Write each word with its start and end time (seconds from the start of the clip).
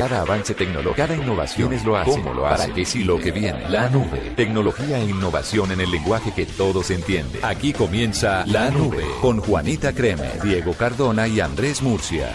Cada 0.00 0.22
avance 0.22 0.54
tecnológico, 0.54 0.94
cada 0.96 1.14
innovación 1.14 1.74
es 1.74 1.84
lo 1.84 1.94
hace. 1.94 2.10
¿Cómo 2.12 2.32
lo 2.32 2.46
hace? 2.46 2.62
¿Para 2.62 2.74
qué 2.74 2.86
sí 2.86 3.04
lo 3.04 3.18
que 3.18 3.32
viene? 3.32 3.68
La 3.68 3.90
nube. 3.90 4.32
Tecnología 4.34 4.98
e 4.98 5.04
innovación 5.04 5.72
en 5.72 5.80
el 5.82 5.90
lenguaje 5.90 6.32
que 6.32 6.46
todos 6.46 6.90
entienden. 6.90 7.44
Aquí 7.44 7.74
comienza 7.74 8.46
La 8.46 8.70
Nube 8.70 9.04
con 9.20 9.40
Juanita 9.40 9.92
Creme, 9.92 10.30
Diego 10.42 10.72
Cardona 10.72 11.28
y 11.28 11.40
Andrés 11.40 11.82
Murcia. 11.82 12.30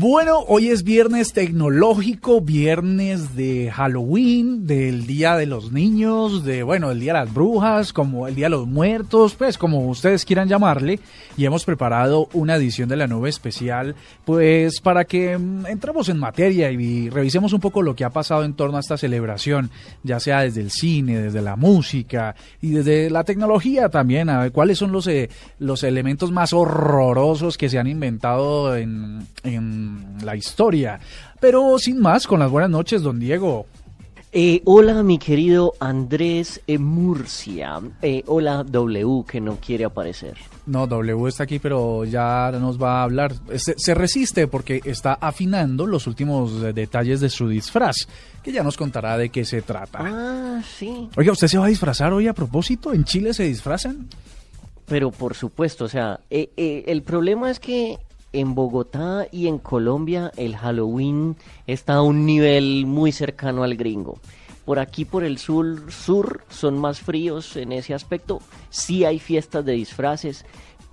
Bueno, 0.00 0.44
hoy 0.46 0.68
es 0.68 0.84
viernes 0.84 1.32
tecnológico, 1.32 2.40
viernes 2.40 3.34
de 3.34 3.72
Halloween, 3.72 4.64
del 4.64 5.08
Día 5.08 5.34
de 5.34 5.46
los 5.46 5.72
Niños, 5.72 6.44
de, 6.44 6.62
bueno, 6.62 6.92
el 6.92 7.00
Día 7.00 7.14
de 7.14 7.18
las 7.18 7.34
Brujas, 7.34 7.92
como 7.92 8.28
el 8.28 8.36
Día 8.36 8.46
de 8.46 8.50
los 8.50 8.68
Muertos, 8.68 9.34
pues 9.34 9.58
como 9.58 9.88
ustedes 9.88 10.24
quieran 10.24 10.48
llamarle, 10.48 11.00
y 11.36 11.46
hemos 11.46 11.64
preparado 11.64 12.28
una 12.32 12.54
edición 12.54 12.88
de 12.88 12.94
la 12.94 13.08
nube 13.08 13.28
especial, 13.28 13.96
pues 14.24 14.80
para 14.80 15.04
que 15.04 15.36
mm, 15.36 15.66
entremos 15.66 16.08
en 16.08 16.18
materia 16.20 16.70
y 16.70 17.10
revisemos 17.10 17.52
un 17.52 17.58
poco 17.58 17.82
lo 17.82 17.96
que 17.96 18.04
ha 18.04 18.10
pasado 18.10 18.44
en 18.44 18.54
torno 18.54 18.76
a 18.76 18.80
esta 18.80 18.98
celebración, 18.98 19.68
ya 20.04 20.20
sea 20.20 20.42
desde 20.42 20.60
el 20.60 20.70
cine, 20.70 21.20
desde 21.20 21.42
la 21.42 21.56
música 21.56 22.36
y 22.62 22.70
desde 22.70 23.10
la 23.10 23.24
tecnología 23.24 23.88
también, 23.88 24.30
a 24.30 24.42
ver 24.42 24.52
cuáles 24.52 24.78
son 24.78 24.92
los, 24.92 25.08
eh, 25.08 25.28
los 25.58 25.82
elementos 25.82 26.30
más 26.30 26.52
horrorosos 26.52 27.58
que 27.58 27.68
se 27.68 27.80
han 27.80 27.88
inventado 27.88 28.76
en, 28.76 29.26
en 29.42 29.87
la 30.22 30.36
historia. 30.36 31.00
Pero 31.40 31.78
sin 31.78 32.00
más, 32.00 32.26
con 32.26 32.40
las 32.40 32.50
buenas 32.50 32.70
noches, 32.70 33.02
don 33.02 33.18
Diego. 33.18 33.66
Eh, 34.30 34.60
hola, 34.66 35.02
mi 35.02 35.18
querido 35.18 35.72
Andrés 35.80 36.60
eh, 36.66 36.76
Murcia. 36.76 37.80
Eh, 38.02 38.22
hola, 38.26 38.62
W, 38.62 39.24
que 39.26 39.40
no 39.40 39.56
quiere 39.56 39.86
aparecer. 39.86 40.36
No, 40.66 40.86
W 40.86 41.28
está 41.28 41.44
aquí, 41.44 41.58
pero 41.58 42.04
ya 42.04 42.50
nos 42.52 42.80
va 42.80 43.00
a 43.00 43.04
hablar. 43.04 43.32
Se, 43.56 43.94
resiste 43.94 44.46
porque 44.46 44.82
está 44.84 45.14
afinando 45.14 45.86
los 45.86 46.06
últimos 46.06 46.60
detalles 46.74 47.20
de 47.20 47.30
su 47.30 47.48
disfraz, 47.48 48.06
que 48.42 48.52
ya 48.52 48.62
nos 48.62 48.76
contará 48.76 49.16
de 49.16 49.30
qué 49.30 49.46
se 49.46 49.62
trata. 49.62 50.00
Ah, 50.02 50.62
sí. 50.76 51.08
Oiga, 51.16 51.32
¿usted 51.32 51.48
se 51.48 51.56
va 51.56 51.64
a 51.64 51.68
disfrazar 51.68 52.12
hoy 52.12 52.28
a 52.28 52.34
propósito? 52.34 52.92
¿En 52.92 53.04
Chile 53.04 53.32
se 53.32 53.44
disfrazan? 53.44 54.08
Pero 54.84 55.10
por 55.10 55.36
supuesto, 55.36 55.86
o 55.86 55.88
sea, 55.88 56.20
el 56.28 57.02
problema 57.02 57.50
es 57.50 57.60
que 57.60 57.98
en 58.40 58.54
Bogotá 58.54 59.26
y 59.30 59.46
en 59.48 59.58
Colombia 59.58 60.32
el 60.36 60.56
Halloween 60.56 61.36
está 61.66 61.94
a 61.94 62.02
un 62.02 62.26
nivel 62.26 62.86
muy 62.86 63.12
cercano 63.12 63.62
al 63.62 63.76
gringo. 63.76 64.18
Por 64.64 64.78
aquí, 64.78 65.04
por 65.04 65.24
el 65.24 65.38
sur, 65.38 65.90
sur 65.90 66.44
son 66.48 66.78
más 66.78 67.00
fríos 67.00 67.56
en 67.56 67.72
ese 67.72 67.94
aspecto. 67.94 68.40
Sí 68.68 69.04
hay 69.04 69.18
fiestas 69.18 69.64
de 69.64 69.72
disfraces, 69.72 70.44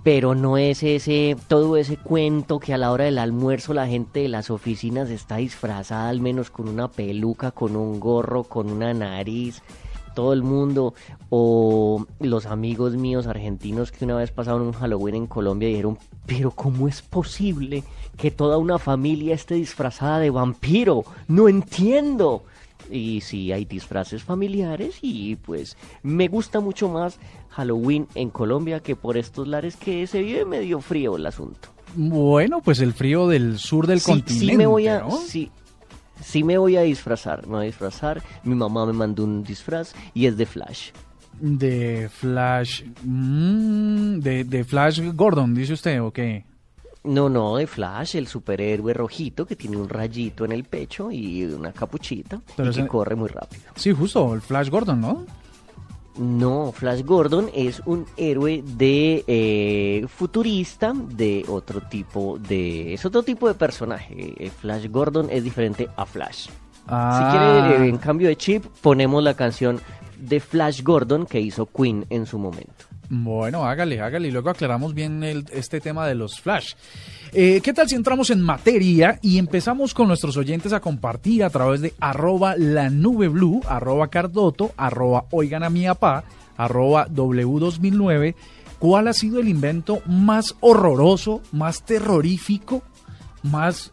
pero 0.03 0.33
no 0.35 0.57
es 0.57 0.81
ese 0.83 1.35
todo 1.47 1.75
ese 1.77 1.97
cuento 1.97 2.59
que 2.59 2.73
a 2.73 2.77
la 2.77 2.91
hora 2.91 3.05
del 3.05 3.17
almuerzo 3.17 3.73
la 3.73 3.87
gente 3.87 4.21
de 4.21 4.29
las 4.29 4.49
oficinas 4.49 5.09
está 5.09 5.37
disfrazada 5.37 6.09
al 6.09 6.21
menos 6.21 6.51
con 6.51 6.69
una 6.69 6.89
peluca, 6.89 7.51
con 7.51 7.75
un 7.75 7.99
gorro, 7.99 8.43
con 8.43 8.71
una 8.71 8.93
nariz 8.93 9.61
todo 10.15 10.33
el 10.33 10.41
mundo, 10.41 10.95
o 11.29 12.07
los 12.19 12.47
amigos 12.47 12.95
míos 12.95 13.27
argentinos 13.27 13.91
que 13.91 14.05
una 14.05 14.15
vez 14.15 14.31
pasaron 14.31 14.63
un 14.63 14.73
Halloween 14.73 15.15
en 15.15 15.27
Colombia 15.27 15.69
y 15.69 15.73
dijeron, 15.73 15.99
pero 16.25 16.49
¿cómo 16.49 16.87
es 16.87 17.03
posible 17.03 17.83
que 18.17 18.31
toda 18.31 18.57
una 18.57 18.79
familia 18.79 19.35
esté 19.35 19.55
disfrazada 19.55 20.19
de 20.19 20.31
vampiro? 20.31 21.03
No 21.27 21.47
entiendo. 21.47 22.43
Y 22.89 23.21
sí, 23.21 23.51
hay 23.51 23.65
disfraces 23.65 24.23
familiares 24.23 24.99
y 25.01 25.35
pues 25.37 25.75
me 26.03 26.27
gusta 26.27 26.59
mucho 26.59 26.87
más 26.87 27.19
Halloween 27.49 28.07
en 28.15 28.29
Colombia 28.29 28.79
que 28.79 28.95
por 28.95 29.17
estos 29.17 29.47
lares 29.47 29.75
que 29.75 30.05
se 30.07 30.21
vive 30.21 30.45
medio 30.45 30.81
frío 30.81 31.15
el 31.15 31.25
asunto. 31.25 31.69
Bueno, 31.95 32.61
pues 32.61 32.79
el 32.81 32.93
frío 32.93 33.27
del 33.27 33.57
sur 33.57 33.87
del 33.87 34.01
continente. 34.01 34.51
Sí 34.51 34.57
me 34.57 34.67
voy 34.67 34.87
a, 34.87 35.09
sí 35.09 35.49
me 36.43 36.57
voy 36.57 36.75
a 36.77 36.81
disfrazar, 36.81 37.45
me 37.47 37.53
voy 37.53 37.63
a 37.63 37.65
disfrazar. 37.67 38.21
Mi 38.43 38.55
mamá 38.55 38.85
me 38.85 38.93
mandó 38.93 39.23
un 39.23 39.43
disfraz 39.43 39.93
y 40.13 40.25
es 40.25 40.37
de 40.37 40.45
Flash. 40.45 40.91
De 41.39 42.09
Flash. 42.09 42.83
Mm, 43.03 44.19
de, 44.19 44.63
Flash 44.63 45.01
Gordon, 45.13 45.53
dice 45.53 45.73
usted, 45.73 46.01
¿o 46.01 46.11
qué? 46.11 46.45
No, 47.03 47.29
no, 47.29 47.57
de 47.57 47.67
Flash, 47.67 48.15
el 48.15 48.27
superhéroe 48.27 48.93
rojito 48.93 49.45
que 49.45 49.55
tiene 49.55 49.77
un 49.77 49.87
rayito 49.87 50.43
en 50.43 50.51
el 50.51 50.63
pecho 50.63 51.11
y 51.11 51.43
una 51.45 51.71
capuchita 51.71 52.41
y 52.57 52.69
que 52.71 52.87
corre 52.87 53.15
muy 53.15 53.29
rápido. 53.29 53.63
Sí, 53.75 53.91
justo, 53.91 54.33
el 54.33 54.41
Flash 54.41 54.69
Gordon, 54.69 55.01
¿no? 55.01 55.25
No, 56.17 56.71
Flash 56.71 57.03
Gordon 57.03 57.49
es 57.53 57.81
un 57.85 58.05
héroe 58.15 58.63
de 58.65 59.23
eh, 59.27 60.07
futurista 60.07 60.93
de 60.95 61.43
otro 61.47 61.81
tipo 61.81 62.37
de 62.39 62.93
es 62.93 63.05
otro 63.05 63.23
tipo 63.23 63.47
de 63.47 63.53
personaje. 63.53 64.33
Eh, 64.37 64.49
Flash 64.49 64.87
Gordon 64.89 65.27
es 65.29 65.43
diferente 65.43 65.89
a 65.95 66.05
Flash. 66.05 66.47
Si 66.47 67.23
quiere, 67.31 67.85
eh, 67.85 67.89
en 67.89 67.97
cambio 67.97 68.27
de 68.27 68.37
chip, 68.37 68.63
ponemos 68.81 69.23
la 69.23 69.33
canción 69.33 69.81
de 70.17 70.39
Flash 70.39 70.83
Gordon 70.83 71.25
que 71.25 71.41
hizo 71.41 71.65
Queen 71.65 72.05
en 72.09 72.25
su 72.25 72.39
momento. 72.39 72.85
Bueno, 73.09 73.65
hágale, 73.65 74.01
hágale 74.01 74.27
y 74.27 74.31
luego 74.31 74.49
aclaramos 74.49 74.93
bien 74.93 75.23
este 75.51 75.79
tema 75.79 76.07
de 76.07 76.15
los 76.15 76.39
Flash. 76.39 76.73
Eh, 77.33 77.61
¿Qué 77.61 77.73
tal 77.73 77.87
si 77.87 77.95
entramos 77.95 78.29
en 78.29 78.41
materia 78.41 79.19
y 79.21 79.37
empezamos 79.37 79.93
con 79.93 80.07
nuestros 80.07 80.37
oyentes 80.37 80.73
a 80.73 80.79
compartir 80.79 81.43
a 81.43 81.49
través 81.49 81.81
de 81.81 81.93
arroba 81.99 82.55
la 82.57 82.89
nube 82.89 83.29
arroba 83.67 84.07
cardoto, 84.07 84.71
arroba 84.77 85.25
oigan 85.31 85.63
a 85.63 85.69
mi 85.69 85.85
apá, 85.85 86.23
arroba 86.57 87.07
w2009, 87.09 88.35
cuál 88.79 89.07
ha 89.07 89.13
sido 89.13 89.39
el 89.39 89.49
invento 89.49 90.01
más 90.05 90.55
horroroso, 90.61 91.41
más 91.51 91.83
terrorífico, 91.83 92.81
más, 93.43 93.91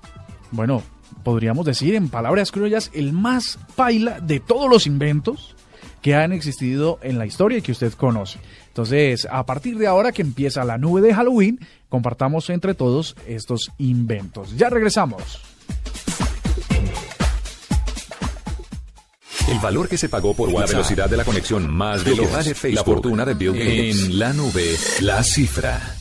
bueno, 0.51 0.83
podríamos 1.23 1.67
decir 1.67 1.95
en 1.95 2.09
palabras 2.09 2.51
criollas, 2.51 2.91
el 2.95 3.13
más 3.13 3.59
paila 3.77 4.21
de 4.21 4.41
todos 4.41 4.71
los 4.71 4.87
inventos 4.87 5.57
que 6.01 6.15
han 6.15 6.33
existido 6.33 6.99
en 7.03 7.19
la 7.19 7.27
historia 7.27 7.59
y 7.59 7.63
que 7.63 7.73
usted 7.73 7.93
conoce. 7.93 8.41
Entonces, 8.73 9.29
a 9.31 9.45
partir 9.45 9.77
de 9.77 9.87
ahora 9.87 10.13
que 10.13 10.23
empieza 10.23 10.65
la 10.65 10.79
nube 10.79 11.03
de 11.03 11.13
Halloween, 11.13 11.61
compartamos 11.91 12.49
entre 12.49 12.73
todos 12.73 13.15
estos 13.27 13.71
inventos. 13.77 14.57
Ya 14.57 14.71
regresamos. 14.71 15.43
El 19.47 19.59
valor 19.59 19.91
que 19.91 19.99
se 19.99 20.09
pagó 20.09 20.33
por 20.33 20.51
la 20.51 20.65
velocidad 20.65 21.11
de 21.11 21.19
la 21.19 21.25
conexión 21.25 21.71
más 21.71 22.03
veloz, 22.03 22.31
la 22.65 22.83
fortuna 22.83 23.27
de 23.27 23.35
Bill 23.35 23.53
Gates. 23.53 24.05
En 24.05 24.19
la 24.19 24.33
nube, 24.33 24.75
la 25.01 25.23
cifra. 25.23 25.99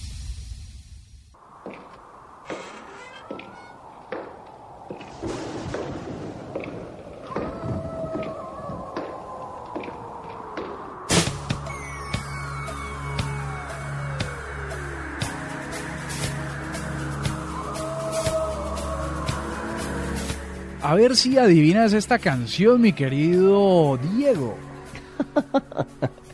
A 20.91 20.95
ver 20.95 21.15
si 21.15 21.37
adivinas 21.37 21.93
esta 21.93 22.19
canción, 22.19 22.81
mi 22.81 22.91
querido 22.91 23.97
Diego. 24.13 24.57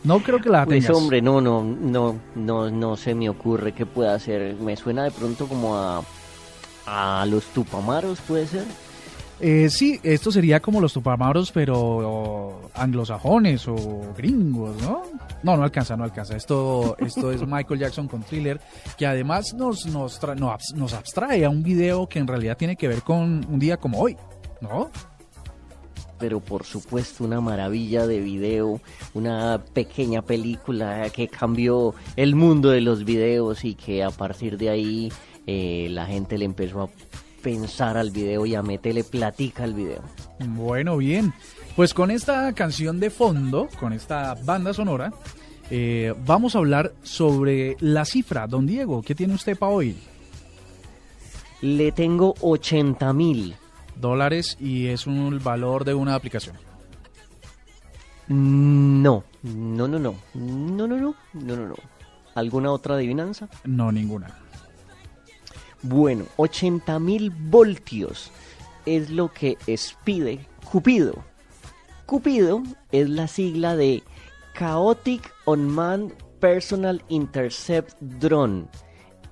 No 0.03 0.19
creo 0.23 0.41
que 0.41 0.49
la 0.49 0.65
pues, 0.65 0.77
tengas. 0.79 0.89
Pues 0.89 1.03
hombre, 1.03 1.21
no, 1.21 1.41
no, 1.41 1.63
no, 1.63 2.15
no, 2.33 2.71
no 2.71 2.97
se 2.97 3.13
me 3.13 3.29
ocurre 3.29 3.73
qué 3.73 3.85
pueda 3.85 4.17
ser. 4.17 4.55
Me 4.55 4.75
suena 4.75 5.03
de 5.03 5.11
pronto 5.11 5.47
como 5.47 5.75
a, 5.75 6.01
a 6.87 7.23
los 7.27 7.45
tupamaros, 7.47 8.19
¿puede 8.21 8.47
ser? 8.47 8.63
Eh, 9.39 9.69
sí, 9.69 9.99
esto 10.01 10.31
sería 10.31 10.59
como 10.59 10.81
los 10.81 10.93
tupamaros, 10.93 11.51
pero 11.51 12.71
anglosajones 12.73 13.67
o 13.67 13.75
gringos, 14.17 14.81
¿no? 14.81 15.03
No, 15.43 15.55
no 15.55 15.63
alcanza, 15.63 15.95
no 15.95 16.03
alcanza. 16.03 16.35
Esto, 16.35 16.95
esto 16.97 17.31
es 17.31 17.45
Michael 17.45 17.79
Jackson 17.79 18.07
con 18.07 18.23
Thriller, 18.23 18.59
que 18.97 19.05
además 19.05 19.53
nos, 19.53 19.85
nos, 19.85 20.19
nos 20.73 20.93
abstrae 20.93 21.45
a 21.45 21.49
un 21.51 21.61
video 21.61 22.07
que 22.09 22.17
en 22.17 22.25
realidad 22.25 22.57
tiene 22.57 22.75
que 22.75 22.87
ver 22.87 23.03
con 23.03 23.45
un 23.47 23.59
día 23.59 23.77
como 23.77 23.99
hoy. 23.99 24.17
¿No? 24.61 24.89
Pero 26.19 26.39
por 26.39 26.65
supuesto 26.65 27.23
una 27.23 27.41
maravilla 27.41 28.07
de 28.07 28.19
video, 28.19 28.81
una 29.13 29.63
pequeña 29.73 30.23
película 30.23 31.09
que 31.11 31.27
cambió 31.27 31.93
el 32.15 32.35
mundo 32.35 32.69
de 32.69 32.81
los 32.81 33.05
videos 33.05 33.63
y 33.63 33.75
que 33.75 34.03
a 34.03 34.09
partir 34.09 34.57
de 34.57 34.69
ahí 34.69 35.11
eh, 35.45 35.87
la 35.91 36.07
gente 36.07 36.37
le 36.37 36.45
empezó 36.45 36.81
a 36.81 36.89
pensar 37.43 37.97
al 37.97 38.11
video 38.11 38.45
y 38.45 38.55
a 38.55 38.63
meterle 38.63 39.03
platica 39.03 39.63
al 39.63 39.73
video. 39.73 40.01
Bueno, 40.39 40.97
bien. 40.97 41.33
Pues 41.75 41.93
con 41.93 42.09
esta 42.09 42.51
canción 42.53 42.99
de 42.99 43.11
fondo, 43.11 43.69
con 43.79 43.93
esta 43.93 44.33
banda 44.43 44.73
sonora, 44.73 45.13
eh, 45.69 46.13
vamos 46.25 46.55
a 46.55 46.57
hablar 46.57 46.93
sobre 47.03 47.77
la 47.79 48.05
cifra. 48.05 48.47
Don 48.47 48.65
Diego, 48.65 49.03
¿qué 49.03 49.13
tiene 49.13 49.35
usted 49.35 49.57
para 49.57 49.71
hoy? 49.71 49.95
Le 51.61 51.91
tengo 51.91 52.33
80 52.41 53.13
mil 53.13 53.55
dólares 53.99 54.57
y 54.59 54.87
es 54.87 55.07
un 55.07 55.41
valor 55.43 55.85
de 55.85 55.93
una 55.93 56.15
aplicación. 56.15 56.55
No, 58.27 59.23
no, 59.43 59.87
no, 59.87 59.99
no, 59.99 59.99
no, 59.99 60.15
no, 60.33 60.87
no, 60.87 60.97
no, 60.97 61.55
no, 61.55 61.67
no. 61.67 61.75
¿Alguna 62.35 62.71
otra 62.71 62.95
adivinanza? 62.95 63.49
No, 63.63 63.91
ninguna. 63.91 64.27
Bueno, 65.81 66.25
80 66.35 66.99
mil 66.99 67.29
voltios 67.29 68.31
es 68.85 69.09
lo 69.09 69.31
que 69.31 69.57
expide 69.67 70.45
Cupido. 70.69 71.23
Cupido 72.05 72.63
es 72.91 73.09
la 73.09 73.27
sigla 73.27 73.75
de 73.75 74.03
Chaotic 74.57 75.31
Unmanned 75.45 76.13
Personal 76.39 77.03
Intercept 77.09 77.95
Drone. 78.01 78.65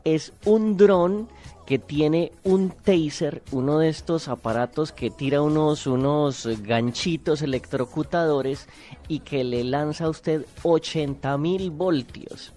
Es 0.04 0.34
un 0.46 0.78
dron 0.78 1.28
que 1.66 1.80
tiene 1.80 2.32
un 2.44 2.70
taser, 2.70 3.42
uno 3.52 3.80
de 3.80 3.90
estos 3.90 4.28
aparatos 4.28 4.92
que 4.92 5.10
tira 5.10 5.42
unos, 5.42 5.88
unos 5.88 6.48
ganchitos 6.62 7.42
electrocutadores 7.42 8.68
y 9.08 9.20
que 9.20 9.44
le 9.44 9.64
lanza 9.64 10.06
a 10.06 10.10
usted 10.10 10.46
80 10.64 11.38
mil 11.38 11.72
voltios. 11.72 12.54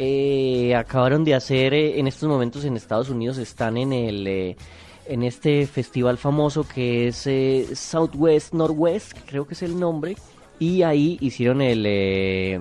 Eh, 0.00 0.74
acabaron 0.74 1.24
de 1.24 1.34
hacer 1.34 1.74
eh, 1.74 1.98
en 1.98 2.06
estos 2.06 2.28
momentos 2.28 2.64
en 2.64 2.76
Estados 2.76 3.10
Unidos, 3.10 3.38
están 3.38 3.76
en 3.76 3.92
el... 3.92 4.26
Eh, 4.26 4.56
en 5.10 5.22
este 5.22 5.66
festival 5.66 6.18
famoso 6.18 6.66
que 6.68 7.08
es 7.08 7.78
Southwest 7.78 8.52
Northwest, 8.52 9.16
creo 9.24 9.46
que 9.46 9.54
es 9.54 9.62
el 9.62 9.80
nombre, 9.80 10.18
y 10.58 10.82
ahí 10.82 11.16
hicieron 11.22 11.62
el, 11.62 11.86
el 11.86 12.60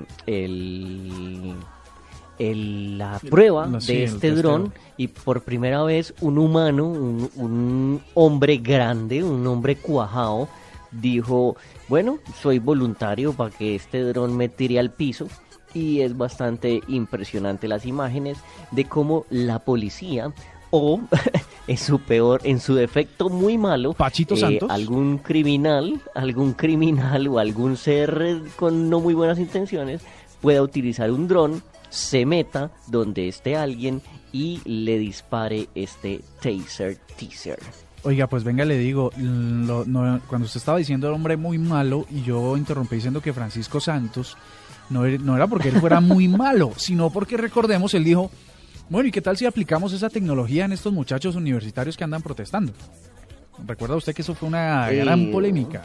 la 2.40 3.20
prueba 3.30 3.68
de 3.68 4.04
este 4.04 4.32
dron 4.32 4.74
y 4.96 5.08
por 5.08 5.42
primera 5.42 5.84
vez 5.84 6.14
un 6.22 6.38
humano, 6.38 6.86
un, 6.88 8.02
hombre 8.14 8.58
grande, 8.58 9.24
un 9.24 9.46
hombre 9.48 9.76
cuajado, 9.76 10.48
dijo, 10.92 11.56
bueno, 11.88 12.20
soy 12.42 12.60
voluntario 12.60 13.34
para 13.34 13.50
que 13.50 13.76
este 13.76 14.02
dron 14.04 14.36
me 14.38 14.50
tire 14.50 14.80
al 14.80 14.92
piso 14.92 15.28
y 15.74 16.02
es 16.02 16.18
bastante 16.18 16.82
impresionante 16.88 17.68
las 17.68 17.86
imágenes 17.86 18.38
de 18.72 18.86
cómo 18.86 19.26
la 19.30 19.60
policía 19.60 20.32
o 20.70 21.00
en 21.68 21.78
su 21.78 22.00
peor, 22.00 22.42
en 22.44 22.60
su 22.60 22.76
defecto 22.76 23.30
muy 23.30 23.58
malo, 23.58 23.94
Pachito 23.94 24.36
eh, 24.36 24.38
Santos. 24.38 24.70
algún 24.70 25.18
criminal, 25.18 26.02
algún 26.14 26.54
criminal 26.54 27.28
o 27.28 27.40
algún 27.40 27.78
ser 27.78 28.42
con 28.56 28.90
no 28.90 29.00
muy 29.00 29.14
buenas 29.14 29.40
intenciones 29.40 30.02
pueda 30.42 30.62
utilizar 30.62 31.12
un 31.12 31.28
dron 31.28 31.64
se 31.90 32.26
meta 32.26 32.72
donde 32.88 33.28
esté 33.28 33.56
alguien 33.56 34.02
y 34.32 34.62
le 34.66 34.98
dispare 35.00 35.70
este 35.76 36.22
taser 36.42 36.98
teaser. 37.18 37.60
Oiga, 38.04 38.28
pues 38.28 38.44
venga, 38.44 38.64
le 38.64 38.78
digo, 38.78 39.12
cuando 39.12 40.46
usted 40.46 40.58
estaba 40.58 40.78
diciendo 40.78 41.08
el 41.08 41.14
hombre 41.14 41.36
muy 41.36 41.58
malo 41.58 42.06
y 42.10 42.22
yo 42.22 42.56
interrumpí 42.56 42.96
diciendo 42.96 43.22
que 43.22 43.34
Francisco 43.34 43.80
Santos 43.80 44.38
no, 44.90 45.06
no 45.06 45.36
era 45.36 45.48
porque 45.48 45.70
él 45.70 45.80
fuera 45.80 46.00
muy 46.00 46.28
malo, 46.28 46.72
sino 46.78 47.10
porque 47.10 47.38
recordemos, 47.38 47.94
él 47.94 48.04
dijo, 48.04 48.32
bueno, 48.90 49.10
¿y 49.10 49.12
qué 49.12 49.22
tal 49.22 49.36
si 49.36 49.46
aplicamos 49.46 49.92
esa 49.94 50.10
tecnología 50.10 50.66
en 50.66 50.72
estos 50.72 50.94
muchachos 50.94 51.36
universitarios 51.36 51.98
que 51.98 52.04
andan 52.04 52.22
protestando? 52.22 52.72
¿Recuerda 53.66 53.96
usted 53.96 54.14
que 54.14 54.22
eso 54.22 54.36
fue 54.36 54.48
una 54.48 54.90
gran 54.92 55.22
eh, 55.24 55.32
polémica? 55.32 55.82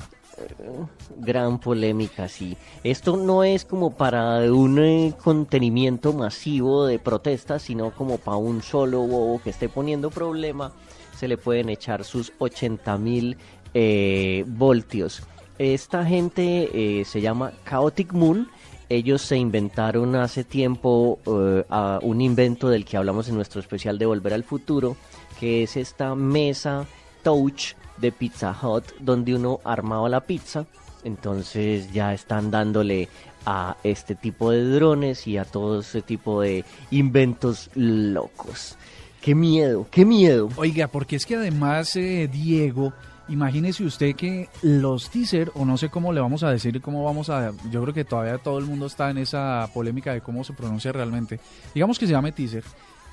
Gran 1.19 1.59
polémica, 1.59 2.29
sí. 2.29 2.57
Esto 2.85 3.17
no 3.17 3.45
es 3.45 3.65
como 3.65 3.95
para 3.95 4.39
un 4.53 4.79
eh, 4.79 5.15
contenimiento 5.23 6.13
masivo 6.13 6.87
de 6.87 6.99
protestas, 6.99 7.63
sino 7.63 7.91
como 7.93 8.19
para 8.19 8.37
un 8.37 8.63
solo 8.63 9.01
bobo 9.01 9.41
que 9.43 9.51
esté 9.51 9.69
poniendo 9.69 10.11
problema, 10.11 10.73
se 11.17 11.29
le 11.29 11.39
pueden 11.39 11.69
echar 11.69 12.05
sus 12.05 12.33
80 12.39 12.99
mil 12.99 13.37
eh, 13.75 14.45
voltios. 14.47 15.23
Esta 15.59 16.05
gente 16.05 16.71
eh, 17.01 17.05
se 17.05 17.21
llama 17.21 17.53
Chaotic 17.69 18.13
Moon. 18.13 18.49
Ellos 18.89 19.23
se 19.23 19.37
inventaron 19.37 20.17
hace 20.17 20.45
tiempo 20.45 21.19
un 21.25 22.21
invento 22.21 22.69
del 22.69 22.85
que 22.85 22.99
hablamos 22.99 23.27
en 23.29 23.37
nuestro 23.37 23.59
especial 23.59 23.99
de 23.99 24.05
Volver 24.05 24.35
al 24.35 24.45
Futuro, 24.45 24.97
que 25.41 25.63
es 25.63 25.79
esta 25.79 26.15
mesa 26.15 26.87
touch 27.23 27.75
de 28.03 28.13
Pizza 28.13 28.55
Hut 28.61 28.85
donde 29.01 29.35
uno 29.35 29.61
armaba 29.65 30.11
la 30.11 30.21
pizza. 30.21 30.67
Entonces 31.05 31.91
ya 31.93 32.13
están 32.13 32.51
dándole 32.51 33.09
a 33.47 33.77
este 33.83 34.15
tipo 34.15 34.51
de 34.51 34.65
drones 34.69 35.27
y 35.27 35.39
a 35.39 35.45
todo 35.45 35.81
ese 35.81 36.03
tipo 36.03 36.43
de 36.43 36.65
inventos 36.91 37.71
locos. 37.75 38.77
Qué 39.21 39.35
miedo, 39.35 39.87
qué 39.91 40.05
miedo. 40.05 40.49
Oiga, 40.57 40.89
porque 40.89 41.17
es 41.17 41.27
que 41.27 41.37
además, 41.37 41.95
eh, 41.97 42.29
Diego, 42.31 42.93
imagínese 43.29 43.85
usted 43.85 44.15
que 44.15 44.49
los 44.63 45.11
teaser, 45.11 45.51
o 45.55 45.65
no 45.65 45.77
sé 45.77 45.89
cómo 45.89 46.13
le 46.13 46.21
vamos 46.21 46.43
a 46.43 46.51
decir, 46.51 46.81
cómo 46.81 47.05
vamos 47.05 47.31
a... 47.31 47.53
Yo 47.71 47.83
creo 47.83 47.95
que 47.95 48.05
todavía 48.05 48.39
todo 48.39 48.59
el 48.59 48.65
mundo 48.65 48.87
está 48.87 49.11
en 49.11 49.19
esa 49.19 49.69
polémica 49.73 50.13
de 50.13 50.21
cómo 50.21 50.43
se 50.45 50.53
pronuncia 50.53 50.93
realmente. 50.93 51.39
Digamos 51.75 51.99
que 51.99 52.07
se 52.07 52.13
llame 52.13 52.33
teaser. 52.33 52.65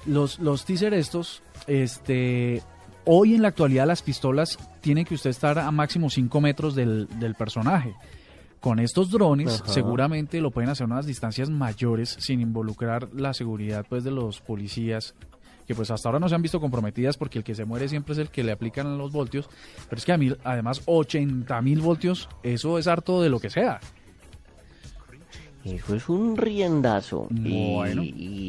Los, 0.06 0.40
los 0.40 0.66
teaser 0.66 0.94
estos, 0.94 1.44
este, 1.68 2.64
Hoy 3.12 3.34
en 3.34 3.42
la 3.42 3.48
actualidad 3.48 3.88
las 3.88 4.04
pistolas 4.04 4.60
tienen 4.82 5.04
que 5.04 5.16
usted 5.16 5.32
estar 5.32 5.58
a 5.58 5.72
máximo 5.72 6.12
5 6.12 6.42
metros 6.42 6.76
del, 6.76 7.08
personaje. 7.36 7.96
Con 8.60 8.78
estos 8.78 9.10
drones 9.10 9.64
seguramente 9.66 10.40
lo 10.40 10.52
pueden 10.52 10.70
hacer 10.70 10.84
a 10.84 10.94
unas 10.94 11.08
distancias 11.08 11.50
mayores 11.50 12.18
sin 12.20 12.40
involucrar 12.40 13.10
la 13.12 13.34
seguridad 13.34 13.84
pues 13.90 14.04
de 14.04 14.12
los 14.12 14.42
policías 14.42 15.16
que 15.66 15.74
pues 15.74 15.90
hasta 15.90 16.08
ahora 16.08 16.20
no 16.20 16.30
se 16.30 16.36
han 16.36 16.44
visto 16.44 16.62
comprometidas 16.62 17.18
porque 17.18 17.40
el 17.40 17.44
que 17.44 17.56
se 17.56 17.66
muere 17.66 17.90
siempre 17.90 18.14
es 18.14 18.20
el 18.20 18.30
que 18.30 18.44
le 18.44 18.52
aplican 18.52 18.96
los 19.00 19.12
voltios, 19.12 19.50
pero 19.90 19.98
es 19.98 20.06
que 20.06 20.14
a 20.14 20.18
mí, 20.20 20.32
además 20.44 20.84
80 20.86 21.60
mil 21.64 21.82
voltios, 21.82 22.30
eso 22.44 22.78
es 22.78 22.86
harto 22.86 23.24
de 23.24 23.30
lo 23.30 23.40
que 23.40 23.50
sea. 23.50 23.80
Eso 25.66 25.96
es 25.96 26.08
un 26.10 26.38
riendazo. 26.38 27.28
Bueno. 27.32 28.04
y 28.04 28.49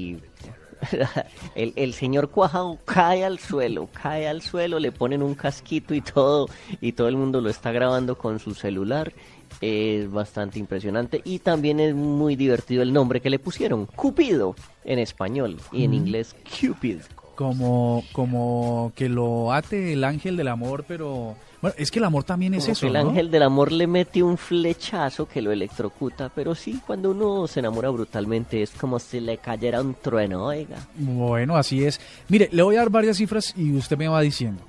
el, 1.55 1.95
señor 1.95 2.31
Cuajado 2.31 2.79
cae 2.85 3.25
al 3.25 3.39
suelo, 3.39 3.89
cae 3.93 4.29
al 4.29 4.43
suelo, 4.43 4.79
le 4.79 4.93
ponen 4.93 5.23
un 5.23 5.35
casquito 5.35 5.95
y 5.95 6.01
todo, 6.01 6.49
y 6.81 6.93
todo 6.93 7.09
el 7.09 7.17
mundo 7.17 7.41
lo 7.41 7.51
está 7.51 7.73
grabando 7.73 8.17
con 8.17 8.39
su 8.39 8.55
celular. 8.55 9.13
Es 9.61 10.11
bastante 10.11 10.59
impresionante 10.59 11.21
y 11.25 11.41
también 11.41 11.81
es 11.81 11.95
muy 11.95 12.37
divertido 12.37 12.83
el 12.83 12.93
nombre 12.93 13.21
que 13.21 13.31
le 13.31 13.39
pusieron, 13.39 13.87
Cupido 13.87 14.55
en 14.85 14.99
español 14.99 15.59
y 15.73 15.85
en 15.85 15.93
inglés 15.93 16.35
Cupid. 16.61 17.01
Como, 17.35 18.05
como 18.13 18.93
que 18.95 19.09
lo 19.09 19.53
ate 19.53 19.95
el 19.95 20.05
ángel 20.05 20.37
del 20.37 20.49
amor, 20.49 20.85
pero 20.87 21.37
bueno, 21.61 21.75
es 21.79 21.91
que 21.91 21.99
el 21.99 22.05
amor 22.05 22.25
también 22.25 22.55
es 22.55 22.69
eso. 22.69 22.87
el 22.87 22.97
ángel 22.97 23.31
del 23.31 23.43
amor 23.43 23.71
le 23.71 23.87
mete 23.87 24.23
un 24.23 24.39
flechazo 24.39 25.27
que 25.27 25.43
lo 25.43 25.53
electrocuta, 25.53 26.31
pero 26.35 26.55
sí, 26.55 26.81
cuando 26.87 27.11
uno 27.11 27.47
se 27.47 27.61
enamora 27.61 27.91
brutalmente 27.91 28.63
es 28.63 28.71
como 28.71 28.99
si 28.99 29.21
le 29.21 29.39
cayera 29.39 29.81
un 29.81 29.95
trueno, 29.95 30.47
oiga. 30.47 30.79
Bueno, 30.97 31.57
así 31.57 31.85
es. 31.85 32.01
Mire, 32.29 32.49
le 32.53 32.63
voy 32.63 32.77
a 32.77 32.81
dar 32.81 32.91
varias 32.91 33.19
cifras 33.19 33.55
y 33.57 33.75
usted 33.75 33.99
me 33.99 34.09
va 34.09 34.21
diciendo. 34.21 34.63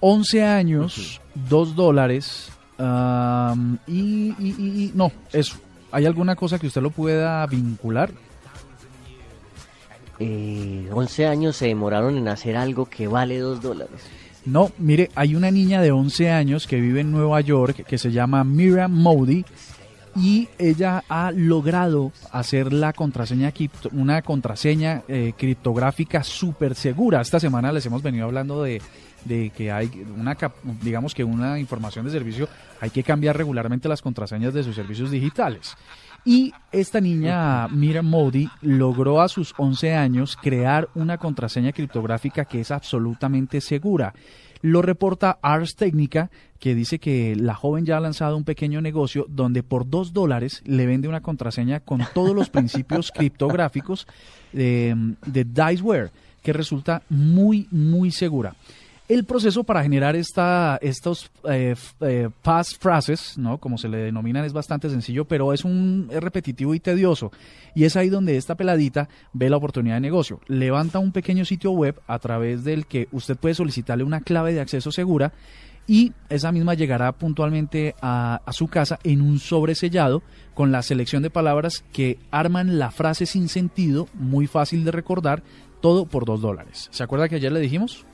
11 0.00 0.42
años, 0.44 1.20
2 1.34 1.76
dólares 1.76 2.52
y, 3.86 4.34
y, 4.38 4.92
no, 4.94 5.12
eso. 5.32 5.56
¿Hay 5.90 6.06
alguna 6.06 6.34
cosa 6.36 6.58
que 6.58 6.66
usted 6.66 6.80
lo 6.80 6.90
pueda 6.90 7.46
vincular? 7.46 8.10
Eh, 10.18 10.88
11 10.92 11.26
años 11.26 11.56
se 11.56 11.66
demoraron 11.66 12.16
en 12.16 12.28
hacer 12.28 12.56
algo 12.56 12.86
que 12.86 13.06
vale 13.08 13.38
2 13.38 13.60
dólares. 13.60 14.02
No, 14.44 14.72
mire, 14.78 15.10
hay 15.14 15.36
una 15.36 15.50
niña 15.50 15.80
de 15.80 15.92
11 15.92 16.30
años 16.30 16.66
que 16.66 16.80
vive 16.80 17.00
en 17.00 17.12
Nueva 17.12 17.40
York 17.40 17.84
que 17.86 17.98
se 17.98 18.10
llama 18.10 18.42
Miriam 18.42 18.92
Modi 18.92 19.44
y 20.16 20.48
ella 20.58 21.04
ha 21.08 21.30
logrado 21.30 22.12
hacer 22.32 22.72
la 22.72 22.92
contraseña 22.92 23.52
una 23.92 24.22
contraseña 24.22 25.02
eh, 25.08 25.32
criptográfica 25.36 26.22
súper 26.22 26.74
segura. 26.74 27.20
Esta 27.20 27.40
semana 27.40 27.72
les 27.72 27.86
hemos 27.86 28.02
venido 28.02 28.26
hablando 28.26 28.62
de, 28.62 28.82
de, 29.24 29.50
que 29.50 29.70
hay 29.70 29.90
una 30.18 30.36
digamos 30.82 31.14
que 31.14 31.24
una 31.24 31.58
información 31.58 32.04
de 32.04 32.10
servicio 32.10 32.48
hay 32.80 32.90
que 32.90 33.02
cambiar 33.02 33.36
regularmente 33.36 33.88
las 33.88 34.02
contraseñas 34.02 34.52
de 34.52 34.64
sus 34.64 34.74
servicios 34.74 35.10
digitales. 35.10 35.76
Y 36.24 36.52
esta 36.70 37.00
niña, 37.00 37.66
Miriam 37.68 38.06
Modi, 38.06 38.48
logró 38.60 39.20
a 39.20 39.28
sus 39.28 39.54
11 39.56 39.94
años 39.94 40.36
crear 40.40 40.88
una 40.94 41.18
contraseña 41.18 41.72
criptográfica 41.72 42.44
que 42.44 42.60
es 42.60 42.70
absolutamente 42.70 43.60
segura. 43.60 44.14
Lo 44.60 44.80
reporta 44.80 45.40
Ars 45.42 45.74
Technica, 45.74 46.30
que 46.60 46.76
dice 46.76 47.00
que 47.00 47.34
la 47.34 47.54
joven 47.54 47.84
ya 47.84 47.96
ha 47.96 48.00
lanzado 48.00 48.36
un 48.36 48.44
pequeño 48.44 48.80
negocio 48.80 49.26
donde 49.28 49.64
por 49.64 49.90
dos 49.90 50.12
dólares 50.12 50.62
le 50.64 50.86
vende 50.86 51.08
una 51.08 51.20
contraseña 51.20 51.80
con 51.80 52.02
todos 52.14 52.36
los 52.36 52.48
principios 52.48 53.10
criptográficos 53.14 54.06
de, 54.52 55.16
de 55.26 55.44
Diceware, 55.44 56.12
que 56.40 56.52
resulta 56.52 57.02
muy, 57.08 57.66
muy 57.72 58.12
segura. 58.12 58.54
El 59.12 59.26
proceso 59.26 59.62
para 59.62 59.82
generar 59.82 60.16
esta, 60.16 60.78
estos 60.80 61.30
eh, 61.46 61.74
eh, 62.00 62.30
phrases, 62.80 63.36
¿no? 63.36 63.58
como 63.58 63.76
se 63.76 63.86
le 63.86 63.98
denominan, 63.98 64.46
es 64.46 64.54
bastante 64.54 64.88
sencillo, 64.88 65.26
pero 65.26 65.52
es 65.52 65.66
un 65.66 66.08
repetitivo 66.10 66.74
y 66.74 66.80
tedioso. 66.80 67.30
Y 67.74 67.84
es 67.84 67.94
ahí 67.96 68.08
donde 68.08 68.38
esta 68.38 68.54
peladita 68.54 69.10
ve 69.34 69.50
la 69.50 69.58
oportunidad 69.58 69.96
de 69.96 70.00
negocio. 70.00 70.40
Levanta 70.46 70.98
un 70.98 71.12
pequeño 71.12 71.44
sitio 71.44 71.72
web 71.72 72.00
a 72.06 72.18
través 72.20 72.64
del 72.64 72.86
que 72.86 73.08
usted 73.12 73.36
puede 73.36 73.54
solicitarle 73.54 74.02
una 74.02 74.22
clave 74.22 74.54
de 74.54 74.62
acceso 74.62 74.90
segura 74.90 75.34
y 75.86 76.14
esa 76.30 76.50
misma 76.50 76.72
llegará 76.72 77.12
puntualmente 77.12 77.94
a, 78.00 78.40
a, 78.46 78.52
su 78.54 78.68
casa 78.68 78.98
en 79.04 79.20
un 79.20 79.40
sobresellado 79.40 80.22
con 80.54 80.72
la 80.72 80.80
selección 80.80 81.22
de 81.22 81.28
palabras 81.28 81.84
que 81.92 82.18
arman 82.30 82.78
la 82.78 82.90
frase 82.90 83.26
sin 83.26 83.50
sentido, 83.50 84.08
muy 84.14 84.46
fácil 84.46 84.84
de 84.84 84.90
recordar, 84.90 85.42
todo 85.82 86.06
por 86.06 86.24
dos 86.24 86.40
dólares. 86.40 86.88
¿Se 86.92 87.02
acuerda 87.02 87.28
que 87.28 87.34
ayer 87.34 87.52
le 87.52 87.60
dijimos? 87.60 88.06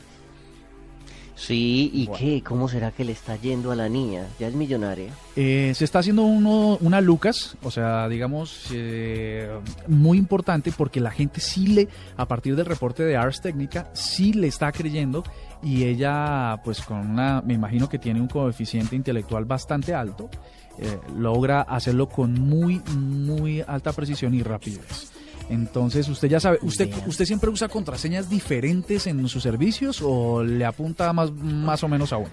Sí, 1.39 1.89
¿y 1.95 2.09
qué? 2.09 2.43
¿Cómo 2.43 2.69
será 2.69 2.91
que 2.91 3.05
le 3.05 3.13
está 3.13 3.37
yendo 3.37 3.71
a 3.71 3.77
la 3.77 3.89
niña? 3.89 4.27
¿Ya 4.41 4.49
es 4.49 4.55
millonaria? 4.55 5.13
Eh, 5.37 5.73
se 5.73 5.85
está 5.85 6.01
haciendo 6.01 6.23
uno, 6.23 6.79
una 6.81 7.01
Lucas, 7.01 7.57
o 7.63 7.71
sea, 7.71 8.09
digamos, 8.09 8.67
eh, 8.73 9.49
muy 9.87 10.19
importante 10.19 10.73
porque 10.77 10.99
la 11.01 11.13
gente 11.13 11.41
sí 11.41 11.69
le, 11.69 11.89
a 12.17 12.27
partir 12.27 12.57
del 12.57 12.67
reporte 12.67 13.05
de 13.05 13.17
Ars 13.17 13.41
Técnica, 13.41 13.89
sí 13.93 14.33
le 14.33 14.49
está 14.49 14.73
creyendo 14.73 15.23
y 15.63 15.85
ella, 15.85 16.61
pues 16.65 16.83
con 16.83 16.99
una, 16.99 17.41
me 17.41 17.55
imagino 17.55 17.89
que 17.89 18.01
tiene 18.01 18.21
un 18.21 18.29
coeficiente 18.29 18.97
intelectual 18.97 19.45
bastante 19.45 19.95
alto, 19.95 20.29
eh, 20.77 20.99
logra 21.17 21.63
hacerlo 21.63 22.09
con 22.09 22.35
muy, 22.35 22.83
muy 22.97 23.63
alta 23.65 23.93
precisión 23.93 24.35
y 24.35 24.43
rapidez. 24.43 25.13
Entonces, 25.49 26.09
usted 26.09 26.29
ya 26.29 26.41
sabe, 26.41 26.59
¿usted, 26.63 26.91
¿usted 27.07 27.25
siempre 27.25 27.51
usa 27.51 27.69
contraseñas 27.69 28.29
diferentes 28.29 29.07
en 29.07 29.27
sus 29.29 29.43
servicios 29.43 30.01
o 30.03 30.43
le 30.43 30.65
apunta 30.65 31.13
más, 31.13 31.33
más 31.33 31.83
o 31.83 31.89
menos 31.89 32.13
a 32.13 32.19
una? 32.19 32.33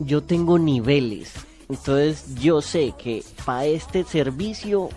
Yo 0.00 0.22
tengo 0.22 0.58
niveles. 0.58 1.32
Entonces, 1.68 2.34
yo 2.36 2.62
sé 2.62 2.94
que 2.98 3.22
para 3.44 3.66
este 3.66 4.04
servicio, 4.04 4.88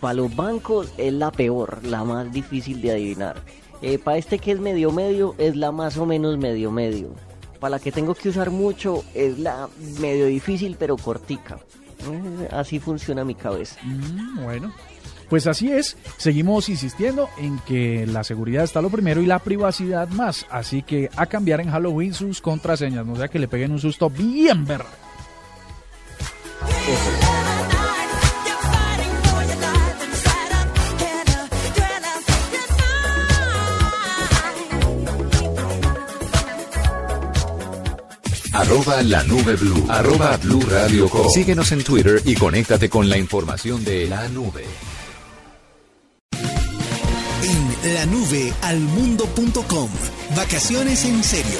para 0.00 0.14
los 0.14 0.34
bancos, 0.34 0.92
es 0.96 1.12
la 1.12 1.30
peor, 1.30 1.84
la 1.84 2.02
más 2.04 2.32
difícil 2.32 2.80
de 2.80 2.92
adivinar. 2.92 3.42
Eh, 3.80 3.98
para 3.98 4.16
este 4.16 4.38
que 4.38 4.52
es 4.52 4.58
medio 4.58 4.90
medio, 4.90 5.34
es 5.38 5.54
la 5.54 5.70
más 5.70 5.96
o 5.98 6.06
menos 6.06 6.36
medio 6.38 6.70
medio. 6.70 7.14
Para 7.60 7.72
la 7.72 7.78
que 7.78 7.92
tengo 7.92 8.14
que 8.14 8.28
usar 8.28 8.50
mucho, 8.50 9.04
es 9.14 9.38
la 9.38 9.68
medio 10.00 10.26
difícil 10.26 10.76
pero 10.78 10.96
cortica. 10.96 11.58
Eh, 12.10 12.48
así 12.52 12.78
funciona 12.78 13.24
mi 13.24 13.34
cabeza. 13.34 13.78
Mm, 13.84 14.42
bueno, 14.42 14.72
pues 15.28 15.46
así 15.46 15.70
es, 15.70 15.96
seguimos 16.16 16.68
insistiendo 16.68 17.28
en 17.38 17.58
que 17.60 18.06
la 18.06 18.24
seguridad 18.24 18.64
está 18.64 18.80
lo 18.80 18.90
primero 18.90 19.20
y 19.20 19.26
la 19.26 19.38
privacidad 19.38 20.08
más. 20.08 20.46
Así 20.50 20.82
que 20.82 21.10
a 21.16 21.26
cambiar 21.26 21.60
en 21.60 21.70
Halloween 21.70 22.14
sus 22.14 22.40
contraseñas, 22.40 23.04
no 23.04 23.16
sea 23.16 23.28
que 23.28 23.38
le 23.38 23.48
peguen 23.48 23.72
un 23.72 23.78
susto 23.78 24.10
bien 24.10 24.64
ver. 24.64 24.82
Arroba 38.52 39.02
la 39.02 39.22
nube 39.22 39.54
blue. 39.54 39.86
Arroba 39.88 40.36
blue 40.38 40.60
radio 40.68 41.08
Síguenos 41.32 41.70
en 41.70 41.84
Twitter 41.84 42.20
y 42.24 42.34
conéctate 42.34 42.88
con 42.88 43.08
la 43.08 43.16
información 43.16 43.84
de 43.84 44.08
la 44.08 44.28
nube. 44.28 44.64
La 47.98 48.06
nube 48.06 48.52
almundo.com. 48.62 49.90
Vacaciones 50.36 51.04
en 51.04 51.24
serio. 51.24 51.58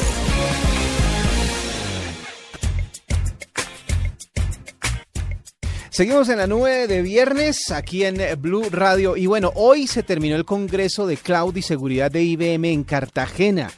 Seguimos 5.91 6.29
en 6.29 6.39
la 6.39 6.47
nube 6.47 6.87
de 6.87 7.03
viernes 7.03 7.73
aquí 7.73 8.05
en 8.05 8.21
Blue 8.41 8.69
Radio 8.71 9.17
y 9.17 9.27
bueno, 9.27 9.51
hoy 9.57 9.89
se 9.89 10.05
terminó 10.05 10.37
el 10.37 10.45
Congreso 10.45 11.09
de 11.09 11.17
Cloud 11.17 11.57
y 11.57 11.63
Seguridad 11.63 12.09
de 12.09 12.23
IBM 12.23 12.67
en 12.67 12.85
Cartagena. 12.85 13.73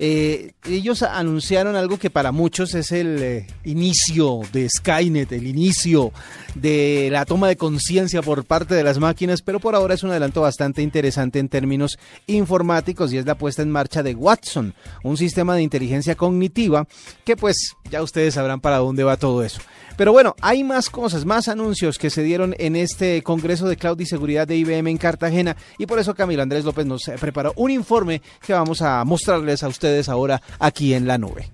Eh, 0.00 0.52
ellos 0.64 1.02
anunciaron 1.02 1.74
algo 1.74 1.98
que 1.98 2.08
para 2.08 2.30
muchos 2.30 2.74
es 2.74 2.92
el 2.92 3.22
eh, 3.22 3.46
inicio 3.64 4.40
de 4.52 4.68
Skynet, 4.68 5.32
el 5.32 5.46
inicio 5.46 6.12
de 6.54 7.08
la 7.10 7.24
toma 7.24 7.48
de 7.48 7.56
conciencia 7.56 8.22
por 8.22 8.44
parte 8.44 8.76
de 8.76 8.84
las 8.84 8.98
máquinas, 8.98 9.42
pero 9.42 9.58
por 9.58 9.74
ahora 9.74 9.94
es 9.94 10.04
un 10.04 10.10
adelanto 10.10 10.40
bastante 10.40 10.82
interesante 10.82 11.40
en 11.40 11.48
términos 11.48 11.98
informáticos 12.28 13.12
y 13.12 13.18
es 13.18 13.26
la 13.26 13.36
puesta 13.36 13.62
en 13.62 13.70
marcha 13.70 14.04
de 14.04 14.14
Watson, 14.14 14.74
un 15.02 15.16
sistema 15.16 15.56
de 15.56 15.62
inteligencia 15.62 16.14
cognitiva 16.14 16.86
que 17.24 17.36
pues 17.36 17.74
ya 17.90 18.02
ustedes 18.02 18.34
sabrán 18.34 18.60
para 18.60 18.78
dónde 18.78 19.02
va 19.02 19.16
todo 19.16 19.42
eso. 19.42 19.60
Pero 19.98 20.12
bueno, 20.12 20.36
hay 20.40 20.62
más 20.62 20.90
cosas, 20.90 21.24
más 21.24 21.48
anuncios 21.48 21.98
que 21.98 22.08
se 22.08 22.22
dieron 22.22 22.54
en 22.60 22.76
este 22.76 23.20
Congreso 23.24 23.66
de 23.66 23.76
Cloud 23.76 23.98
y 23.98 24.06
Seguridad 24.06 24.46
de 24.46 24.54
IBM 24.54 24.86
en 24.86 24.96
Cartagena 24.96 25.56
y 25.76 25.86
por 25.86 25.98
eso 25.98 26.14
Camilo 26.14 26.40
Andrés 26.40 26.64
López 26.64 26.86
nos 26.86 27.02
preparó 27.20 27.52
un 27.56 27.72
informe 27.72 28.22
que 28.46 28.52
vamos 28.52 28.80
a 28.80 29.04
mostrarles 29.04 29.64
a 29.64 29.68
ustedes 29.68 30.08
ahora 30.08 30.40
aquí 30.60 30.94
en 30.94 31.08
la 31.08 31.18
nube. 31.18 31.50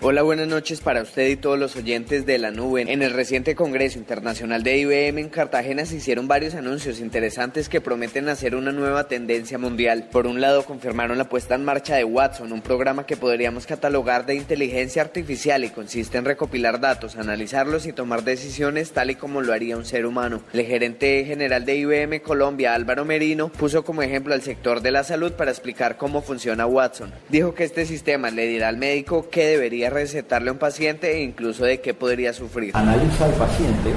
Hola, 0.00 0.22
buenas 0.22 0.46
noches 0.46 0.80
para 0.80 1.02
usted 1.02 1.26
y 1.26 1.34
todos 1.34 1.58
los 1.58 1.74
oyentes 1.74 2.24
de 2.24 2.38
la 2.38 2.52
nube. 2.52 2.82
En 2.82 3.02
el 3.02 3.12
reciente 3.12 3.56
Congreso 3.56 3.98
Internacional 3.98 4.62
de 4.62 4.78
IBM 4.78 5.18
en 5.18 5.28
Cartagena 5.28 5.84
se 5.86 5.96
hicieron 5.96 6.28
varios 6.28 6.54
anuncios 6.54 7.00
interesantes 7.00 7.68
que 7.68 7.80
prometen 7.80 8.28
hacer 8.28 8.54
una 8.54 8.70
nueva 8.70 9.08
tendencia 9.08 9.58
mundial. 9.58 10.08
Por 10.12 10.28
un 10.28 10.40
lado, 10.40 10.64
confirmaron 10.64 11.18
la 11.18 11.28
puesta 11.28 11.56
en 11.56 11.64
marcha 11.64 11.96
de 11.96 12.04
Watson, 12.04 12.52
un 12.52 12.62
programa 12.62 13.06
que 13.06 13.16
podríamos 13.16 13.66
catalogar 13.66 14.24
de 14.24 14.36
inteligencia 14.36 15.02
artificial 15.02 15.64
y 15.64 15.70
consiste 15.70 16.16
en 16.16 16.26
recopilar 16.26 16.78
datos, 16.78 17.16
analizarlos 17.16 17.84
y 17.84 17.92
tomar 17.92 18.22
decisiones 18.22 18.92
tal 18.92 19.10
y 19.10 19.16
como 19.16 19.42
lo 19.42 19.52
haría 19.52 19.76
un 19.76 19.84
ser 19.84 20.06
humano. 20.06 20.44
El 20.52 20.64
gerente 20.64 21.24
general 21.24 21.64
de 21.64 21.74
IBM 21.74 22.20
Colombia, 22.20 22.74
Álvaro 22.74 23.04
Merino, 23.04 23.48
puso 23.48 23.84
como 23.84 24.02
ejemplo 24.02 24.32
al 24.32 24.42
sector 24.42 24.80
de 24.80 24.92
la 24.92 25.02
salud 25.02 25.32
para 25.32 25.50
explicar 25.50 25.96
cómo 25.96 26.22
funciona 26.22 26.66
Watson. 26.66 27.12
Dijo 27.30 27.52
que 27.52 27.64
este 27.64 27.84
sistema 27.84 28.30
le 28.30 28.46
dirá 28.46 28.68
al 28.68 28.76
médico 28.76 29.28
qué 29.28 29.44
debería 29.44 29.87
recetarle 29.90 30.50
a 30.50 30.52
un 30.52 30.58
paciente 30.58 31.16
e 31.16 31.22
incluso 31.22 31.64
de 31.64 31.80
qué 31.80 31.94
podría 31.94 32.32
sufrir. 32.32 32.76
Analiza 32.76 33.24
al 33.24 33.32
paciente 33.32 33.90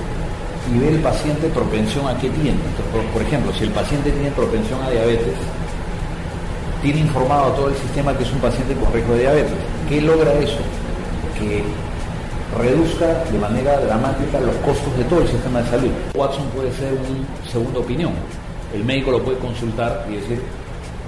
y 0.74 0.80
ve 0.80 0.90
el 0.90 1.00
paciente 1.00 1.48
propensión 1.50 2.08
a 2.08 2.18
qué 2.20 2.30
tiene. 2.30 2.60
por, 3.14 3.22
ejemplo, 3.22 3.52
si 3.54 3.64
el 3.64 3.72
paciente 3.72 4.12
tiene 4.12 4.32
propensión 4.32 4.82
a 4.82 4.90
diabetes, 4.90 5.34
tiene 6.82 7.02
informado 7.02 7.54
a 7.54 7.56
todo 7.56 7.70
el 7.70 7.76
sistema 7.76 8.18
que 8.18 8.24
es 8.24 8.32
un 8.32 8.40
paciente 8.40 8.74
con 8.76 8.92
riesgo 8.94 9.14
de 9.14 9.20
diabetes. 9.20 9.54
¿Qué 9.88 10.02
logra 10.02 10.34
eso? 10.34 10.60
Que 11.38 11.64
reduzca 12.58 13.24
de 13.32 13.40
manera 13.40 13.80
dramática 13.80 14.40
los 14.40 14.56
costos 14.58 14.96
de 14.98 15.04
todo 15.06 15.22
el 15.22 15.28
sistema 15.28 15.62
de 15.62 15.70
salud. 15.70 15.92
Watson 16.16 16.46
puede 16.56 16.72
ser 16.74 16.94
una 16.94 17.50
segunda 17.50 17.80
opinión. 17.80 18.14
El 18.74 18.84
médico 18.84 19.12
lo 19.12 19.24
puede 19.24 19.38
consultar 19.38 20.06
y 20.10 20.16
decir, 20.16 20.42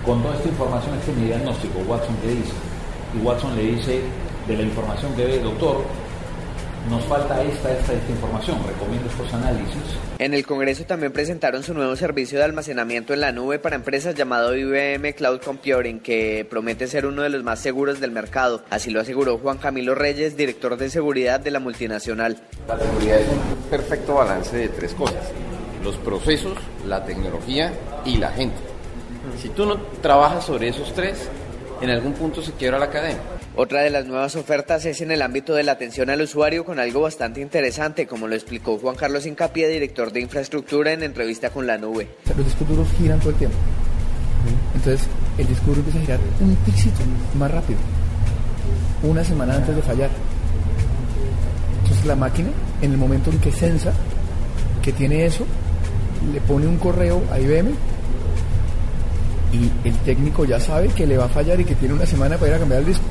con 0.06 0.22
toda 0.22 0.36
esta 0.36 0.50
información, 0.50 0.96
este 0.96 1.12
es 1.12 1.18
mi 1.18 1.26
diagnóstico, 1.28 1.80
Watson 1.88 2.16
qué 2.22 2.30
dice. 2.30 2.54
Y 3.16 3.26
Watson 3.26 3.56
le 3.56 3.64
dice, 3.64 4.02
de 4.48 4.58
la 4.58 4.64
información 4.64 5.16
que 5.16 5.26
ve 5.26 5.36
el 5.38 5.44
doctor, 5.44 5.84
nos 6.90 7.04
falta 7.06 7.42
esta, 7.42 7.72
esta, 7.72 7.94
esta 7.94 8.12
información, 8.12 8.58
recomiendo 8.68 9.10
estos 9.10 9.34
análisis. 9.34 9.82
En 10.20 10.34
el 10.34 10.46
Congreso 10.46 10.84
también 10.84 11.14
presentaron 11.14 11.64
su 11.64 11.74
nuevo 11.74 11.96
servicio 11.96 12.38
de 12.38 12.44
almacenamiento 12.44 13.14
en 13.14 13.22
la 13.22 13.32
nube 13.32 13.58
para 13.60 13.76
empresas 13.76 14.16
llamado 14.16 14.56
IBM 14.56 15.14
Cloud 15.14 15.40
Computing, 15.40 16.02
que 16.02 16.46
promete 16.50 16.88
ser 16.88 17.06
uno 17.06 17.22
de 17.22 17.30
los 17.30 17.44
más 17.44 17.60
seguros 17.60 18.00
del 18.02 18.12
mercado. 18.12 18.64
Así 18.70 18.92
lo 18.92 19.00
aseguró 19.00 19.38
Juan 19.38 19.60
Camilo 19.60 19.96
Reyes, 19.96 20.36
director 20.36 20.76
de 20.76 20.90
seguridad 20.90 21.40
de 21.40 21.52
la 21.52 21.60
multinacional. 21.60 22.38
La 22.68 22.78
seguridad 22.78 23.20
es 23.20 23.28
un 23.30 23.70
perfecto 23.70 24.16
balance 24.16 24.56
de 24.56 24.68
tres 24.70 24.94
cosas, 24.94 25.32
los 25.84 25.96
procesos, 25.98 26.58
la 26.86 27.06
tecnología 27.06 27.74
y 28.04 28.18
la 28.18 28.32
gente. 28.32 28.58
Si 29.42 29.50
tú 29.50 29.66
no 29.66 29.78
trabajas 30.02 30.46
sobre 30.46 30.68
esos 30.68 30.94
tres, 30.94 31.30
en 31.82 31.90
algún 31.90 32.14
punto 32.14 32.42
se 32.42 32.52
quiebra 32.52 32.78
la 32.78 32.90
cadena. 32.90 33.20
Otra 33.56 33.82
de 33.82 33.92
las 33.92 34.08
nuevas 34.08 34.36
ofertas 34.36 34.84
es 34.86 35.02
en 35.02 35.12
el 35.12 35.22
ámbito 35.22 35.54
de 35.54 35.62
la 35.62 35.74
atención 35.74 36.10
al 36.10 36.22
usuario 36.22 36.66
con 36.66 36.80
algo 36.80 37.02
bastante 37.02 37.40
interesante, 37.40 38.08
como 38.08 38.28
lo 38.28 38.34
explicó 38.34 38.80
Juan 38.80 38.96
Carlos 38.96 39.28
Incapié, 39.28 39.68
director 39.68 40.12
de 40.12 40.22
infraestructura 40.22 40.92
en 40.92 41.04
entrevista 41.04 41.52
con 41.52 41.68
la 41.68 41.78
nube. 41.78 42.08
Los 42.36 42.46
discos 42.46 42.68
duros 42.68 42.88
giran 42.98 43.20
todo 43.20 43.30
el 43.30 43.36
tiempo. 43.36 43.56
Entonces, 44.74 45.08
el 45.38 45.46
disco 45.46 45.68
duro 45.68 45.82
empieza 45.82 46.00
a 46.00 46.02
girar 46.02 46.20
un 46.42 46.56
pixito 46.66 47.00
más 47.38 47.52
rápido, 47.52 47.78
una 49.04 49.24
semana 49.24 49.54
antes 49.54 49.76
de 49.76 49.82
fallar. 49.84 50.10
Entonces, 51.84 52.06
la 52.08 52.16
máquina, 52.16 52.50
en 52.82 52.92
el 52.92 52.98
momento 52.98 53.30
en 53.30 53.38
que 53.40 53.52
sensa 53.52 53.94
que 54.82 54.92
tiene 54.94 55.26
eso, 55.26 55.46
le 56.34 56.42
pone 56.42 56.66
un 56.66 56.78
correo 56.78 57.22
a 57.32 57.40
IBM 57.40 57.70
y 59.54 59.88
el 59.88 59.96
técnico 60.00 60.44
ya 60.44 60.60
sabe 60.60 60.88
que 60.88 61.06
le 61.06 61.18
va 61.18 61.26
a 61.26 61.30
fallar 61.30 61.60
y 61.60 61.66
que 61.66 61.76
tiene 61.76 61.94
una 61.94 62.08
semana 62.08 62.36
para 62.38 62.50
ir 62.50 62.56
a 62.56 62.60
cambiar 62.60 62.80
el 62.80 62.88
disco. 62.88 63.06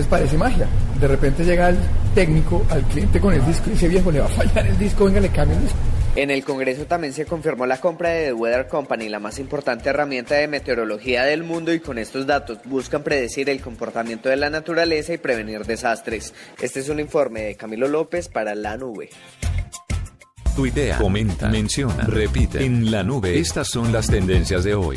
Entonces 0.00 0.18
parece 0.18 0.38
magia. 0.38 0.66
De 0.98 1.06
repente 1.06 1.44
llega 1.44 1.68
el 1.68 1.76
técnico 2.14 2.64
al 2.70 2.82
cliente 2.84 3.20
con 3.20 3.34
el 3.34 3.44
disco 3.44 3.64
y 3.66 3.72
dice, 3.72 3.86
viejo, 3.86 4.10
le 4.10 4.20
va 4.20 4.26
a 4.26 4.30
fallar 4.30 4.66
el 4.66 4.78
disco, 4.78 5.04
venga, 5.04 5.20
le 5.20 5.28
cambia 5.28 5.58
el 5.58 5.62
disco. 5.62 5.78
En 6.16 6.30
el 6.30 6.42
Congreso 6.42 6.86
también 6.86 7.12
se 7.12 7.26
confirmó 7.26 7.66
la 7.66 7.78
compra 7.82 8.08
de 8.08 8.28
The 8.28 8.32
Weather 8.32 8.66
Company, 8.66 9.10
la 9.10 9.20
más 9.20 9.38
importante 9.38 9.90
herramienta 9.90 10.36
de 10.36 10.48
meteorología 10.48 11.24
del 11.24 11.42
mundo 11.42 11.70
y 11.74 11.80
con 11.80 11.98
estos 11.98 12.26
datos 12.26 12.60
buscan 12.64 13.02
predecir 13.02 13.50
el 13.50 13.60
comportamiento 13.60 14.30
de 14.30 14.36
la 14.36 14.48
naturaleza 14.48 15.12
y 15.12 15.18
prevenir 15.18 15.66
desastres. 15.66 16.32
Este 16.58 16.80
es 16.80 16.88
un 16.88 16.98
informe 16.98 17.42
de 17.42 17.56
Camilo 17.56 17.86
López 17.86 18.28
para 18.28 18.54
La 18.54 18.78
Nube. 18.78 19.10
Tuitea, 20.56 20.96
comenta, 20.96 21.50
menciona, 21.50 22.04
repite. 22.04 22.64
En 22.64 22.90
La 22.90 23.02
Nube 23.02 23.38
estas 23.38 23.68
son 23.68 23.92
las 23.92 24.06
tendencias 24.06 24.64
de 24.64 24.74
hoy. 24.74 24.96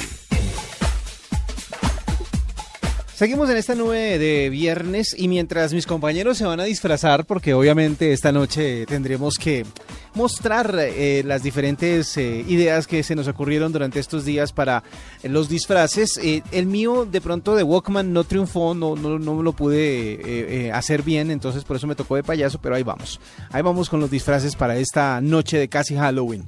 Seguimos 3.15 3.47
en 3.51 3.57
esta 3.57 3.75
nube 3.75 4.17
de 4.17 4.49
viernes 4.49 5.15
y 5.15 5.27
mientras 5.27 5.71
mis 5.71 5.85
compañeros 5.85 6.35
se 6.35 6.45
van 6.45 6.59
a 6.59 6.63
disfrazar, 6.63 7.25
porque 7.25 7.53
obviamente 7.53 8.11
esta 8.11 8.31
noche 8.31 8.87
tendremos 8.87 9.35
que 9.37 9.67
mostrar 10.15 10.75
eh, 10.79 11.21
las 11.23 11.43
diferentes 11.43 12.17
eh, 12.17 12.43
ideas 12.47 12.87
que 12.87 13.03
se 13.03 13.15
nos 13.15 13.27
ocurrieron 13.27 13.71
durante 13.71 13.99
estos 13.99 14.25
días 14.25 14.51
para 14.51 14.83
los 15.21 15.47
disfraces. 15.47 16.17
Eh, 16.23 16.41
el 16.51 16.65
mío 16.65 17.05
de 17.05 17.21
pronto 17.21 17.55
de 17.55 17.61
Walkman 17.61 18.13
no 18.13 18.23
triunfó, 18.23 18.73
no, 18.73 18.95
no, 18.95 19.19
no 19.19 19.43
lo 19.43 19.53
pude 19.53 20.71
hacer 20.73 21.03
bien, 21.03 21.29
entonces 21.29 21.63
por 21.65 21.77
eso 21.77 21.85
me 21.85 21.95
tocó 21.95 22.15
de 22.15 22.23
payaso, 22.23 22.59
pero 22.59 22.73
ahí 22.73 22.83
vamos. 22.83 23.19
Ahí 23.51 23.61
vamos 23.61 23.91
con 23.91 23.99
los 23.99 24.09
disfraces 24.09 24.55
para 24.55 24.75
esta 24.77 25.21
noche 25.21 25.59
de 25.59 25.67
casi 25.67 25.95
Halloween. 25.95 26.45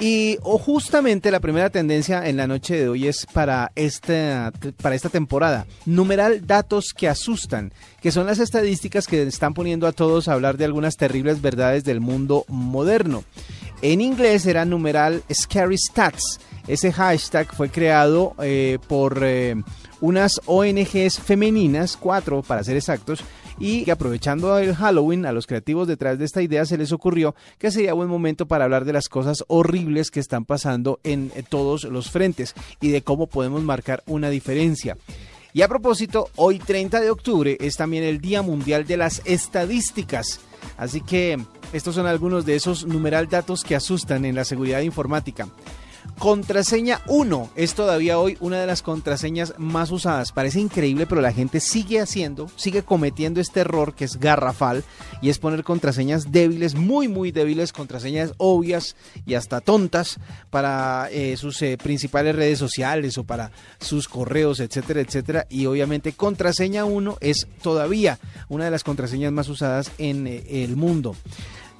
Y 0.00 0.38
justamente 0.42 1.30
la 1.30 1.40
primera 1.40 1.68
tendencia 1.68 2.26
en 2.26 2.38
la 2.38 2.46
noche 2.46 2.74
de 2.74 2.88
hoy 2.88 3.06
es 3.06 3.26
para 3.26 3.70
esta, 3.74 4.50
para 4.80 4.94
esta 4.94 5.10
temporada. 5.10 5.66
Numeral 5.84 6.46
datos 6.46 6.94
que 6.96 7.06
asustan, 7.06 7.70
que 8.00 8.10
son 8.10 8.26
las 8.26 8.38
estadísticas 8.38 9.06
que 9.06 9.22
están 9.24 9.52
poniendo 9.52 9.86
a 9.86 9.92
todos 9.92 10.26
a 10.26 10.32
hablar 10.32 10.56
de 10.56 10.64
algunas 10.64 10.96
terribles 10.96 11.42
verdades 11.42 11.84
del 11.84 12.00
mundo 12.00 12.46
moderno. 12.48 13.24
En 13.82 14.00
inglés 14.00 14.46
era 14.46 14.64
numeral 14.64 15.22
Scary 15.30 15.76
Stats. 15.76 16.40
Ese 16.66 16.92
hashtag 16.92 17.54
fue 17.54 17.68
creado 17.68 18.34
eh, 18.42 18.78
por 18.88 19.18
eh, 19.22 19.54
unas 20.00 20.40
ONGs 20.46 21.18
femeninas, 21.18 21.98
cuatro 21.98 22.42
para 22.42 22.64
ser 22.64 22.76
exactos, 22.76 23.22
y 23.60 23.84
que 23.84 23.92
aprovechando 23.92 24.58
el 24.58 24.74
Halloween, 24.74 25.26
a 25.26 25.32
los 25.32 25.46
creativos 25.46 25.86
detrás 25.86 26.18
de 26.18 26.24
esta 26.24 26.42
idea 26.42 26.64
se 26.64 26.78
les 26.78 26.90
ocurrió 26.90 27.36
que 27.58 27.70
sería 27.70 27.92
buen 27.92 28.08
momento 28.08 28.46
para 28.46 28.64
hablar 28.64 28.84
de 28.84 28.94
las 28.94 29.08
cosas 29.08 29.44
horribles 29.46 30.10
que 30.10 30.18
están 30.18 30.46
pasando 30.46 30.98
en 31.04 31.30
eh, 31.36 31.44
todos 31.48 31.84
los 31.84 32.10
frentes 32.10 32.54
y 32.80 32.88
de 32.88 33.02
cómo 33.02 33.28
podemos 33.28 33.62
marcar 33.62 34.02
una 34.06 34.30
diferencia. 34.30 34.96
Y 35.52 35.62
a 35.62 35.68
propósito, 35.68 36.30
hoy 36.36 36.58
30 36.58 37.00
de 37.00 37.10
octubre 37.10 37.56
es 37.60 37.76
también 37.76 38.04
el 38.04 38.20
Día 38.20 38.40
Mundial 38.40 38.86
de 38.86 38.96
las 38.96 39.20
Estadísticas. 39.24 40.40
Así 40.76 41.00
que 41.00 41.38
estos 41.72 41.94
son 41.96 42.06
algunos 42.06 42.46
de 42.46 42.54
esos 42.54 42.86
numeral 42.86 43.28
datos 43.28 43.64
que 43.64 43.74
asustan 43.74 44.24
en 44.24 44.36
la 44.36 44.44
seguridad 44.44 44.80
informática. 44.80 45.48
Contraseña 46.18 47.00
1 47.06 47.50
es 47.56 47.74
todavía 47.74 48.18
hoy 48.18 48.36
una 48.40 48.60
de 48.60 48.66
las 48.66 48.82
contraseñas 48.82 49.54
más 49.56 49.90
usadas. 49.90 50.32
Parece 50.32 50.60
increíble, 50.60 51.06
pero 51.06 51.20
la 51.20 51.32
gente 51.32 51.60
sigue 51.60 52.00
haciendo, 52.00 52.50
sigue 52.56 52.82
cometiendo 52.82 53.40
este 53.40 53.60
error 53.60 53.94
que 53.94 54.04
es 54.04 54.18
garrafal 54.18 54.84
y 55.22 55.30
es 55.30 55.38
poner 55.38 55.64
contraseñas 55.64 56.30
débiles, 56.30 56.74
muy, 56.74 57.08
muy 57.08 57.32
débiles, 57.32 57.72
contraseñas 57.72 58.34
obvias 58.36 58.96
y 59.24 59.34
hasta 59.34 59.60
tontas 59.60 60.18
para 60.50 61.08
eh, 61.10 61.36
sus 61.38 61.62
eh, 61.62 61.78
principales 61.82 62.36
redes 62.36 62.58
sociales 62.58 63.16
o 63.16 63.24
para 63.24 63.50
sus 63.80 64.06
correos, 64.06 64.60
etcétera, 64.60 65.00
etcétera. 65.00 65.46
Y 65.48 65.66
obviamente 65.66 66.12
contraseña 66.12 66.84
1 66.84 67.16
es 67.20 67.46
todavía 67.62 68.18
una 68.48 68.66
de 68.66 68.70
las 68.70 68.84
contraseñas 68.84 69.32
más 69.32 69.48
usadas 69.48 69.90
en 69.98 70.26
eh, 70.26 70.64
el 70.64 70.76
mundo. 70.76 71.16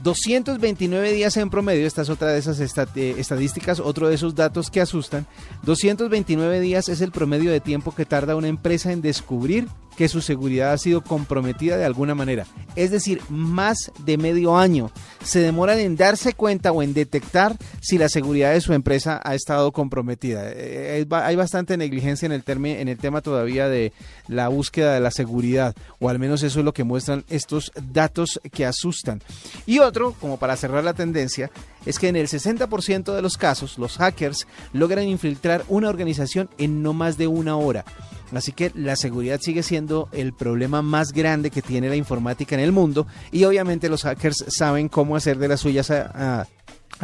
229 0.02 1.12
días 1.12 1.36
en 1.36 1.50
promedio, 1.50 1.86
esta 1.86 2.02
es 2.02 2.10
otra 2.10 2.28
de 2.28 2.38
esas 2.38 2.60
eh, 2.60 3.14
estadísticas, 3.18 3.80
otro 3.80 4.08
de 4.08 4.14
esos 4.14 4.34
datos 4.34 4.70
que 4.70 4.80
asustan. 4.80 5.26
229 5.62 6.60
días 6.60 6.88
es 6.88 7.00
el 7.00 7.10
promedio 7.10 7.50
de 7.50 7.60
tiempo 7.60 7.94
que 7.94 8.06
tarda 8.06 8.36
una 8.36 8.48
empresa 8.48 8.92
en 8.92 9.02
descubrir 9.02 9.68
que 10.00 10.08
su 10.08 10.22
seguridad 10.22 10.72
ha 10.72 10.78
sido 10.78 11.02
comprometida 11.02 11.76
de 11.76 11.84
alguna 11.84 12.14
manera. 12.14 12.46
Es 12.74 12.90
decir, 12.90 13.20
más 13.28 13.92
de 13.98 14.16
medio 14.16 14.56
año 14.56 14.90
se 15.22 15.40
demoran 15.40 15.78
en 15.78 15.96
darse 15.96 16.32
cuenta 16.32 16.72
o 16.72 16.82
en 16.82 16.94
detectar 16.94 17.54
si 17.82 17.98
la 17.98 18.08
seguridad 18.08 18.54
de 18.54 18.62
su 18.62 18.72
empresa 18.72 19.20
ha 19.22 19.34
estado 19.34 19.72
comprometida. 19.72 20.44
Eh, 20.46 21.06
hay 21.10 21.36
bastante 21.36 21.76
negligencia 21.76 22.24
en 22.24 22.32
el, 22.32 22.42
en 22.46 22.88
el 22.88 22.96
tema 22.96 23.20
todavía 23.20 23.68
de 23.68 23.92
la 24.26 24.48
búsqueda 24.48 24.94
de 24.94 25.00
la 25.00 25.10
seguridad, 25.10 25.74
o 25.98 26.08
al 26.08 26.18
menos 26.18 26.42
eso 26.42 26.60
es 26.60 26.64
lo 26.64 26.72
que 26.72 26.84
muestran 26.84 27.24
estos 27.28 27.70
datos 27.92 28.40
que 28.52 28.64
asustan. 28.64 29.20
Y 29.66 29.80
otro, 29.90 30.14
como 30.20 30.38
para 30.38 30.56
cerrar 30.56 30.84
la 30.84 30.94
tendencia, 30.94 31.50
es 31.84 31.98
que 31.98 32.08
en 32.08 32.16
el 32.16 32.28
60% 32.28 33.14
de 33.14 33.22
los 33.22 33.36
casos 33.36 33.78
los 33.78 33.98
hackers 33.98 34.46
logran 34.72 35.06
infiltrar 35.06 35.64
una 35.68 35.88
organización 35.88 36.48
en 36.58 36.82
no 36.82 36.92
más 36.92 37.18
de 37.18 37.26
una 37.26 37.56
hora. 37.56 37.84
Así 38.32 38.52
que 38.52 38.70
la 38.74 38.96
seguridad 38.96 39.40
sigue 39.40 39.62
siendo 39.62 40.08
el 40.12 40.32
problema 40.32 40.82
más 40.82 41.12
grande 41.12 41.50
que 41.50 41.62
tiene 41.62 41.88
la 41.88 41.96
informática 41.96 42.54
en 42.54 42.60
el 42.60 42.72
mundo 42.72 43.06
y 43.32 43.44
obviamente 43.44 43.88
los 43.88 44.02
hackers 44.02 44.44
saben 44.48 44.88
cómo 44.88 45.16
hacer 45.16 45.38
de 45.38 45.48
las 45.48 45.60
suyas 45.60 45.90
a, 45.90 46.46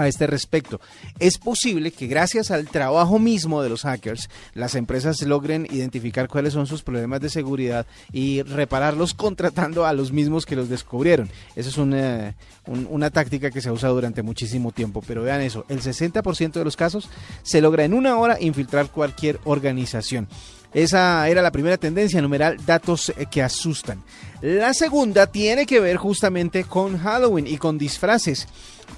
este 0.05 0.27
respecto. 0.27 0.81
Es 1.19 1.39
posible 1.39 1.91
que 1.91 2.07
gracias 2.07 2.51
al 2.51 2.67
trabajo 2.69 3.19
mismo 3.19 3.63
de 3.63 3.69
los 3.69 3.83
hackers, 3.83 4.29
las 4.55 4.75
empresas 4.75 5.23
logren 5.23 5.67
identificar 5.71 6.29
cuáles 6.29 6.53
son 6.53 6.67
sus 6.67 6.83
problemas 6.83 7.21
de 7.21 7.31
seguridad 7.31 7.87
y 8.13 8.43
repararlos 8.43 9.15
contratando 9.15 9.87
a 9.87 9.93
los 9.93 10.13
mismos 10.13 10.47
que 10.47 10.57
los 10.57 10.69
descubrieron. 10.69 11.31
Esa 11.55 11.69
es 11.69 11.79
una, 11.79 12.35
una 12.67 13.11
táctica 13.11 13.51
que 13.51 13.61
se 13.61 13.69
ha 13.69 13.73
usado 13.73 13.95
durante 13.95 14.23
muchísimo 14.23 14.73
tiempo. 14.73 15.03
Pero 15.07 15.23
vean 15.23 15.41
eso, 15.41 15.65
el 15.69 15.81
60% 15.81 16.53
de 16.53 16.65
los 16.65 16.77
casos 16.77 17.09
se 17.43 17.61
logra 17.61 17.85
en 17.85 17.95
una 17.95 18.19
hora 18.19 18.39
infiltrar 18.41 18.91
cualquier 18.91 19.41
organización. 19.45 20.29
Esa 20.75 21.29
era 21.29 21.43
la 21.43 21.51
primera 21.51 21.77
tendencia, 21.79 22.21
numeral 22.21 22.59
datos 22.67 23.11
eh, 23.17 23.27
que 23.31 23.43
asustan. 23.43 24.03
La 24.43 24.75
segunda 24.75 25.27
tiene 25.27 25.65
que 25.65 25.81
ver 25.81 25.97
justamente 25.97 26.65
con 26.65 26.99
Halloween 26.99 27.47
y 27.47 27.57
con 27.57 27.79
disfraces. 27.79 28.47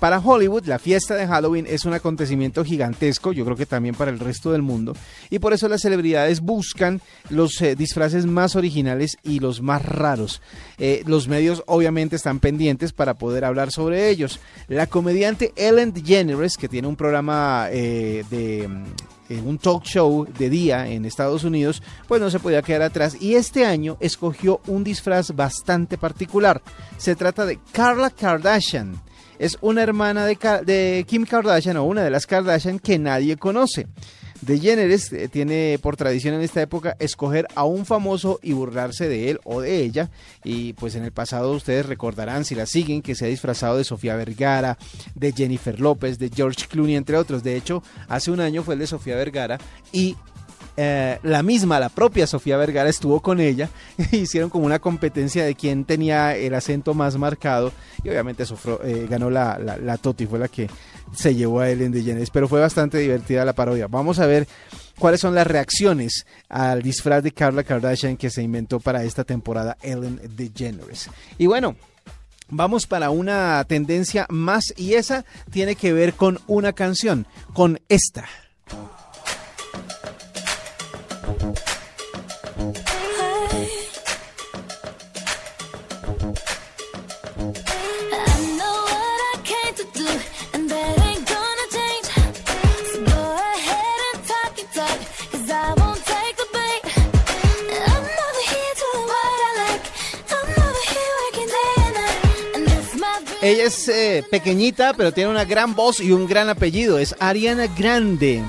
Para 0.01 0.19
Hollywood, 0.19 0.67
la 0.67 0.79
fiesta 0.79 1.15
de 1.15 1.27
Halloween 1.27 1.67
es 1.69 1.85
un 1.85 1.95
acontecimiento 1.95 2.65
gigantesco, 2.65 3.33
yo 3.33 3.45
creo 3.45 3.57
que 3.57 3.67
también 3.67 3.95
para 3.95 4.11
el 4.11 4.19
resto 4.19 4.53
del 4.53 4.63
mundo, 4.63 4.95
y 5.31 5.39
por 5.39 5.53
eso 5.53 5.67
las 5.69 5.81
celebridades 5.81 6.41
buscan 6.41 7.01
los 7.31 7.61
eh, 7.63 7.75
disfraces 7.75 8.27
más 8.27 8.55
originales 8.55 9.17
y 9.23 9.41
los 9.41 9.63
más 9.63 9.85
raros. 9.85 10.43
Eh, 10.79 11.03
los 11.07 11.27
medios 11.27 11.63
obviamente 11.67 12.17
están 12.17 12.39
pendientes 12.39 12.93
para 12.93 13.15
poder 13.15 13.45
hablar 13.45 13.73
sobre 13.73 14.11
ellos. 14.11 14.41
La 14.69 14.87
comediante 14.87 15.53
Ellen 15.57 15.93
DeGeneres, 15.93 16.57
que 16.57 16.69
tiene 16.69 16.89
un 16.89 16.97
programa 16.97 17.69
de 17.69 18.69
en 19.29 19.47
un 19.47 19.59
talk 19.59 19.85
show 19.85 20.27
de 20.39 20.51
día 20.51 20.89
en 20.89 21.05
Estados 21.05 21.45
Unidos, 21.45 21.83
pues 22.07 22.21
no 22.21 22.31
se 22.31 22.39
podía 22.39 22.63
quedar 22.63 22.83
atrás 22.83 23.17
y 23.21 23.35
este 23.35 23.65
año 23.65 23.97
escogió 24.01 24.61
un 24.67 24.85
disfraz 24.85 25.35
bastante 25.35 25.99
particular. 25.99 26.63
Se 26.97 27.17
trata 27.17 27.47
de 27.47 27.59
Carla 27.73 28.11
Kardashian. 28.11 29.01
Es 29.39 29.57
una 29.61 29.83
hermana 29.83 30.27
de, 30.27 30.37
de 30.65 31.05
Kim 31.07 31.25
Kardashian 31.25 31.77
o 31.77 31.85
una 31.85 32.03
de 32.03 32.11
las 32.11 32.27
Kardashian 32.27 32.79
que 32.79 32.99
nadie 32.99 33.37
conoce. 33.37 33.87
De 34.41 34.61
Jenneres 34.61 35.13
eh, 35.13 35.29
tiene 35.29 35.79
por 35.83 35.97
tradición 35.97 36.35
en 36.35 36.43
esta 36.43 36.63
época 36.63 36.97
escoger 37.01 37.49
a 37.55 37.65
un 37.65 37.85
famoso 37.85 38.39
y 38.43 38.53
burlarse 38.53 39.09
de 39.09 39.31
él 39.31 39.41
o 39.45 39.61
de 39.61 39.83
ella. 39.83 40.11
Y 40.45 40.75
pues 40.75 40.95
en 40.95 41.05
el 41.05 41.13
pasado 41.13 41.53
ustedes 41.53 41.87
recordarán, 41.87 42.45
si 42.45 42.55
la 42.55 42.67
siguen, 42.67 43.03
que 43.03 43.15
se 43.15 43.25
ha 43.25 43.29
disfrazado 43.29 43.77
de 43.77 43.85
Sofía 43.85 44.17
Vergara, 44.17 44.79
de 45.15 45.33
Jennifer 45.33 45.81
López, 45.81 46.19
de 46.19 46.31
George 46.35 46.67
Clooney, 46.69 46.97
entre 46.97 47.17
otros. 47.17 47.43
De 47.43 47.57
hecho, 47.57 47.83
hace 48.09 48.31
un 48.31 48.41
año 48.41 48.63
fue 48.63 48.75
el 48.75 48.81
de 48.81 48.87
Sofía 48.87 49.17
Vergara 49.17 49.59
y 49.93 50.17
eh, 50.81 51.19
la 51.25 51.43
misma, 51.43 51.81
la 51.81 51.89
propia 51.89 52.29
Sofía 52.29 52.57
Vergara 52.57 52.89
estuvo 52.89 53.19
con 53.21 53.41
ella, 53.41 53.69
hicieron 54.13 54.49
como 54.49 54.65
una 54.65 54.79
competencia 54.79 55.45
de 55.45 55.57
quién 55.57 55.85
tenía 55.85 56.37
el 56.37 56.55
acento 56.55 56.95
más 56.95 57.17
marcado 57.17 57.73
y 58.05 58.09
obviamente 58.09 58.45
eh, 58.85 59.07
ganó 59.11 59.29
la, 59.29 59.59
la, 59.59 59.77
la, 59.77 59.97
Toti, 59.97 60.27
fue 60.27 60.39
la 60.39 60.47
que 60.47 60.71
se 61.13 61.35
llevó 61.35 61.59
a 61.59 61.69
Ellen 61.69 61.91
DeGeneres, 61.91 62.31
pero 62.31 62.47
fue 62.47 62.61
bastante 62.61 62.99
divertida 62.99 63.45
la 63.45 63.55
parodia. 63.55 63.89
Vamos 63.89 64.21
a 64.21 64.27
ver 64.27 64.47
cuáles 65.01 65.21
son 65.21 65.35
las 65.35 65.49
reacciones 65.49 66.27
al 66.49 66.81
disfraz 66.81 67.25
de 67.25 67.33
Carla 67.33 67.65
Kardashian 67.65 68.17
que 68.17 68.31
se 68.31 68.45
inventó 68.45 68.79
para 68.79 69.03
esta 69.03 69.25
temporada 69.25 69.77
Ellen 69.83 70.21
DeGeneres. 70.37 71.11
Y 71.39 71.47
bueno, 71.47 71.75
Vamos 72.51 72.87
para 72.87 73.11
una 73.11 73.63
tendencia 73.65 74.27
más 74.31 74.73
y 74.75 74.95
esa 74.95 75.27
tiene 75.51 75.75
que 75.75 75.93
ver 75.93 76.15
con 76.15 76.41
una 76.47 76.73
canción, 76.73 77.27
con 77.53 77.79
esta. 77.91 78.27
Ella 103.49 103.65
es 103.65 103.89
eh, 103.89 104.23
pequeñita, 104.31 104.93
pero 104.93 105.11
tiene 105.11 105.31
una 105.31 105.47
gran 105.47 105.75
voz 105.75 106.01
y 106.01 106.13
un 106.13 106.27
gran 106.27 106.51
apellido. 106.51 106.99
Es 106.99 107.17
Ariana 107.19 107.67
Grande. 107.67 108.43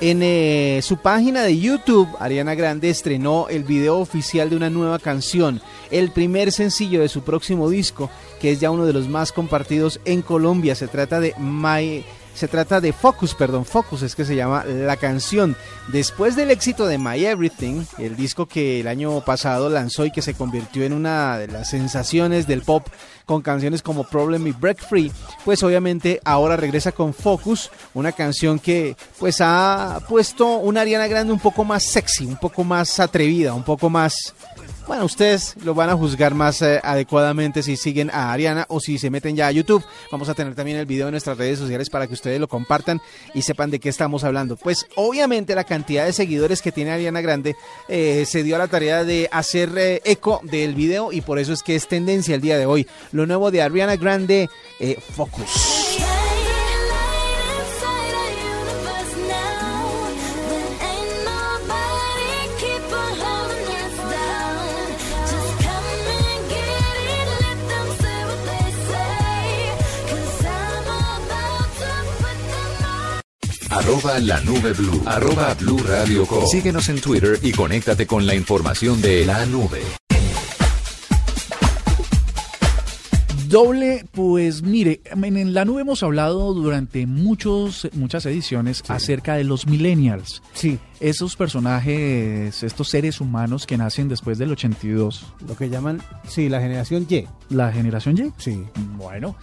En 0.00 0.22
eh, 0.22 0.80
su 0.82 0.96
página 0.96 1.42
de 1.42 1.58
YouTube, 1.58 2.08
Ariana 2.18 2.54
Grande 2.54 2.88
estrenó 2.88 3.48
el 3.50 3.64
video 3.64 3.98
oficial 3.98 4.48
de 4.48 4.56
una 4.56 4.70
nueva 4.70 4.98
canción, 4.98 5.60
el 5.90 6.10
primer 6.10 6.52
sencillo 6.52 7.02
de 7.02 7.10
su 7.10 7.20
próximo 7.20 7.68
disco, 7.68 8.08
que 8.40 8.52
es 8.52 8.60
ya 8.60 8.70
uno 8.70 8.86
de 8.86 8.94
los 8.94 9.08
más 9.08 9.30
compartidos 9.30 10.00
en 10.06 10.22
Colombia. 10.22 10.74
Se 10.74 10.88
trata 10.88 11.20
de 11.20 11.34
My, 11.38 12.02
Se 12.34 12.48
trata 12.48 12.80
de 12.80 12.92
Focus, 12.92 13.34
perdón, 13.34 13.64
Focus 13.64 14.02
es 14.02 14.14
que 14.14 14.24
se 14.24 14.34
llama 14.34 14.64
la 14.64 14.96
canción. 14.96 15.56
Después 15.88 16.36
del 16.36 16.50
éxito 16.50 16.86
de 16.86 16.96
My 16.96 17.24
Everything, 17.24 17.84
el 17.98 18.16
disco 18.16 18.46
que 18.46 18.80
el 18.80 18.88
año 18.88 19.20
pasado 19.22 19.68
lanzó 19.68 20.06
y 20.06 20.10
que 20.10 20.22
se 20.22 20.34
convirtió 20.34 20.84
en 20.84 20.92
una 20.92 21.36
de 21.38 21.48
las 21.48 21.68
sensaciones 21.68 22.46
del 22.46 22.62
pop 22.62 22.86
con 23.26 23.42
canciones 23.42 23.82
como 23.82 24.04
Problem 24.04 24.46
y 24.46 24.52
Break 24.52 24.78
Free, 24.88 25.12
pues 25.44 25.62
obviamente 25.62 26.20
ahora 26.24 26.56
regresa 26.56 26.92
con 26.92 27.14
Focus, 27.14 27.70
una 27.94 28.10
canción 28.12 28.58
que 28.58 28.96
pues 29.18 29.36
ha 29.40 30.00
puesto 30.08 30.56
una 30.56 30.80
Ariana 30.80 31.06
Grande 31.06 31.32
un 31.32 31.38
poco 31.38 31.64
más 31.64 31.84
sexy, 31.84 32.26
un 32.26 32.38
poco 32.38 32.64
más 32.64 32.98
atrevida, 32.98 33.54
un 33.54 33.62
poco 33.62 33.88
más 33.88 34.34
bueno, 34.90 35.04
ustedes 35.04 35.54
lo 35.62 35.72
van 35.72 35.88
a 35.88 35.94
juzgar 35.94 36.34
más 36.34 36.62
eh, 36.62 36.80
adecuadamente 36.82 37.62
si 37.62 37.76
siguen 37.76 38.10
a 38.10 38.32
Ariana 38.32 38.66
o 38.68 38.80
si 38.80 38.98
se 38.98 39.08
meten 39.08 39.36
ya 39.36 39.46
a 39.46 39.52
YouTube. 39.52 39.84
Vamos 40.10 40.28
a 40.28 40.34
tener 40.34 40.56
también 40.56 40.78
el 40.78 40.86
video 40.86 41.06
en 41.06 41.12
nuestras 41.12 41.38
redes 41.38 41.60
sociales 41.60 41.88
para 41.88 42.08
que 42.08 42.14
ustedes 42.14 42.40
lo 42.40 42.48
compartan 42.48 43.00
y 43.32 43.42
sepan 43.42 43.70
de 43.70 43.78
qué 43.78 43.88
estamos 43.88 44.24
hablando. 44.24 44.56
Pues 44.56 44.88
obviamente 44.96 45.54
la 45.54 45.62
cantidad 45.62 46.06
de 46.06 46.12
seguidores 46.12 46.60
que 46.60 46.72
tiene 46.72 46.90
Ariana 46.90 47.20
Grande 47.20 47.54
eh, 47.86 48.24
se 48.26 48.42
dio 48.42 48.56
a 48.56 48.58
la 48.58 48.66
tarea 48.66 49.04
de 49.04 49.28
hacer 49.30 49.70
eh, 49.78 50.02
eco 50.04 50.40
del 50.42 50.74
video 50.74 51.12
y 51.12 51.20
por 51.20 51.38
eso 51.38 51.52
es 51.52 51.62
que 51.62 51.76
es 51.76 51.86
tendencia 51.86 52.34
el 52.34 52.40
día 52.40 52.58
de 52.58 52.66
hoy. 52.66 52.88
Lo 53.12 53.26
nuevo 53.26 53.52
de 53.52 53.62
Ariana 53.62 53.94
Grande, 53.94 54.50
Focus. 55.14 56.00
Arroba 73.70 74.18
la 74.18 74.40
nube 74.40 74.72
blue. 74.72 75.00
Arroba 75.06 75.54
blue 75.54 75.78
radio 75.78 76.26
Síguenos 76.50 76.88
en 76.88 77.00
Twitter 77.00 77.38
y 77.40 77.52
conéctate 77.52 78.04
con 78.04 78.26
la 78.26 78.34
información 78.34 79.00
de 79.00 79.24
la 79.24 79.46
nube. 79.46 79.80
Doble, 83.46 84.04
pues 84.10 84.62
mire, 84.62 85.00
en 85.04 85.54
la 85.54 85.64
nube 85.64 85.82
hemos 85.82 86.02
hablado 86.02 86.52
durante 86.52 87.06
muchos, 87.06 87.88
muchas 87.92 88.26
ediciones 88.26 88.82
acerca 88.88 89.34
de 89.34 89.44
los 89.44 89.68
millennials. 89.68 90.42
Sí. 90.52 90.80
Esos 91.00 91.34
personajes, 91.34 92.62
estos 92.62 92.88
seres 92.88 93.20
humanos 93.20 93.66
que 93.66 93.78
nacen 93.78 94.08
después 94.08 94.38
del 94.38 94.52
82. 94.52 95.32
Lo 95.48 95.56
que 95.56 95.70
llaman, 95.70 96.02
sí, 96.28 96.48
la 96.48 96.60
generación 96.60 97.06
Y. 97.08 97.26
¿La 97.48 97.72
generación 97.72 98.18
Y? 98.18 98.32
Sí. 98.36 98.64
Bueno, 98.96 99.34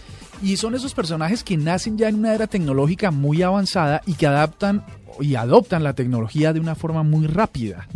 y 0.41 0.57
son 0.57 0.75
esos 0.75 0.93
personajes 0.93 1.43
que 1.43 1.57
nacen 1.57 1.97
ya 1.97 2.09
en 2.09 2.15
una 2.15 2.33
era 2.33 2.47
tecnológica 2.47 3.09
muy 3.09 3.41
avanzada 3.41 4.01
y 4.05 4.13
que 4.13 4.27
adaptan 4.27 4.85
y 5.19 5.35
adoptan 5.35 5.83
la 5.83 5.93
tecnología 5.93 6.53
de 6.53 6.59
una 6.59 6.75
forma 6.75 7.03
muy 7.03 7.27
rápida. 7.27 7.87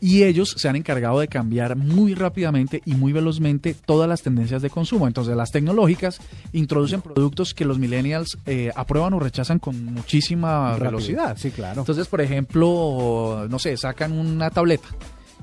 Y 0.00 0.24
ellos 0.24 0.54
se 0.56 0.68
han 0.68 0.76
encargado 0.76 1.20
de 1.20 1.28
cambiar 1.28 1.76
muy 1.76 2.14
rápidamente 2.14 2.82
y 2.84 2.94
muy 2.94 3.12
velozmente 3.12 3.74
todas 3.74 4.08
las 4.08 4.22
tendencias 4.22 4.62
de 4.62 4.70
consumo. 4.70 5.06
Entonces 5.06 5.36
las 5.36 5.52
tecnológicas 5.52 6.20
introducen 6.52 7.02
productos 7.02 7.54
que 7.54 7.64
los 7.64 7.78
millennials 7.78 8.38
eh, 8.46 8.70
aprueban 8.74 9.12
o 9.14 9.20
rechazan 9.20 9.58
con 9.58 9.84
muchísima 9.84 10.76
velocidad. 10.76 11.36
Sí, 11.38 11.50
claro. 11.50 11.80
Entonces, 11.80 12.08
por 12.08 12.20
ejemplo, 12.20 12.95
no 13.48 13.58
sé, 13.58 13.76
sacan 13.76 14.12
una 14.12 14.50
tableta 14.50 14.88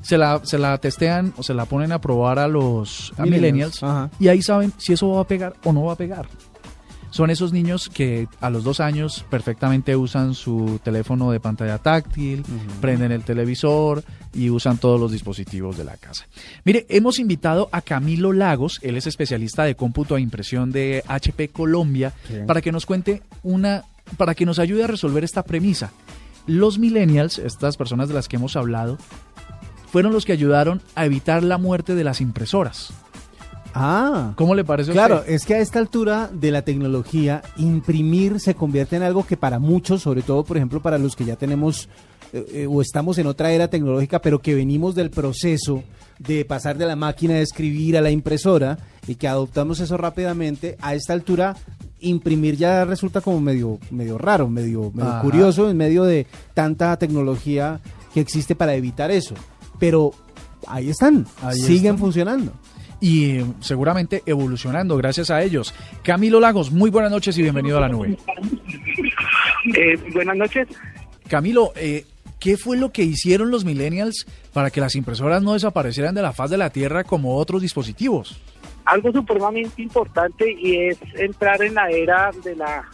se 0.01 0.17
la, 0.17 0.41
se 0.43 0.57
la 0.57 0.77
testean 0.79 1.33
o 1.37 1.43
se 1.43 1.53
la 1.53 1.65
ponen 1.65 1.93
a 1.93 2.01
probar 2.01 2.37
a 2.37 2.47
los 2.49 3.13
millennials, 3.19 3.81
y 4.19 4.27
ahí 4.27 4.41
saben 4.41 4.73
si 4.77 4.91
eso 4.91 5.09
va 5.09 5.21
a 5.21 5.27
pegar 5.27 5.53
o 5.63 5.71
no 5.71 5.85
va 5.85 5.93
a 5.93 5.95
pegar 5.95 6.27
son 7.13 7.29
esos 7.29 7.53
niños 7.53 7.89
que 7.89 8.27
a 8.41 8.49
los 8.49 8.63
dos 8.63 8.79
años 8.79 9.23
perfectamente 9.29 9.95
usan 9.95 10.33
su 10.33 10.79
teléfono 10.83 11.29
de 11.29 11.39
pantalla 11.39 11.77
táctil, 11.77 12.43
prenden 12.81 13.11
el 13.11 13.23
televisor 13.23 14.03
y 14.33 14.49
usan 14.49 14.79
todos 14.79 14.99
los 14.99 15.11
dispositivos 15.11 15.77
de 15.77 15.83
la 15.83 15.95
casa. 15.97 16.25
Mire, 16.63 16.87
hemos 16.89 17.19
invitado 17.19 17.69
a 17.71 17.81
Camilo 17.81 18.33
Lagos, 18.33 18.79
él 18.81 18.97
es 18.97 19.05
especialista 19.05 19.63
de 19.63 19.75
cómputo 19.75 20.17
e 20.17 20.21
impresión 20.21 20.71
de 20.71 21.03
HP 21.07 21.49
Colombia, 21.49 22.13
para 22.47 22.61
que 22.61 22.71
nos 22.71 22.87
cuente 22.87 23.21
una, 23.43 23.83
para 24.17 24.33
que 24.33 24.47
nos 24.47 24.57
ayude 24.57 24.85
a 24.85 24.87
resolver 24.87 25.23
esta 25.23 25.43
premisa. 25.43 25.91
Los 26.45 26.79
millennials, 26.79 27.39
estas 27.39 27.77
personas 27.77 28.09
de 28.09 28.15
las 28.15 28.27
que 28.27 28.35
hemos 28.35 28.55
hablado, 28.55 28.97
fueron 29.91 30.11
los 30.11 30.25
que 30.25 30.33
ayudaron 30.33 30.81
a 30.95 31.05
evitar 31.05 31.43
la 31.43 31.57
muerte 31.57 31.95
de 31.95 32.03
las 32.03 32.19
impresoras. 32.19 32.93
Ah. 33.75 34.33
¿Cómo 34.35 34.55
le 34.55 34.63
parece? 34.63 34.91
Claro, 34.91 35.23
es 35.25 35.45
que 35.45 35.55
a 35.55 35.59
esta 35.59 35.79
altura 35.79 36.29
de 36.31 36.51
la 36.51 36.61
tecnología, 36.61 37.41
imprimir 37.57 38.39
se 38.39 38.55
convierte 38.55 38.95
en 38.95 39.03
algo 39.03 39.25
que 39.25 39.37
para 39.37 39.59
muchos, 39.59 40.01
sobre 40.01 40.21
todo, 40.21 40.43
por 40.43 40.57
ejemplo, 40.57 40.81
para 40.81 40.97
los 40.97 41.15
que 41.15 41.25
ya 41.25 41.35
tenemos 41.35 41.89
eh, 42.33 42.45
eh, 42.51 42.67
o 42.67 42.81
estamos 42.81 43.17
en 43.19 43.27
otra 43.27 43.51
era 43.51 43.67
tecnológica, 43.67 44.19
pero 44.19 44.39
que 44.39 44.55
venimos 44.55 44.95
del 44.95 45.11
proceso 45.11 45.83
de 46.17 46.45
pasar 46.45 46.77
de 46.77 46.85
la 46.85 46.95
máquina 46.95 47.35
de 47.35 47.41
escribir 47.41 47.97
a 47.97 48.01
la 48.01 48.11
impresora 48.11 48.77
y 49.07 49.15
que 49.15 49.27
adoptamos 49.27 49.79
eso 49.79 49.97
rápidamente, 49.97 50.77
a 50.81 50.95
esta 50.95 51.13
altura 51.13 51.55
imprimir 52.03 52.55
ya 52.57 52.85
resulta 52.85 53.21
como 53.21 53.41
medio, 53.41 53.79
medio 53.91 54.17
raro, 54.17 54.47
medio, 54.47 54.91
curioso 55.21 55.69
en 55.69 55.77
medio 55.77 56.03
de 56.03 56.27
tanta 56.53 56.97
tecnología 56.97 57.79
que 58.13 58.19
existe 58.19 58.55
para 58.55 58.75
evitar 58.75 59.11
eso. 59.11 59.35
Pero 59.79 60.11
ahí 60.67 60.89
están, 60.89 61.25
siguen 61.51 61.97
funcionando 61.97 62.53
y 63.03 63.31
eh, 63.31 63.45
seguramente 63.59 64.23
evolucionando 64.25 64.95
gracias 64.95 65.29
a 65.29 65.43
ellos. 65.43 65.73
Camilo 66.03 66.39
Lagos, 66.39 66.71
muy 66.71 66.89
buenas 66.89 67.11
noches 67.11 67.37
y 67.37 67.41
bienvenido 67.41 67.77
a 67.77 67.81
la 67.81 67.89
nube. 67.89 68.17
Eh, 69.75 69.97
buenas 70.13 70.35
noches. 70.35 70.67
Camilo, 71.27 71.73
eh, 71.75 72.05
¿qué 72.39 72.57
fue 72.57 72.77
lo 72.77 72.91
que 72.91 73.03
hicieron 73.03 73.49
los 73.49 73.65
millennials 73.65 74.25
para 74.51 74.71
que 74.71 74.81
las 74.81 74.95
impresoras 74.95 75.41
no 75.41 75.53
desaparecieran 75.53 76.15
de 76.15 76.21
la 76.21 76.33
faz 76.33 76.49
de 76.49 76.57
la 76.57 76.69
Tierra 76.69 77.03
como 77.03 77.35
otros 77.37 77.61
dispositivos? 77.61 78.41
Algo 78.85 79.11
supremamente 79.11 79.81
importante 79.81 80.51
y 80.51 80.87
es 80.87 80.99
entrar 81.15 81.61
en 81.61 81.75
la 81.75 81.89
era 81.89 82.31
de 82.43 82.55
la 82.55 82.85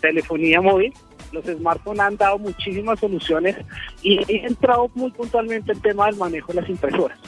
telefonía 0.00 0.60
móvil. 0.60 0.92
Los 1.32 1.44
smartphones 1.44 2.00
han 2.00 2.16
dado 2.16 2.38
muchísimas 2.38 3.00
soluciones 3.00 3.56
y 4.02 4.20
he 4.32 4.46
entrado 4.46 4.90
muy 4.94 5.10
puntualmente 5.10 5.72
el 5.72 5.82
tema 5.82 6.06
del 6.06 6.16
manejo 6.16 6.52
de 6.52 6.60
las 6.60 6.70
impresoras 6.70 7.18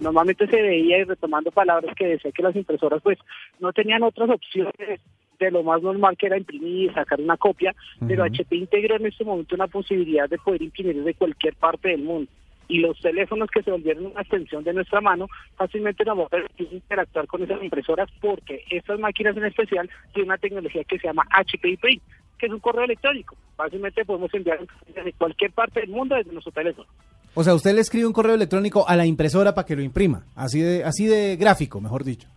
normalmente 0.00 0.46
se 0.46 0.62
veía, 0.62 0.98
y 0.98 1.04
retomando 1.04 1.50
palabras 1.50 1.94
que 1.94 2.06
decía 2.06 2.32
que 2.32 2.42
las 2.42 2.56
impresoras 2.56 3.00
pues 3.02 3.18
no 3.60 3.72
tenían 3.72 4.02
otras 4.02 4.30
opciones 4.30 5.00
de 5.38 5.50
lo 5.50 5.62
más 5.62 5.82
normal 5.82 6.16
que 6.16 6.26
era 6.26 6.36
imprimir, 6.36 6.92
sacar 6.92 7.20
una 7.20 7.36
copia, 7.36 7.74
pero 8.06 8.24
HP 8.24 8.56
integró 8.56 8.96
en 8.96 9.06
este 9.06 9.24
momento 9.24 9.54
una 9.54 9.68
posibilidad 9.68 10.28
de 10.28 10.38
poder 10.38 10.62
imprimir 10.62 10.96
desde 10.96 11.14
cualquier 11.14 11.54
parte 11.54 11.88
del 11.88 12.02
mundo. 12.02 12.30
Y 12.70 12.78
los 12.78 12.98
teléfonos 13.00 13.50
que 13.50 13.62
se 13.62 13.70
volvieron 13.70 14.06
una 14.06 14.20
extensión 14.20 14.62
de 14.62 14.72
nuestra 14.72 15.00
mano 15.00 15.26
fácilmente 15.56 16.04
nos 16.04 16.16
van 16.16 16.26
a 16.26 16.28
permitir 16.28 16.68
interactuar 16.70 17.26
con 17.26 17.42
esas 17.42 17.60
impresoras 17.62 18.08
porque 18.20 18.62
estas 18.70 18.98
máquinas 19.00 19.36
en 19.36 19.44
especial 19.44 19.90
tienen 20.12 20.30
una 20.30 20.38
tecnología 20.38 20.84
que 20.84 20.98
se 20.98 21.08
llama 21.08 21.26
HP 21.30 21.78
Print, 21.80 22.02
que 22.38 22.46
es 22.46 22.52
un 22.52 22.60
correo 22.60 22.84
electrónico. 22.84 23.36
Fácilmente 23.56 24.04
podemos 24.04 24.32
enviar 24.32 24.60
desde 24.94 25.12
cualquier 25.14 25.50
parte 25.50 25.80
del 25.80 25.90
mundo 25.90 26.14
desde 26.14 26.32
nuestro 26.32 26.52
teléfono. 26.52 26.88
O 27.34 27.42
sea, 27.42 27.54
usted 27.54 27.74
le 27.74 27.80
escribe 27.80 28.06
un 28.06 28.12
correo 28.12 28.34
electrónico 28.34 28.88
a 28.88 28.96
la 28.96 29.04
impresora 29.04 29.54
para 29.54 29.66
que 29.66 29.76
lo 29.76 29.82
imprima, 29.82 30.24
así 30.36 30.60
de, 30.60 30.84
así 30.84 31.06
de 31.06 31.36
gráfico, 31.36 31.80
mejor 31.80 32.04
dicho. 32.04 32.28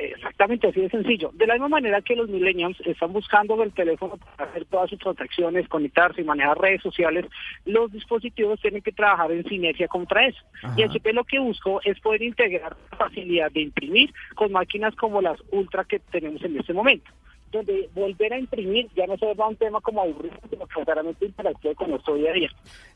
Exactamente, 0.00 0.68
así 0.68 0.80
de 0.80 0.90
sencillo. 0.90 1.30
De 1.34 1.46
la 1.46 1.54
misma 1.54 1.68
manera 1.68 2.00
que 2.02 2.14
los 2.14 2.28
millennials 2.28 2.78
están 2.82 3.12
buscando 3.12 3.60
el 3.62 3.72
teléfono 3.72 4.16
para 4.16 4.50
hacer 4.50 4.64
todas 4.66 4.90
sus 4.90 4.98
transacciones, 4.98 5.68
conectarse 5.68 6.20
y 6.20 6.24
manejar 6.24 6.58
redes 6.58 6.82
sociales, 6.82 7.26
los 7.64 7.90
dispositivos 7.90 8.60
tienen 8.60 8.82
que 8.82 8.92
trabajar 8.92 9.32
en 9.32 9.44
sinergia 9.44 9.88
contra 9.88 10.26
eso. 10.26 10.40
Y 10.76 10.82
HP 10.82 11.12
lo 11.12 11.24
que 11.24 11.38
busco 11.38 11.80
es 11.84 11.98
poder 12.00 12.22
integrar 12.22 12.76
la 12.90 12.96
facilidad 12.96 13.50
de 13.50 13.62
imprimir 13.62 14.12
con 14.34 14.52
máquinas 14.52 14.94
como 14.94 15.20
las 15.20 15.38
Ultra 15.50 15.84
que 15.84 15.98
tenemos 15.98 16.42
en 16.44 16.58
este 16.58 16.72
momento 16.72 17.10
donde 17.50 17.88
volver 17.94 18.32
a 18.32 18.38
imprimir 18.38 18.88
ya 18.94 19.06
no 19.06 19.16
se 19.16 19.32
va 19.34 19.48
un 19.48 19.56
tema 19.56 19.80
como 19.80 20.02
aburrido, 20.02 20.36
sino 20.50 20.66
que 20.66 20.84
claramente 20.84 21.24
interactúe 21.24 21.74
con 21.74 21.90
nuestro 21.90 22.14
día 22.14 22.30
a 22.30 22.34
día. 22.34 22.50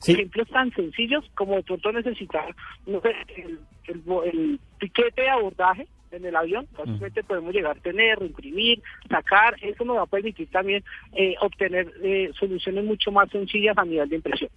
Ejemplos 0.07 0.49
tan 0.49 0.71
sencillos 0.73 1.25
como 1.35 1.55
de 1.57 1.63
pronto 1.63 1.91
necesitar 1.93 2.55
no 2.87 3.01
sé, 3.01 3.15
el, 3.37 3.59
el, 3.87 4.61
piquete 4.79 5.23
de 5.23 5.31
abordaje 5.31 5.89
en 6.13 6.25
el 6.25 6.37
avión, 6.37 6.67
fácilmente 6.75 7.23
podemos 7.23 7.53
llegar 7.53 7.77
a 7.77 7.81
tener, 7.81 8.23
imprimir, 8.23 8.83
sacar, 9.09 9.57
eso 9.61 9.85
nos 9.85 9.97
va 9.97 10.03
a 10.03 10.07
permitir 10.07 10.49
también 10.49 10.83
eh, 11.13 11.35
obtener 11.41 11.93
eh, 12.03 12.31
soluciones 12.39 12.85
mucho 12.85 13.11
más 13.11 13.31
sencillas 13.31 13.77
a 13.77 13.85
nivel 13.85 14.09
de 14.09 14.17
impresión. 14.17 14.51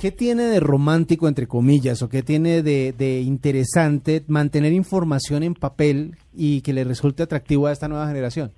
¿Qué 0.00 0.10
tiene 0.10 0.44
de 0.44 0.58
romántico, 0.58 1.28
entre 1.28 1.46
comillas, 1.46 2.02
o 2.02 2.08
qué 2.08 2.22
tiene 2.22 2.62
de, 2.62 2.92
de, 2.92 3.20
interesante 3.20 4.22
mantener 4.26 4.72
información 4.72 5.42
en 5.42 5.54
papel 5.54 6.16
y 6.34 6.62
que 6.62 6.72
le 6.72 6.82
resulte 6.82 7.22
atractivo 7.22 7.66
a 7.68 7.72
esta 7.72 7.86
nueva 7.88 8.08
generación? 8.08 8.50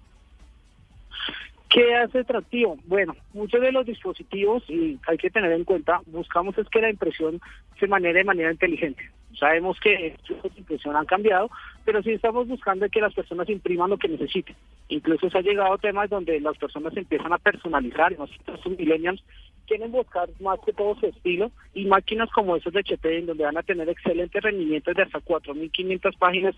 ¿Qué 1.75 1.93
hace 1.97 2.21
atractivo? 2.21 2.79
Bueno, 2.87 3.17
muchos 3.33 3.61
de 3.61 3.73
los 3.73 3.85
dispositivos, 3.85 4.63
y 4.69 4.97
hay 5.09 5.17
que 5.17 5.29
tener 5.29 5.51
en 5.51 5.65
cuenta, 5.65 6.01
buscamos 6.07 6.57
es 6.57 6.69
que 6.69 6.81
la 6.81 6.89
impresión 6.89 7.41
se 7.81 7.89
maneje 7.89 8.15
de 8.15 8.25
manera 8.25 8.53
inteligente. 8.53 9.11
Sabemos 9.37 9.79
que 9.81 10.17
los 10.29 10.55
de 10.55 10.61
impresión 10.61 10.95
han 10.95 11.07
cambiado, 11.07 11.51
pero 11.85 12.03
sí 12.03 12.13
estamos 12.13 12.49
buscando 12.49 12.89
que 12.89 13.01
las 13.01 13.15
personas 13.15 13.49
impriman 13.49 13.91
lo 13.91 13.99
que 13.99 14.09
necesiten. 14.09 14.57
Incluso 14.89 15.31
se 15.31 15.39
ha 15.39 15.43
llegado 15.43 15.75
a 15.75 15.79
temas 15.79 16.11
donde 16.11 16.41
las 16.41 16.57
personas 16.59 16.97
empiezan 16.97 17.33
a 17.33 17.39
personalizar, 17.39 18.17
nosotros 18.19 18.79
millennials 18.79 19.23
quieren 19.67 19.93
buscar 19.93 20.29
más 20.41 20.59
que 20.65 20.73
todo 20.73 20.95
su 20.97 21.07
estilo 21.07 21.51
y 21.73 21.87
máquinas 21.87 22.31
como 22.31 22.57
esos 22.57 22.73
de 22.73 22.81
HP 22.81 23.19
en 23.19 23.27
donde 23.27 23.45
van 23.45 23.57
a 23.57 23.63
tener 23.63 23.89
excelentes 23.89 24.43
rendimientos 24.43 24.95
de 24.95 25.03
hasta 25.03 25.21
4.500 25.21 26.19
páginas, 26.19 26.55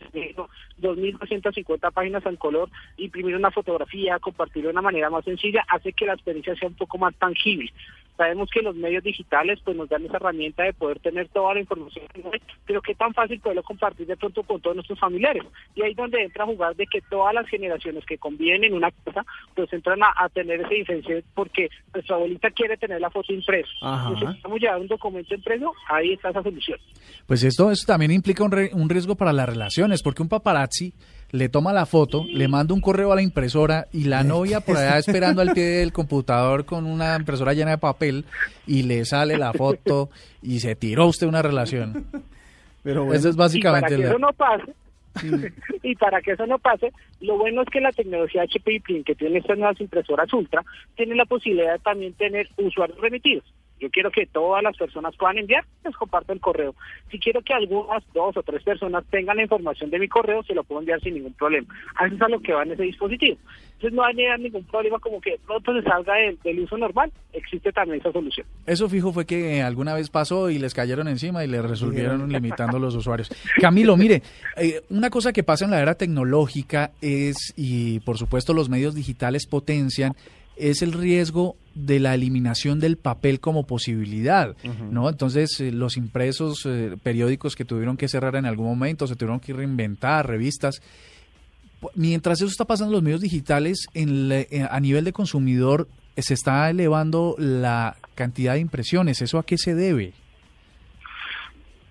2.250 0.80 1.92
páginas 1.92 2.26
en 2.26 2.36
color, 2.36 2.68
imprimir 2.96 3.36
una 3.36 3.50
fotografía, 3.50 4.18
compartirlo 4.18 4.68
de 4.68 4.72
una 4.72 4.82
manera 4.82 5.10
más 5.10 5.24
sencilla, 5.24 5.64
hace 5.68 5.92
que 5.92 6.06
la 6.06 6.14
experiencia 6.14 6.56
sea 6.56 6.68
un 6.68 6.74
poco 6.74 6.98
más 6.98 7.14
tangible. 7.16 7.72
Sabemos 8.16 8.48
que 8.50 8.62
los 8.62 8.74
medios 8.74 9.04
digitales 9.04 9.60
pues 9.64 9.76
nos 9.76 9.88
dan 9.88 10.04
esa 10.04 10.16
herramienta 10.16 10.62
de 10.62 10.72
poder 10.72 10.98
tener 11.00 11.28
toda 11.28 11.54
la 11.54 11.60
información, 11.60 12.06
pero 12.66 12.80
qué 12.80 12.94
tan 12.94 13.12
fácil 13.12 13.40
poderlo 13.40 13.62
compartir 13.62 14.06
de 14.06 14.16
pronto 14.16 14.42
con 14.42 14.60
todos 14.60 14.76
nuestros 14.76 14.98
familiares. 14.98 15.42
Y 15.74 15.82
ahí 15.82 15.90
es 15.90 15.96
donde 15.96 16.22
entra 16.22 16.44
a 16.44 16.46
jugar 16.46 16.74
de 16.76 16.86
que 16.86 17.00
todas 17.02 17.34
las 17.34 17.46
generaciones 17.48 18.04
que 18.06 18.18
conviven 18.18 18.64
en 18.64 18.74
una 18.74 18.90
casa, 18.90 19.24
pues 19.54 19.72
entran 19.72 20.00
a, 20.02 20.28
tener 20.30 20.60
ese 20.60 20.74
diferencia 20.74 21.22
porque 21.34 21.68
nuestra 21.94 22.16
abuelita 22.16 22.50
quiere 22.50 22.76
tener 22.76 23.00
la 23.00 23.10
foto 23.10 23.32
impresa. 23.32 23.68
Necesitamos 24.10 24.60
llevar 24.60 24.80
un 24.80 24.88
documento 24.88 25.34
impreso, 25.34 25.72
ahí 25.88 26.12
está 26.12 26.30
esa 26.30 26.42
solución. 26.42 26.78
Pues 27.26 27.42
esto, 27.44 27.70
esto 27.70 27.92
también 27.92 28.10
implica 28.12 28.44
un, 28.44 28.52
un 28.72 28.88
riesgo 28.88 29.14
para 29.14 29.32
las 29.32 29.48
relaciones, 29.48 30.02
porque 30.02 30.22
un 30.22 30.28
paparazzi 30.28 30.92
le 31.32 31.48
toma 31.48 31.72
la 31.72 31.86
foto, 31.86 32.24
le 32.28 32.48
manda 32.48 32.74
un 32.74 32.80
correo 32.80 33.12
a 33.12 33.16
la 33.16 33.22
impresora 33.22 33.86
y 33.92 34.04
la 34.04 34.22
novia 34.22 34.60
por 34.60 34.76
allá 34.76 34.98
esperando 34.98 35.42
al 35.42 35.52
pie 35.52 35.64
del 35.64 35.92
computador 35.92 36.64
con 36.64 36.86
una 36.86 37.16
impresora 37.16 37.52
llena 37.52 37.72
de 37.72 37.78
papel 37.78 38.24
y 38.66 38.82
le 38.84 39.04
sale 39.04 39.36
la 39.36 39.52
foto 39.52 40.10
y 40.42 40.60
se 40.60 40.76
tiró 40.76 41.06
usted 41.06 41.26
una 41.26 41.42
relación. 41.42 42.06
Pero 42.82 43.12
Eso 43.12 43.28
es 43.28 43.36
básicamente... 43.36 43.94
Y 43.94 43.96
para 43.96 44.02
que 44.02 44.08
eso 44.08 44.18
no 44.18 44.32
pase, 44.32 44.74
y 45.82 45.94
para 45.96 46.22
que 46.22 46.32
eso 46.32 46.46
no 46.46 46.58
pase, 46.58 46.92
lo 47.20 47.38
bueno 47.38 47.62
es 47.62 47.68
que 47.68 47.80
la 47.80 47.92
tecnología 47.92 48.42
HP 48.42 48.82
que 49.04 49.14
tiene 49.14 49.38
estas 49.38 49.58
nuevas 49.58 49.80
impresoras 49.80 50.32
Ultra 50.32 50.64
tiene 50.94 51.14
la 51.14 51.24
posibilidad 51.24 51.72
de 51.72 51.78
también 51.80 52.12
tener 52.14 52.48
usuarios 52.56 53.00
remitidos. 53.00 53.44
Yo 53.80 53.90
quiero 53.90 54.10
que 54.10 54.26
todas 54.26 54.62
las 54.62 54.76
personas 54.76 55.14
puedan 55.16 55.38
enviar, 55.38 55.64
les 55.84 55.94
comparto 55.96 56.32
el 56.32 56.40
correo. 56.40 56.74
Si 57.10 57.18
quiero 57.18 57.42
que 57.42 57.52
algunas, 57.52 58.02
dos 58.14 58.36
o 58.36 58.42
tres 58.42 58.62
personas 58.62 59.04
tengan 59.10 59.36
la 59.36 59.42
información 59.42 59.90
de 59.90 59.98
mi 59.98 60.08
correo, 60.08 60.42
se 60.42 60.54
lo 60.54 60.64
puedo 60.64 60.80
enviar 60.80 61.00
sin 61.00 61.14
ningún 61.14 61.34
problema. 61.34 61.66
A 61.96 62.06
eso 62.06 62.14
es 62.14 62.22
a 62.22 62.28
lo 62.28 62.40
que 62.40 62.54
va 62.54 62.62
en 62.62 62.72
ese 62.72 62.84
dispositivo. 62.84 63.36
Entonces 63.74 63.92
no 63.92 64.04
hay 64.04 64.14
ningún 64.38 64.64
problema 64.64 64.98
como 64.98 65.20
que 65.20 65.38
pronto 65.46 65.74
se 65.74 65.82
salga 65.82 66.14
del, 66.42 66.60
uso 66.60 66.78
normal. 66.78 67.12
Existe 67.34 67.70
también 67.72 68.00
esa 68.00 68.10
solución. 68.10 68.46
Eso 68.66 68.88
fijo 68.88 69.12
fue 69.12 69.26
que 69.26 69.60
alguna 69.60 69.92
vez 69.92 70.08
pasó 70.08 70.48
y 70.48 70.58
les 70.58 70.72
cayeron 70.72 71.08
encima 71.08 71.44
y 71.44 71.48
les 71.48 71.62
resolvieron 71.62 72.26
limitando 72.32 72.78
los 72.78 72.94
usuarios. 72.94 73.30
Camilo, 73.60 73.96
mire, 73.98 74.22
eh, 74.56 74.80
una 74.88 75.10
cosa 75.10 75.32
que 75.34 75.42
pasa 75.42 75.66
en 75.66 75.72
la 75.72 75.82
era 75.82 75.94
tecnológica 75.94 76.92
es, 77.02 77.52
y 77.56 78.00
por 78.00 78.16
supuesto 78.16 78.54
los 78.54 78.70
medios 78.70 78.94
digitales 78.94 79.46
potencian, 79.46 80.14
es 80.56 80.82
el 80.82 80.92
riesgo 80.92 81.56
de 81.74 82.00
la 82.00 82.14
eliminación 82.14 82.80
del 82.80 82.96
papel 82.96 83.38
como 83.40 83.66
posibilidad, 83.66 84.56
¿no? 84.90 85.08
Entonces, 85.08 85.60
eh, 85.60 85.70
los 85.70 85.96
impresos 85.96 86.64
eh, 86.64 86.96
periódicos 87.02 87.54
que 87.54 87.66
tuvieron 87.66 87.96
que 87.96 88.08
cerrar 88.08 88.36
en 88.36 88.46
algún 88.46 88.66
momento, 88.66 89.06
se 89.06 89.14
tuvieron 89.14 89.40
que 89.40 89.52
reinventar, 89.52 90.26
revistas. 90.26 90.80
Mientras 91.94 92.40
eso 92.40 92.50
está 92.50 92.64
pasando 92.64 92.92
en 92.92 92.96
los 92.96 93.02
medios 93.02 93.20
digitales, 93.20 93.86
en 93.92 94.32
eh, 94.32 94.66
a 94.68 94.80
nivel 94.80 95.04
de 95.04 95.12
consumidor 95.12 95.86
se 96.16 96.32
está 96.32 96.70
elevando 96.70 97.34
la 97.38 97.96
cantidad 98.14 98.54
de 98.54 98.60
impresiones. 98.60 99.20
¿Eso 99.20 99.38
a 99.38 99.44
qué 99.44 99.58
se 99.58 99.74
debe? 99.74 100.14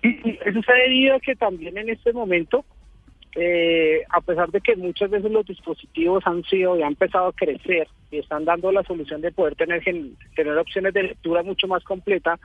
Eso 0.02 0.62
se 0.62 0.72
ha 0.72 0.76
debido 0.82 1.14
a 1.14 1.20
que 1.20 1.36
también 1.36 1.78
en 1.78 1.90
este 1.90 2.12
momento 2.12 2.64
eh, 3.34 4.02
a 4.10 4.20
pesar 4.20 4.50
de 4.50 4.60
que 4.60 4.76
muchas 4.76 5.10
veces 5.10 5.30
los 5.30 5.46
dispositivos 5.46 6.26
han 6.26 6.42
sido 6.44 6.76
y 6.76 6.82
han 6.82 6.92
empezado 6.92 7.28
a 7.28 7.32
crecer 7.32 7.88
y 8.10 8.18
están 8.18 8.44
dando 8.44 8.72
la 8.72 8.82
solución 8.84 9.20
de 9.20 9.32
poder 9.32 9.56
tener, 9.56 9.82
tener 9.82 10.58
opciones 10.58 10.94
de 10.94 11.02
lectura 11.02 11.42
mucho 11.42 11.66
más 11.66 11.82
completa, 11.84 12.38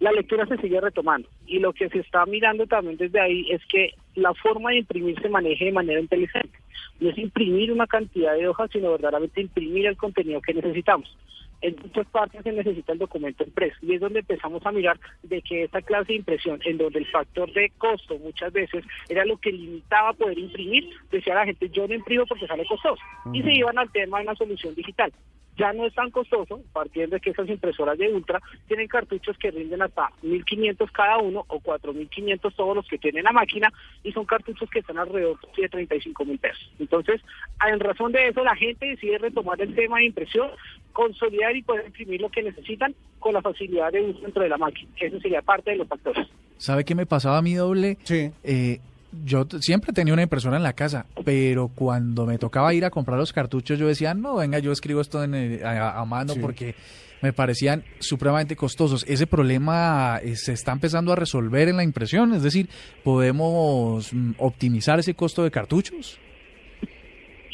la 0.00 0.12
lectura 0.12 0.46
se 0.46 0.58
sigue 0.58 0.80
retomando. 0.80 1.28
Y 1.46 1.58
lo 1.58 1.72
que 1.72 1.88
se 1.88 2.00
está 2.00 2.26
mirando 2.26 2.66
también 2.66 2.98
desde 2.98 3.20
ahí 3.20 3.46
es 3.50 3.62
que 3.66 3.94
la 4.14 4.34
forma 4.34 4.70
de 4.70 4.78
imprimir 4.78 5.20
se 5.20 5.28
maneje 5.28 5.66
de 5.66 5.72
manera 5.72 6.00
inteligente. 6.00 6.58
No 7.00 7.10
es 7.10 7.18
imprimir 7.18 7.72
una 7.72 7.86
cantidad 7.86 8.34
de 8.34 8.48
hojas, 8.48 8.70
sino 8.72 8.90
verdaderamente 8.90 9.40
imprimir 9.40 9.86
el 9.86 9.96
contenido 9.96 10.40
que 10.40 10.54
necesitamos 10.54 11.16
en 11.62 11.76
muchas 11.82 12.06
partes 12.08 12.42
se 12.42 12.52
necesita 12.52 12.92
el 12.92 12.98
documento 12.98 13.44
impreso. 13.44 13.76
Y 13.82 13.94
es 13.94 14.00
donde 14.00 14.20
empezamos 14.20 14.64
a 14.64 14.72
mirar 14.72 14.98
de 15.22 15.42
que 15.42 15.64
esta 15.64 15.82
clase 15.82 16.08
de 16.08 16.18
impresión, 16.18 16.60
en 16.64 16.78
donde 16.78 16.98
el 16.98 17.06
factor 17.06 17.52
de 17.52 17.70
costo 17.78 18.18
muchas 18.18 18.52
veces 18.52 18.84
era 19.08 19.24
lo 19.24 19.36
que 19.38 19.52
limitaba 19.52 20.12
poder 20.12 20.38
imprimir, 20.38 20.88
decía 21.10 21.34
la 21.34 21.46
gente 21.46 21.68
yo 21.70 21.86
no 21.86 21.94
imprimo 21.94 22.26
porque 22.26 22.46
sale 22.46 22.64
costoso 22.66 23.02
y 23.32 23.42
se 23.42 23.52
iban 23.52 23.78
al 23.78 23.90
tema 23.90 24.18
de 24.18 24.24
una 24.24 24.34
solución 24.34 24.74
digital. 24.74 25.12
Ya 25.56 25.72
no 25.72 25.86
es 25.86 25.94
tan 25.94 26.10
costoso, 26.10 26.60
partiendo 26.72 27.16
de 27.16 27.20
que 27.20 27.30
esas 27.30 27.48
impresoras 27.48 27.96
de 27.96 28.12
Ultra 28.12 28.42
tienen 28.68 28.88
cartuchos 28.88 29.38
que 29.38 29.50
rinden 29.50 29.80
hasta 29.80 30.10
1.500 30.22 30.90
cada 30.92 31.16
uno 31.16 31.44
o 31.48 31.60
4.500 31.60 32.54
todos 32.54 32.76
los 32.76 32.86
que 32.86 32.98
tienen 32.98 33.24
la 33.24 33.32
máquina 33.32 33.72
y 34.04 34.12
son 34.12 34.26
cartuchos 34.26 34.68
que 34.68 34.80
están 34.80 34.98
alrededor 34.98 35.38
de 35.56 35.68
35 35.68 36.24
mil 36.26 36.38
pesos. 36.38 36.70
Entonces, 36.78 37.22
en 37.66 37.80
razón 37.80 38.12
de 38.12 38.28
eso, 38.28 38.44
la 38.44 38.54
gente 38.54 38.86
decide 38.86 39.16
retomar 39.16 39.58
el 39.62 39.74
tema 39.74 39.96
de 39.98 40.04
impresión, 40.04 40.50
consolidar 40.96 41.54
y 41.54 41.62
poder 41.62 41.84
imprimir 41.84 42.22
lo 42.22 42.30
que 42.30 42.42
necesitan 42.42 42.94
con 43.18 43.34
la 43.34 43.42
facilidad 43.42 43.92
de 43.92 44.00
uso 44.00 44.18
dentro 44.20 44.42
de 44.42 44.48
la 44.48 44.56
máquina. 44.56 44.88
Eso 44.98 45.20
sería 45.20 45.42
parte 45.42 45.72
de 45.72 45.76
los 45.76 45.86
factores. 45.86 46.26
¿Sabe 46.56 46.84
qué 46.84 46.94
me 46.94 47.04
pasaba 47.04 47.36
a 47.36 47.42
mí 47.42 47.52
doble? 47.52 47.98
Sí. 48.04 48.30
Eh, 48.42 48.80
yo 49.22 49.46
siempre 49.60 49.92
tenía 49.92 50.14
una 50.14 50.22
impresora 50.22 50.56
en 50.56 50.62
la 50.62 50.72
casa, 50.72 51.04
pero 51.22 51.68
cuando 51.68 52.24
me 52.24 52.38
tocaba 52.38 52.72
ir 52.72 52.86
a 52.86 52.90
comprar 52.90 53.18
los 53.18 53.34
cartuchos, 53.34 53.78
yo 53.78 53.86
decía, 53.86 54.14
no, 54.14 54.36
venga, 54.36 54.58
yo 54.58 54.72
escribo 54.72 55.02
esto 55.02 55.20
a, 55.20 56.04
mano 56.06 56.32
porque 56.40 56.74
me 57.20 57.34
parecían 57.34 57.84
supremamente 57.98 58.56
costosos. 58.56 59.04
Ese 59.06 59.26
problema 59.26 60.18
eh, 60.22 60.34
se 60.34 60.54
está 60.54 60.72
empezando 60.72 61.12
a 61.12 61.16
resolver 61.16 61.68
en 61.68 61.76
la 61.76 61.84
impresión, 61.84 62.32
es 62.32 62.42
decir, 62.42 62.70
¿podemos 63.04 64.14
mm, 64.14 64.32
optimizar 64.38 64.98
ese 64.98 65.12
costo 65.12 65.44
de 65.44 65.50
cartuchos? 65.50 66.18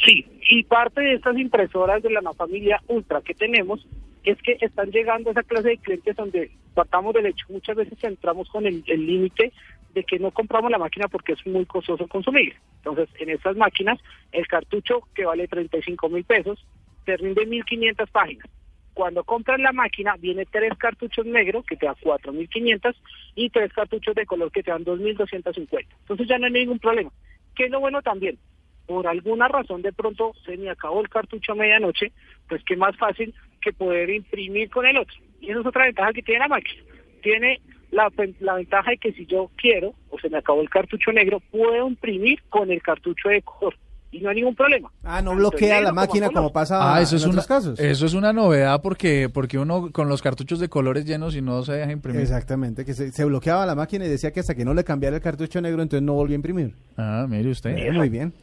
Sí, 0.05 0.27
y 0.49 0.65
parte 0.65 1.01
de 1.01 1.15
estas 1.15 1.39
impresoras 1.39 2.03
de 2.03 2.11
la 2.11 2.23
familia 2.33 2.83
Ultra 2.89 3.21
que 3.21 3.35
tenemos 3.35 3.87
es 4.25 4.41
que 4.43 4.57
están 4.61 4.91
llegando 4.91 5.31
a 5.31 5.33
esa 5.33 5.43
clase 5.43 5.69
de 5.69 5.79
clientes 5.79 6.17
donde 6.17 6.51
partamos 6.75 7.15
del 7.15 7.27
hecho, 7.27 7.47
muchas 7.49 7.77
veces 7.77 8.03
entramos 8.03 8.49
con 8.49 8.67
el 8.67 8.83
límite 8.87 9.53
de 9.95 10.05
que 10.05 10.19
no 10.19 10.31
compramos 10.31 10.71
la 10.71 10.79
máquina 10.79 11.09
porque 11.09 11.33
es 11.33 11.47
muy 11.47 11.67
costoso 11.67 12.07
consumir. 12.09 12.55
Entonces, 12.79 13.09
en 13.19 13.31
estas 13.31 13.57
máquinas, 13.57 13.99
el 14.33 14.47
cartucho 14.47 15.03
que 15.15 15.25
vale 15.25 15.49
35 15.49 16.09
mil 16.09 16.25
pesos 16.25 16.65
te 17.05 17.17
rinde 17.17 17.47
1.500 17.47 18.11
páginas. 18.11 18.47
Cuando 18.95 19.25
compras 19.25 19.59
la 19.59 19.73
máquina, 19.73 20.17
viene 20.19 20.45
tres 20.45 20.73
cartuchos 20.77 21.25
negros 21.25 21.65
que 21.65 21.77
te 21.77 21.87
dan 21.87 21.95
4.500 21.97 22.95
y 23.35 23.49
tres 23.51 23.73
cartuchos 23.73 24.15
de 24.15 24.27
color 24.27 24.53
que 24.53 24.63
te 24.63 24.71
dan 24.71 24.85
2.250. 24.85 25.87
Entonces 26.01 26.29
ya 26.29 26.39
no 26.39 26.47
hay 26.47 26.53
ningún 26.53 26.79
problema. 26.79 27.11
¿Qué 27.55 27.65
es 27.65 27.71
lo 27.71 27.81
bueno 27.81 28.03
también? 28.03 28.39
Por 28.87 29.07
alguna 29.07 29.49
razón 29.49 29.83
de 29.83 29.93
pronto 29.93 30.33
se 30.45 30.57
me 30.57 30.71
acabó 30.71 31.01
el 31.01 31.09
cartucho 31.09 31.53
a 31.53 31.57
medianoche, 31.57 32.13
pues 32.49 32.63
qué 32.65 32.77
más 32.77 32.97
fácil 32.97 33.35
que 33.61 33.73
poder 33.73 34.11
imprimir 34.11 34.71
con 34.71 34.87
el 34.87 34.99
otro. 34.99 35.17
Y 35.41 35.51
esa 35.51 35.61
es 35.61 35.67
otra 35.67 35.85
ventaja 35.85 36.13
que 36.13 36.23
tiene 36.23 36.41
la 36.41 36.49
máquina. 36.49 36.83
Tiene 37.23 37.61
la, 37.91 38.11
ventaja 38.57 38.93
es 38.93 39.01
que 39.01 39.13
si 39.13 39.27
yo 39.27 39.51
quiero, 39.57 39.95
o 40.11 40.19
se 40.19 40.29
me 40.31 40.39
acabó 40.39 40.63
el 40.63 40.71
cartucho 40.71 41.13
negro, 41.13 41.41
puedo 41.51 41.87
imprimir 41.87 42.43
con 42.49 42.71
el 42.71 42.83
cartucho 42.83 43.29
de 43.29 43.43
color 43.43 43.75
y 44.13 44.21
no 44.21 44.29
hay 44.29 44.37
ningún 44.37 44.55
problema. 44.55 44.91
Ah, 45.03 45.23
no 45.23 45.35
bloquea 45.35 45.81
la 45.81 45.93
máquina 45.93 46.29
como, 46.29 46.53
pasa 46.53 46.95
ah, 46.95 47.01
eso 47.01 47.17
en 47.17 47.23
es 47.23 47.27
otros 47.27 47.47
casos. 47.47 47.81
Eso 47.81 48.07
es 48.07 48.13
una 48.13 48.33
novedad 48.33 48.81
porque 48.83 49.31
porque 49.33 49.59
uno 49.59 49.91
con 49.91 50.09
los 50.09 50.21
cartuchos 50.21 50.61
de 50.61 50.69
colores 50.69 51.07
llenos 51.07 51.35
y 51.35 51.41
no 51.41 51.63
se 51.63 51.73
deja 51.73 51.91
imprimir. 51.91 52.21
Exactamente, 52.21 52.85
que 52.85 52.93
se, 52.93 53.25
bloqueaba 53.25 53.65
la 53.65 53.75
máquina 53.75 54.05
y 54.05 54.09
decía 54.09 54.31
que 54.31 54.41
hasta 54.41 54.55
que 54.55 54.67
no 54.67 54.75
le 54.75 54.85
cambiara 54.85 55.17
el 55.17 55.23
cartucho 55.23 55.61
negro 55.61 55.83
entonces 55.83 56.05
no 56.05 56.13
volvía 56.13 56.35
a 56.35 56.37
imprimir. 56.37 56.75
Ah, 56.97 57.27
mire 57.29 57.51
usted. 57.51 57.93
muy 57.93 58.11
bien. 58.11 58.35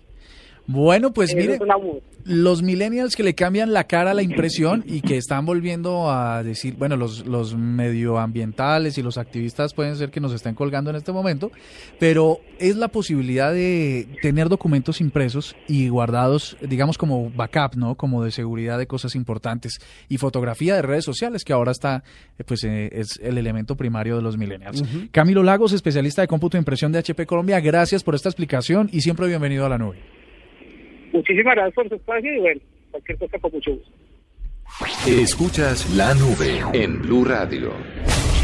Bueno, 0.71 1.12
pues 1.13 1.36
mire, 1.36 1.58
los 2.25 2.62
millennials 2.62 3.15
que 3.15 3.23
le 3.23 3.34
cambian 3.34 3.73
la 3.73 3.86
cara 3.86 4.12
a 4.12 4.13
la 4.13 4.21
impresión 4.21 4.84
y 4.88 5.01
que 5.01 5.17
están 5.17 5.43
volviendo 5.43 6.12
a 6.12 6.43
decir, 6.43 6.75
bueno, 6.75 6.95
los, 6.95 7.25
los 7.25 7.55
medioambientales 7.55 8.99
y 8.99 9.01
los 9.01 9.17
activistas 9.17 9.73
pueden 9.73 9.95
ser 9.95 10.12
que 10.12 10.19
nos 10.19 10.32
estén 10.32 10.53
colgando 10.53 10.91
en 10.91 10.95
este 10.95 11.12
momento, 11.12 11.49
pero 11.97 12.38
es 12.60 12.75
la 12.75 12.89
posibilidad 12.89 13.51
de 13.51 14.08
tener 14.21 14.47
documentos 14.47 15.01
impresos 15.01 15.55
y 15.67 15.89
guardados, 15.89 16.55
digamos, 16.62 16.99
como 16.99 17.32
backup, 17.32 17.75
¿no? 17.75 17.95
Como 17.95 18.23
de 18.23 18.29
seguridad 18.29 18.77
de 18.77 18.86
cosas 18.86 19.15
importantes 19.15 19.79
y 20.08 20.19
fotografía 20.19 20.75
de 20.75 20.84
redes 20.84 21.03
sociales, 21.03 21.43
que 21.43 21.53
ahora 21.53 21.71
está, 21.71 22.03
eh, 22.38 22.43
pues 22.43 22.63
eh, 22.63 22.89
es 22.91 23.19
el 23.23 23.39
elemento 23.39 23.75
primario 23.75 24.17
de 24.17 24.21
los 24.21 24.38
millennials. 24.38 24.84
Camilo 25.12 25.41
Lagos, 25.41 25.73
especialista 25.73 26.21
de 26.21 26.27
cómputo 26.27 26.58
e 26.58 26.60
impresión 26.60 26.91
de 26.91 26.99
HP 26.99 27.25
Colombia, 27.25 27.60
gracias 27.60 28.03
por 28.03 28.13
esta 28.13 28.29
explicación 28.29 28.88
y 28.93 29.01
siempre 29.01 29.25
bienvenido 29.25 29.65
a 29.65 29.69
la 29.69 29.79
nube. 29.79 30.18
Muchísimas 31.11 31.55
gracias 31.55 31.73
por 31.73 31.89
su 31.89 31.95
espacio 31.95 32.33
y 32.33 32.39
bueno, 32.39 32.61
cualquier 32.91 33.17
cosa 33.17 33.39
con 33.39 33.51
mucho 33.51 33.71
gusto. 33.71 33.91
Escuchas 35.07 35.89
la 35.95 36.13
nube 36.13 36.61
en 36.73 37.01
Blue 37.01 37.25
Radio. 37.25 37.73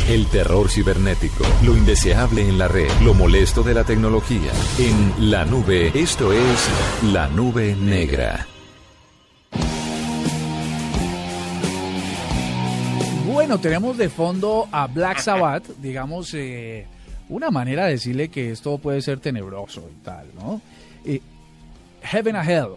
El 0.09 0.27
terror 0.27 0.69
cibernético, 0.69 1.43
lo 1.65 1.75
indeseable 1.75 2.41
en 2.41 2.57
la 2.57 2.67
red, 2.67 2.89
lo 3.03 3.13
molesto 3.13 3.63
de 3.63 3.73
la 3.73 3.83
tecnología. 3.83 4.51
En 4.77 5.31
la 5.31 5.45
nube, 5.45 5.91
esto 5.95 6.31
es 6.31 7.03
la 7.11 7.27
nube 7.27 7.75
negra. 7.75 8.45
Bueno, 13.25 13.59
tenemos 13.59 13.97
de 13.97 14.09
fondo 14.09 14.67
a 14.71 14.87
Black 14.87 15.19
Sabbath, 15.19 15.67
digamos, 15.77 16.33
eh, 16.33 16.85
una 17.29 17.49
manera 17.49 17.85
de 17.85 17.91
decirle 17.91 18.29
que 18.29 18.51
esto 18.51 18.77
puede 18.77 19.01
ser 19.01 19.19
tenebroso 19.19 19.89
y 19.91 20.03
tal, 20.03 20.27
¿no? 20.35 20.61
Eh, 21.03 21.21
Heaven 22.05 22.35
and 22.35 22.49
Hell, 22.49 22.67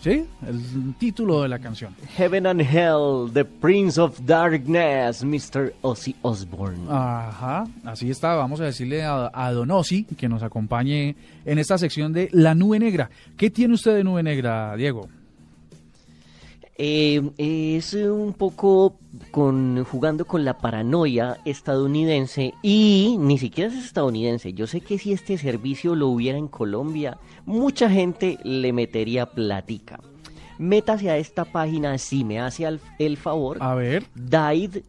¿sí? 0.00 0.24
El 0.46 0.94
título 0.98 1.42
de 1.42 1.48
la 1.48 1.58
canción. 1.58 1.94
Heaven 2.16 2.46
and 2.46 2.60
Hell, 2.62 3.30
The 3.32 3.44
Prince 3.44 4.00
of 4.00 4.18
Darkness, 4.24 5.22
Mr. 5.24 5.74
Ozzy 5.82 6.16
Osbourne. 6.22 6.86
Ajá, 6.90 7.66
así 7.84 8.10
está. 8.10 8.34
Vamos 8.34 8.60
a 8.60 8.64
decirle 8.64 9.04
a, 9.04 9.30
a 9.32 9.52
Don 9.52 9.70
Ozzy 9.70 10.04
que 10.04 10.28
nos 10.28 10.42
acompañe 10.42 11.16
en 11.44 11.58
esta 11.58 11.78
sección 11.78 12.12
de 12.12 12.28
La 12.32 12.54
Nube 12.54 12.78
Negra. 12.78 13.10
¿Qué 13.36 13.50
tiene 13.50 13.74
usted 13.74 13.94
de 13.96 14.04
Nube 14.04 14.22
Negra, 14.22 14.74
Diego? 14.76 15.08
Eh, 16.80 17.20
es 17.38 17.92
un 17.94 18.32
poco 18.34 18.98
con 19.32 19.84
jugando 19.84 20.24
con 20.26 20.44
la 20.44 20.58
paranoia 20.58 21.38
estadounidense 21.44 22.54
y 22.62 23.16
ni 23.18 23.36
siquiera 23.36 23.68
es 23.72 23.84
estadounidense. 23.84 24.52
Yo 24.52 24.68
sé 24.68 24.80
que 24.80 24.96
si 24.96 25.12
este 25.12 25.38
servicio 25.38 25.96
lo 25.96 26.06
hubiera 26.06 26.38
en 26.38 26.46
Colombia, 26.46 27.18
mucha 27.46 27.90
gente 27.90 28.38
le 28.44 28.72
metería 28.72 29.26
platica. 29.26 29.98
Métase 30.58 31.10
a 31.10 31.16
esta 31.18 31.44
página 31.44 31.98
si 31.98 32.22
me 32.22 32.38
hace 32.38 32.78
el 33.00 33.16
favor. 33.16 33.58
A 33.60 33.74
ver. 33.74 34.04
Died, 34.14 34.82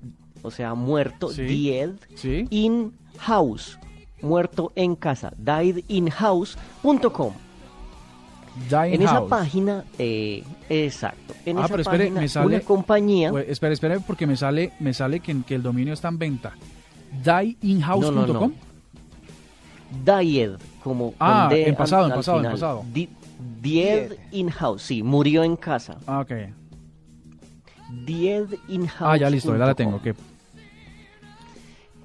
o 0.43 0.51
sea, 0.51 0.75
muerto, 0.75 1.29
Sí. 1.31 1.41
dead, 1.69 1.91
Sí. 2.13 2.45
in 2.51 2.93
house, 3.17 3.79
muerto 4.21 4.71
en 4.75 4.95
casa, 4.95 5.33
diedinhouse.com. 5.37 7.33
Dying 8.67 8.93
En 8.95 9.01
esa 9.03 9.25
página, 9.27 9.85
eh, 9.97 10.43
exacto. 10.69 11.33
En 11.45 11.57
ah, 11.57 11.61
esa 11.61 11.69
pero 11.69 11.81
espere, 11.83 12.03
página, 12.05 12.21
me 12.21 12.27
sale. 12.27 12.45
una 12.47 12.59
compañía. 12.61 13.29
Pues, 13.31 13.47
espere, 13.49 13.73
espere, 13.73 13.99
porque 14.01 14.27
me 14.27 14.35
sale, 14.35 14.73
me 14.79 14.93
sale 14.93 15.19
que, 15.21 15.43
que 15.43 15.55
el 15.55 15.63
dominio 15.63 15.93
está 15.93 16.07
en 16.09 16.17
venta. 16.17 16.53
Dieinhouse.com. 17.23 18.15
No, 18.15 18.25
no, 18.33 18.39
no. 18.47 18.51
Died, 20.21 20.51
como 20.83 21.13
Ah, 21.19 21.47
con 21.49 21.57
D 21.57 21.67
en 21.69 21.75
pasado, 21.75 22.05
al- 22.05 22.11
en 22.11 22.15
pasado, 22.17 22.43
en 22.43 22.51
pasado. 22.51 22.85
Di- 22.93 23.09
Died 23.61 24.13
in 24.31 24.49
house, 24.49 24.81
sí, 24.83 25.01
murió 25.03 25.43
en 25.43 25.55
casa. 25.55 25.97
Ah, 26.05 26.19
ok. 26.19 26.31
Died 28.05 28.53
in 28.67 28.85
house. 28.87 29.09
Ah, 29.13 29.17
ya 29.17 29.29
listo, 29.29 29.51
ya 29.57 29.65
la 29.65 29.73
tengo. 29.73 29.95
ok. 29.97 30.07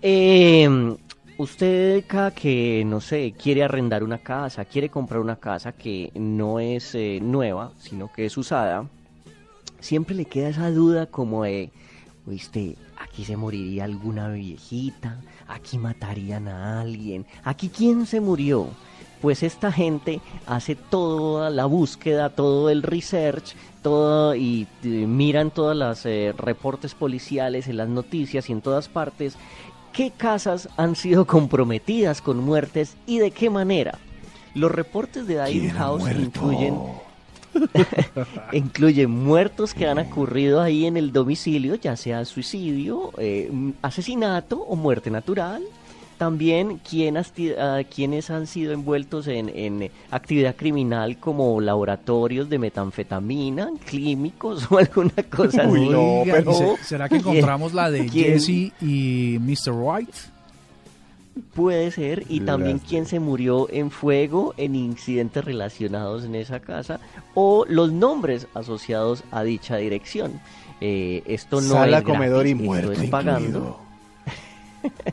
Eh, 0.07 0.97
usted 1.39 2.05
cada 2.07 2.33
que, 2.33 2.85
no 2.87 3.01
sé, 3.01 3.35
quiere 3.37 3.65
arrendar 3.65 4.05
una 4.05 4.19
casa, 4.19 4.65
quiere 4.65 4.89
comprar 4.89 5.21
una 5.21 5.37
casa 5.37 5.73
que 5.73 6.11
no 6.15 6.61
es 6.61 6.95
eh, 6.95 7.19
nueva, 7.21 7.73
sino 7.79 8.13
que 8.13 8.27
es 8.27 8.37
usada, 8.37 8.89
siempre 9.81 10.15
le 10.15 10.25
queda 10.25 10.49
esa 10.49 10.71
duda 10.71 11.07
como 11.07 11.45
de, 11.45 11.71
oíste, 12.27 12.77
aquí 12.99 13.25
se 13.25 13.37
moriría 13.37 13.85
alguna 13.85 14.29
viejita, 14.29 15.21
aquí 15.49 15.79
matarían 15.79 16.49
a 16.49 16.81
alguien, 16.81 17.27
aquí 17.43 17.69
quién 17.69 18.07
se 18.07 18.21
murió. 18.21 18.69
Pues 19.21 19.43
esta 19.43 19.73
gente 19.73 20.21
hace 20.47 20.75
toda 20.75 21.49
la 21.49 21.65
búsqueda, 21.65 22.29
todo 22.29 22.69
el 22.69 22.83
research, 22.83 23.55
todo 23.83 24.35
y 24.35 24.67
eh, 24.83 24.89
miran 25.07 25.51
todos 25.51 25.75
los 25.75 26.05
reportes 26.37 26.95
policiales 26.95 27.67
en 27.67 27.79
las 27.79 27.89
noticias 27.89 28.51
y 28.51 28.53
en 28.53 28.61
todas 28.61 28.91
partes 28.91 29.39
qué 29.95 30.11
casas 30.11 30.69
han 30.77 30.97
sido 30.97 31.25
comprometidas 31.25 32.21
con 32.21 32.39
muertes 32.39 32.97
y 33.07 33.19
de 33.19 33.31
qué 33.31 33.49
manera. 33.49 33.99
Los 34.55 34.71
reportes 34.71 35.27
de 35.27 35.43
Dying 35.43 35.71
House 35.71 36.05
incluyen 36.11 36.75
incluyen 38.53 39.11
muertos 39.11 39.75
que 39.75 39.87
han 39.87 39.99
ocurrido 39.99 40.61
ahí 40.61 40.87
en 40.87 40.97
el 40.97 41.13
domicilio, 41.13 41.77
ya 41.77 41.97
sea 41.97 42.25
suicidio, 42.25 43.13
eh, 43.19 43.51
asesinato 43.81 44.59
o 44.59 44.75
muerte 44.75 45.11
natural. 45.11 45.63
También 46.19 46.79
quien 46.89 47.17
asti- 47.17 47.55
ah, 47.59 47.83
quienes 47.93 48.31
han 48.31 48.47
sido 48.47 48.73
envueltos 48.73 49.27
en, 49.27 49.49
en 49.49 49.91
actividad 50.11 50.55
criminal 50.55 51.19
como 51.19 51.61
laboratorios 51.61 52.49
de 52.49 52.59
metanfetamina, 52.59 53.71
clínicos 53.85 54.67
o 54.71 54.79
alguna 54.79 55.13
cosa 55.29 55.63
así. 55.63 55.71
Oiga, 55.93 56.41
¿y 56.41 56.43
se- 56.45 56.65
O 56.65 56.77
¿Será 56.83 57.09
que 57.09 57.17
encontramos 57.17 57.75
la 57.75 57.91
de 57.91 58.09
Jesse 58.09 58.73
y 58.81 59.39
Mr. 59.41 59.73
White? 59.73 60.13
Puede 61.53 61.91
ser, 61.91 62.25
y 62.29 62.41
también 62.41 62.79
quien 62.79 63.07
se 63.07 63.19
murió 63.19 63.69
en 63.73 63.91
fuego 63.91 64.55
en 64.57 64.77
incidentes 64.77 65.45
relacionados 65.45 66.25
en 66.25 66.37
esa 66.37 66.61
casa, 66.61 67.01
o 67.35 67.65
los 67.69 67.91
nombres 67.93 68.47
asociados 68.55 69.25
a 69.33 69.43
dicha 69.43 69.77
dirección. 69.77 70.41
Eh, 70.81 71.25
esto 71.27 71.61
no 71.61 71.73
Sala, 71.75 71.99
es 71.99 72.05
comedor 72.05 72.47
y 72.47 72.51
gratis, 72.55 72.61
esto 72.61 72.65
muerte 72.87 73.05
es 73.05 73.11
pagando. 73.11 73.81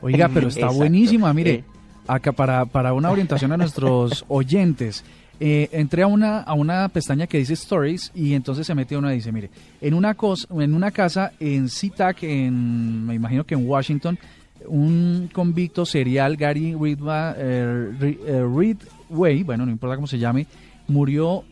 Oiga, 0.01 0.29
pero 0.33 0.47
está 0.47 0.61
Exacto. 0.61 0.77
buenísima, 0.77 1.33
mire. 1.33 1.51
Eh. 1.51 1.63
Acá 2.07 2.31
para, 2.31 2.65
para 2.65 2.93
una 2.93 3.09
orientación 3.11 3.51
a 3.51 3.57
nuestros 3.57 4.25
oyentes. 4.29 5.03
eh, 5.39 5.69
entré 5.71 6.03
a 6.03 6.07
una, 6.07 6.39
a 6.41 6.53
una 6.53 6.87
pestaña 6.89 7.25
que 7.27 7.37
dice 7.39 7.53
Stories 7.53 8.11
y 8.13 8.33
entonces 8.33 8.67
se 8.67 8.75
mete 8.75 8.95
una 8.97 9.11
y 9.11 9.17
dice, 9.17 9.31
mire, 9.31 9.49
en 9.81 9.93
una, 9.93 10.15
cos- 10.15 10.47
en 10.61 10.73
una 10.73 10.91
casa 10.91 11.31
en 11.39 11.67
SeaTac, 11.69 12.21
en, 12.23 13.05
me 13.05 13.15
imagino 13.15 13.43
que 13.43 13.55
en 13.55 13.67
Washington, 13.67 14.19
un 14.67 15.29
convicto 15.33 15.85
serial, 15.85 16.37
Gary 16.37 16.75
Ridva, 16.79 17.33
eh, 17.37 17.91
eh, 18.27 18.45
Ridway, 18.55 19.41
bueno, 19.43 19.65
no 19.65 19.71
importa 19.71 19.95
cómo 19.95 20.05
se 20.07 20.19
llame, 20.19 20.45
murió, 20.87 21.43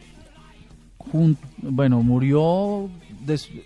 jun- 1.11 1.37
bueno, 1.61 2.03
murió, 2.03 2.89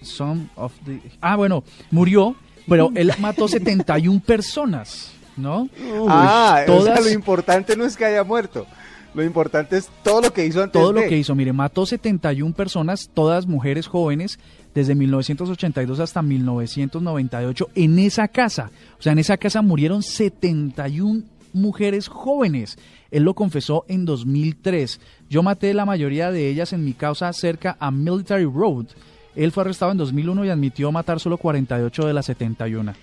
some 0.02 0.48
of 0.56 0.74
the- 0.86 1.02
ah, 1.22 1.36
bueno, 1.36 1.64
murió, 1.92 2.36
pero 2.68 2.92
él 2.96 3.12
mató 3.20 3.48
71 3.48 4.22
personas, 4.26 5.12
¿no? 5.38 5.70
Ah, 6.08 6.62
o 6.62 6.66
sea, 6.66 6.66
todas, 6.66 7.04
lo 7.04 7.12
importante 7.12 7.76
no 7.76 7.86
es 7.86 7.98
que 7.98 8.06
haya 8.06 8.24
muerto. 8.24 8.66
Lo 9.14 9.24
importante 9.24 9.78
es 9.78 9.90
todo 10.04 10.22
lo 10.22 10.34
que 10.34 10.46
hizo 10.46 10.64
antes 10.64 10.82
todo 10.82 10.92
lo 10.92 11.02
de. 11.02 11.08
que 11.08 11.18
hizo, 11.18 11.36
mire, 11.36 11.54
mató 11.54 11.86
71 11.86 12.56
personas, 12.56 13.12
todas 13.14 13.46
mujeres 13.46 13.86
jóvenes, 13.86 14.40
desde 14.74 14.96
1982 14.96 16.00
hasta 16.00 16.22
1998, 16.24 17.70
en 17.76 18.00
esa 18.00 18.28
casa. 18.28 18.72
O 18.98 19.02
sea, 19.02 19.14
en 19.14 19.20
esa 19.20 19.38
casa 19.38 19.62
murieron 19.62 20.02
71 20.02 21.24
mujeres 21.54 22.08
jóvenes. 22.08 22.78
Él 23.12 23.24
lo 23.24 23.36
confesó 23.36 23.86
en 23.88 24.06
2003. 24.06 25.00
Yo 25.30 25.44
maté 25.44 25.74
la 25.76 25.86
mayoría 25.86 26.32
de 26.32 26.50
ellas 26.50 26.74
en 26.74 26.84
mi 26.84 26.94
causa 26.94 27.32
cerca 27.34 27.78
a 27.80 27.92
Military 27.92 28.46
Road. 28.46 28.88
Él 29.36 29.52
fue 29.52 29.64
arrestado 29.64 29.92
en 29.92 29.98
2001 29.98 30.46
y 30.46 30.50
admitió 30.50 30.92
matar 30.92 31.20
solo 31.20 31.38
48 31.38 32.08
de 32.08 32.14
las 32.14 32.26
71. 32.26 32.94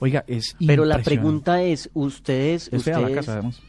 Oiga, 0.00 0.24
es 0.28 0.54
Pero 0.64 0.84
la 0.84 0.98
pregunta 0.98 1.62
es, 1.62 1.90
ustedes, 1.94 2.68
Es 2.72 2.84
fea 2.84 3.00
la 3.00 3.06
ustedes 3.06 3.16
casa, 3.26 3.32
además. 3.34 3.60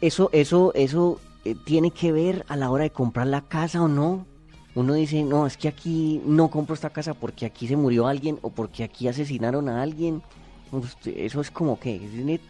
eso, 0.00 0.30
eso, 0.32 0.72
eso 0.74 1.20
eh, 1.44 1.54
tiene 1.64 1.92
que 1.92 2.10
ver 2.12 2.44
a 2.48 2.56
la 2.56 2.70
hora 2.70 2.84
de 2.84 2.90
comprar 2.90 3.28
la 3.28 3.42
casa 3.42 3.82
o 3.82 3.88
no. 3.88 4.26
Uno 4.74 4.94
dice, 4.94 5.22
no, 5.22 5.46
es 5.46 5.56
que 5.56 5.68
aquí 5.68 6.20
no 6.24 6.48
compro 6.48 6.74
esta 6.74 6.90
casa 6.90 7.14
porque 7.14 7.46
aquí 7.46 7.66
se 7.66 7.76
murió 7.76 8.06
alguien 8.06 8.38
o 8.42 8.50
porque 8.50 8.84
aquí 8.84 9.08
asesinaron 9.08 9.68
a 9.68 9.82
alguien. 9.82 10.22
Usted- 10.72 11.14
Eso 11.16 11.40
es 11.40 11.50
como 11.50 11.78
que, 11.80 12.00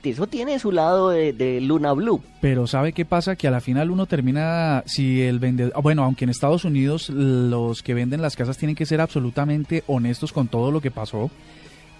eso 0.04 0.26
tiene 0.26 0.58
su 0.58 0.72
lado 0.72 1.10
de, 1.10 1.32
de 1.32 1.60
Luna 1.60 1.92
Blue. 1.92 2.22
Pero 2.40 2.66
¿sabe 2.66 2.92
qué 2.92 3.04
pasa? 3.04 3.34
Que 3.36 3.48
a 3.48 3.50
la 3.50 3.60
final 3.60 3.90
uno 3.90 4.06
termina, 4.06 4.82
si 4.86 5.22
el 5.22 5.38
vendedor, 5.38 5.72
ah, 5.74 5.80
bueno, 5.80 6.04
aunque 6.04 6.24
en 6.24 6.30
Estados 6.30 6.64
Unidos 6.64 7.08
los 7.08 7.82
que 7.82 7.94
venden 7.94 8.20
las 8.22 8.36
casas 8.36 8.58
tienen 8.58 8.76
que 8.76 8.84
ser 8.86 9.00
absolutamente 9.00 9.84
honestos 9.86 10.32
con 10.32 10.48
todo 10.48 10.70
lo 10.70 10.80
que 10.80 10.90
pasó. 10.90 11.30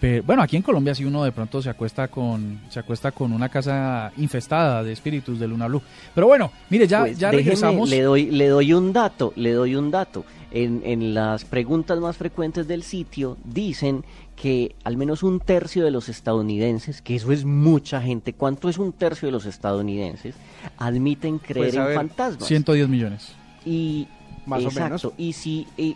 Pero, 0.01 0.23
bueno, 0.23 0.43
aquí 0.43 0.57
en 0.57 0.63
Colombia 0.63 0.95
sí 0.95 1.05
uno 1.05 1.23
de 1.25 1.33
pronto 1.33 1.61
se 1.61 1.69
acuesta 1.69 2.09
con 2.09 2.61
se 2.71 2.81
acuesta 2.81 3.13
con 3.13 3.33
una 3.33 3.49
casa 3.51 4.11
infestada 4.17 4.83
de 4.83 4.93
espíritus 4.93 5.39
de 5.39 5.47
Luna 5.47 5.67
Blue. 5.69 5.83
Pero 6.15 6.27
bueno, 6.27 6.51
mire, 6.71 6.87
ya, 6.87 7.01
Pues, 7.01 7.19
ya 7.19 7.29
déjeme, 7.31 7.43
regresamos. 7.45 7.91
Le 7.91 8.01
doy, 8.03 8.31
le 8.31 8.49
doy 8.49 8.73
un 8.73 8.93
dato, 8.93 9.33
le 9.37 9.53
doy 9.53 9.75
un 9.77 9.91
dato. 9.91 10.25
En, 10.53 10.83
en 10.85 11.15
las 11.15 11.45
preguntas 11.45 12.01
más 12.01 12.17
frecuentes 12.17 12.67
del 12.67 12.83
sitio 12.83 13.37
dicen 13.45 14.05
que 14.35 14.75
al 14.85 14.97
menos 14.97 15.23
un 15.23 15.39
tercio 15.39 15.85
de 15.85 15.91
los 15.91 16.09
estadounidenses, 16.09 17.03
que 17.03 17.15
eso 17.15 17.31
es 17.31 17.45
mucha 17.45 18.01
gente, 18.01 18.33
¿cuánto 18.33 18.69
es 18.69 18.79
un 18.79 18.93
tercio 18.93 19.27
de 19.29 19.33
los 19.33 19.45
estadounidenses? 19.47 20.35
Admiten 20.79 21.39
creer 21.39 21.67
Pues, 21.69 21.77
a 21.77 21.81
en 21.83 21.87
ver, 21.89 21.95
fantasmas. 21.95 22.49
110 22.49 22.89
millones. 22.89 23.33
Y 23.67 24.09
Más 24.47 24.65
o 24.65 24.69
exacto, 24.69 25.13
y 25.19 25.35
si 25.35 25.67
y, 25.77 25.95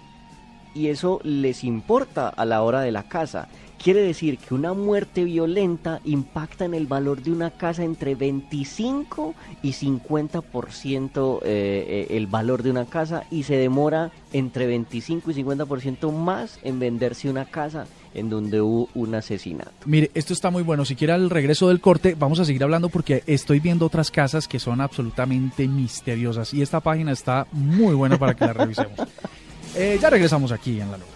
y 0.75 0.89
eso 0.89 1.21
les 1.25 1.65
importa 1.65 2.29
a 2.29 2.45
la 2.45 2.63
hora 2.63 2.81
de 2.83 2.93
la 2.93 3.05
casa. 3.05 3.49
Quiere 3.85 4.01
decir 4.01 4.39
que 4.39 4.55
una 4.55 4.73
muerte 4.73 5.25
violenta 5.25 6.01
impacta 6.07 6.65
en 6.65 6.73
el 6.73 6.87
valor 6.87 7.23
de 7.23 7.31
una 7.31 7.51
casa 7.51 7.85
entre 7.85 8.15
25 8.15 9.35
y 9.63 9.73
50% 9.73 11.41
eh, 11.43 11.45
eh, 11.45 12.07
el 12.17 12.27
valor 12.27 12.63
de 12.63 12.71
una 12.71 12.87
casa 12.87 13.25
y 13.31 13.43
se 13.43 13.59
demora 13.59 14.11
entre 14.33 14.67
25 14.67 15.31
y 15.31 15.35
50% 15.35 16.11
más 16.13 16.59
en 16.63 16.79
venderse 16.79 17.29
una 17.29 17.45
casa 17.45 17.87
en 18.15 18.31
donde 18.31 18.63
hubo 18.63 18.89
un 18.95 19.17
asesinato. 19.17 19.73
Mire, 19.85 20.11
esto 20.15 20.33
está 20.33 20.51
muy 20.51 20.63
bueno. 20.63 20.87
Si 20.87 20.97
quiere 20.97 21.13
al 21.13 21.29
regreso 21.29 21.69
del 21.69 21.83
corte, 21.83 22.17
vamos 22.19 22.41
a 22.41 22.47
seguir 22.47 22.65
hablando 22.65 22.89
porque 22.89 23.23
estoy 23.27 23.61
viendo 23.61 23.85
otras 23.85 24.11
casas 24.11 24.49
que 24.49 24.61
son 24.61 24.81
absolutamente 24.81 25.69
misteriosas 25.69 26.55
y 26.55 26.63
esta 26.63 26.81
página 26.81 27.13
está 27.13 27.47
muy 27.53 27.95
buena 27.95 28.19
para 28.19 28.33
que 28.33 28.47
la 28.47 28.55
revisemos. 28.55 28.99
Eh, 29.77 29.99
ya 30.01 30.09
regresamos 30.09 30.53
aquí 30.53 30.81
en 30.81 30.89
la 30.89 30.99
nube. 30.99 31.09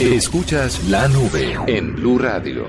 Escuchas 0.00 0.82
la 0.88 1.06
nube 1.06 1.56
en 1.68 1.94
Blue 1.94 2.18
Radio. 2.18 2.66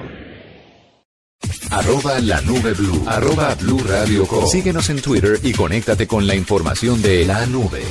Arroba 1.71 2.19
la 2.19 2.39
nube 2.41 2.73
blue. 2.73 3.03
Arroba 3.07 3.55
blue 3.55 3.79
radio 3.79 4.27
com. 4.27 4.47
Síguenos 4.47 4.89
en 4.91 5.01
Twitter 5.01 5.39
y 5.41 5.51
conéctate 5.53 6.05
con 6.05 6.27
la 6.27 6.35
información 6.35 7.01
de 7.01 7.25
la 7.25 7.47
nube. 7.47 7.81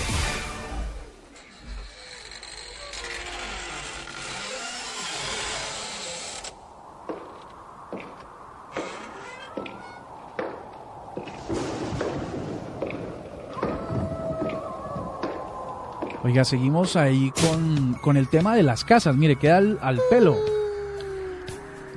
Oiga, 16.35 16.45
seguimos 16.45 16.97
ahí 16.97 17.31
con, 17.31 17.95
con 18.03 18.17
el 18.17 18.27
tema 18.27 18.57
de 18.57 18.65
las 18.65 18.85
casas. 18.85 19.15
Mire, 19.15 19.37
queda 19.37 19.59
al, 19.59 19.79
al 19.81 20.01
pelo. 20.11 20.37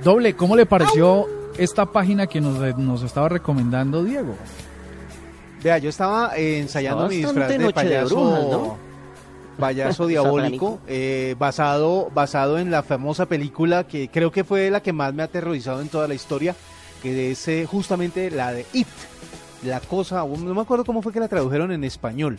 Doble, 0.03 0.35
¿cómo 0.35 0.55
le 0.55 0.67
pareció 0.67 1.25
esta 1.57 1.87
página 1.87 2.27
que 2.27 2.39
nos, 2.39 2.59
nos 2.77 3.01
estaba 3.01 3.29
recomendando 3.29 4.03
Diego? 4.03 4.35
Vea, 5.63 5.79
yo 5.79 5.89
estaba 5.89 6.37
eh, 6.37 6.59
ensayando 6.59 7.05
Está 7.05 7.15
mi 7.15 7.23
bastante 7.23 7.39
disfraz 7.39 7.49
de 7.49 7.57
Noche 7.57 7.83
de 7.83 7.95
payaso, 7.95 8.15
Brujas, 8.15 8.43
¿no? 8.43 8.77
payaso 9.57 10.05
diabólico, 10.05 10.79
eh, 10.85 11.35
basado, 11.39 12.11
basado 12.13 12.59
en 12.59 12.69
la 12.69 12.83
famosa 12.83 13.25
película 13.25 13.87
que 13.87 14.07
creo 14.07 14.31
que 14.31 14.43
fue 14.43 14.69
la 14.69 14.83
que 14.83 14.93
más 14.93 15.15
me 15.15 15.23
ha 15.23 15.25
aterrorizado 15.25 15.81
en 15.81 15.89
toda 15.89 16.07
la 16.07 16.13
historia, 16.13 16.55
que 17.01 17.31
es 17.31 17.47
eh, 17.47 17.65
justamente 17.65 18.29
la 18.29 18.53
de 18.53 18.67
It, 18.71 18.87
la 19.63 19.79
cosa, 19.79 20.17
no 20.17 20.53
me 20.53 20.61
acuerdo 20.61 20.85
cómo 20.85 21.01
fue 21.01 21.11
que 21.11 21.19
la 21.19 21.27
tradujeron 21.27 21.71
en 21.71 21.83
español. 21.83 22.37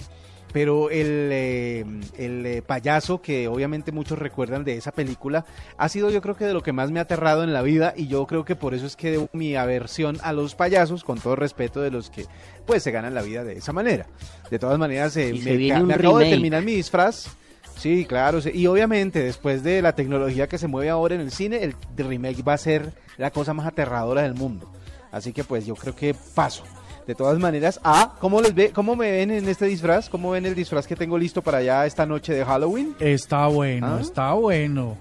Pero 0.53 0.91
el, 0.91 1.29
eh, 1.31 1.85
el 2.17 2.47
eh, 2.47 2.63
payaso 2.63 3.21
que 3.21 3.49
obviamente 3.49 3.93
muchos 3.93 4.19
recuerdan 4.19 4.65
de 4.65 4.77
esa 4.77 4.93
película 4.93 5.45
ha 5.77 5.89
sido 5.91 6.11
yo 6.11 6.23
creo 6.23 6.37
que 6.37 6.47
de 6.47 6.55
lo 6.55 6.63
que 6.63 6.73
más 6.73 6.91
me 6.91 7.01
ha 7.01 7.03
aterrado 7.03 7.45
en 7.45 7.53
la 7.53 7.61
vida 7.61 7.93
y 7.95 8.07
yo 8.07 8.27
creo 8.27 8.45
que 8.47 8.57
por 8.57 8.75
eso 8.75 8.87
es 8.87 8.97
que 8.97 9.11
debo 9.11 9.29
mi 9.33 9.57
aversión 9.57 10.19
a 10.23 10.33
los 10.33 10.55
payasos, 10.55 11.05
con 11.05 11.21
todo 11.21 11.37
respeto 11.37 11.83
de 11.83 11.91
los 11.91 12.09
que 12.09 12.25
pues 12.67 12.83
se 12.83 12.91
ganan 12.91 13.15
la 13.15 13.23
vida 13.23 13.45
de 13.45 13.59
esa 13.59 13.73
manera. 13.73 14.07
De 14.51 14.59
todas 14.59 14.79
maneras, 14.79 15.17
eh, 15.17 15.35
me, 15.35 15.73
acabo 15.73 16.19
de 16.19 16.31
terminar 16.31 16.63
mi 16.63 16.75
disfraz. 16.75 17.29
Sí, 17.77 18.07
claro. 18.07 18.41
sí. 18.41 18.51
Y 18.53 18.67
obviamente 18.67 19.23
después 19.23 19.63
de 19.63 19.83
la 19.83 19.95
tecnología 19.95 20.49
que 20.49 20.59
se 20.59 20.67
mueve 20.67 20.91
ahora 20.91 21.15
en 21.15 21.21
el 21.21 21.31
cine, 21.31 21.63
el 21.63 21.75
remake 21.97 22.43
va 22.43 22.55
a 22.55 22.59
ser 22.59 22.93
la 23.19 23.31
cosa 23.31 23.55
más 23.55 23.67
aterradora 23.67 24.23
del 24.23 24.35
mundo. 24.35 24.71
Así 25.13 25.33
que 25.33 25.45
pues 25.45 25.67
yo 25.67 25.75
creo 25.75 25.95
que 25.95 26.15
paso. 26.35 26.65
De 27.09 27.15
todas 27.15 27.39
maneras, 27.39 27.81
ah, 27.85 28.17
¿cómo 28.21 28.43
les 28.43 28.55
ve, 28.55 28.71
cómo 28.71 28.95
me 28.95 29.11
ven 29.11 29.31
en 29.31 29.49
este 29.49 29.65
disfraz? 29.65 30.11
¿Cómo 30.11 30.33
ven 30.33 30.45
el 30.45 30.55
disfraz 30.55 30.87
que 30.87 30.95
tengo 30.95 31.17
listo 31.17 31.41
para 31.41 31.63
ya 31.63 31.87
esta 31.87 32.05
noche 32.05 32.35
de 32.35 32.45
Halloween? 32.45 32.95
Está 33.01 33.47
bueno, 33.47 33.97
¿Ah? 33.97 33.99
está 33.99 34.35
bueno. 34.35 34.99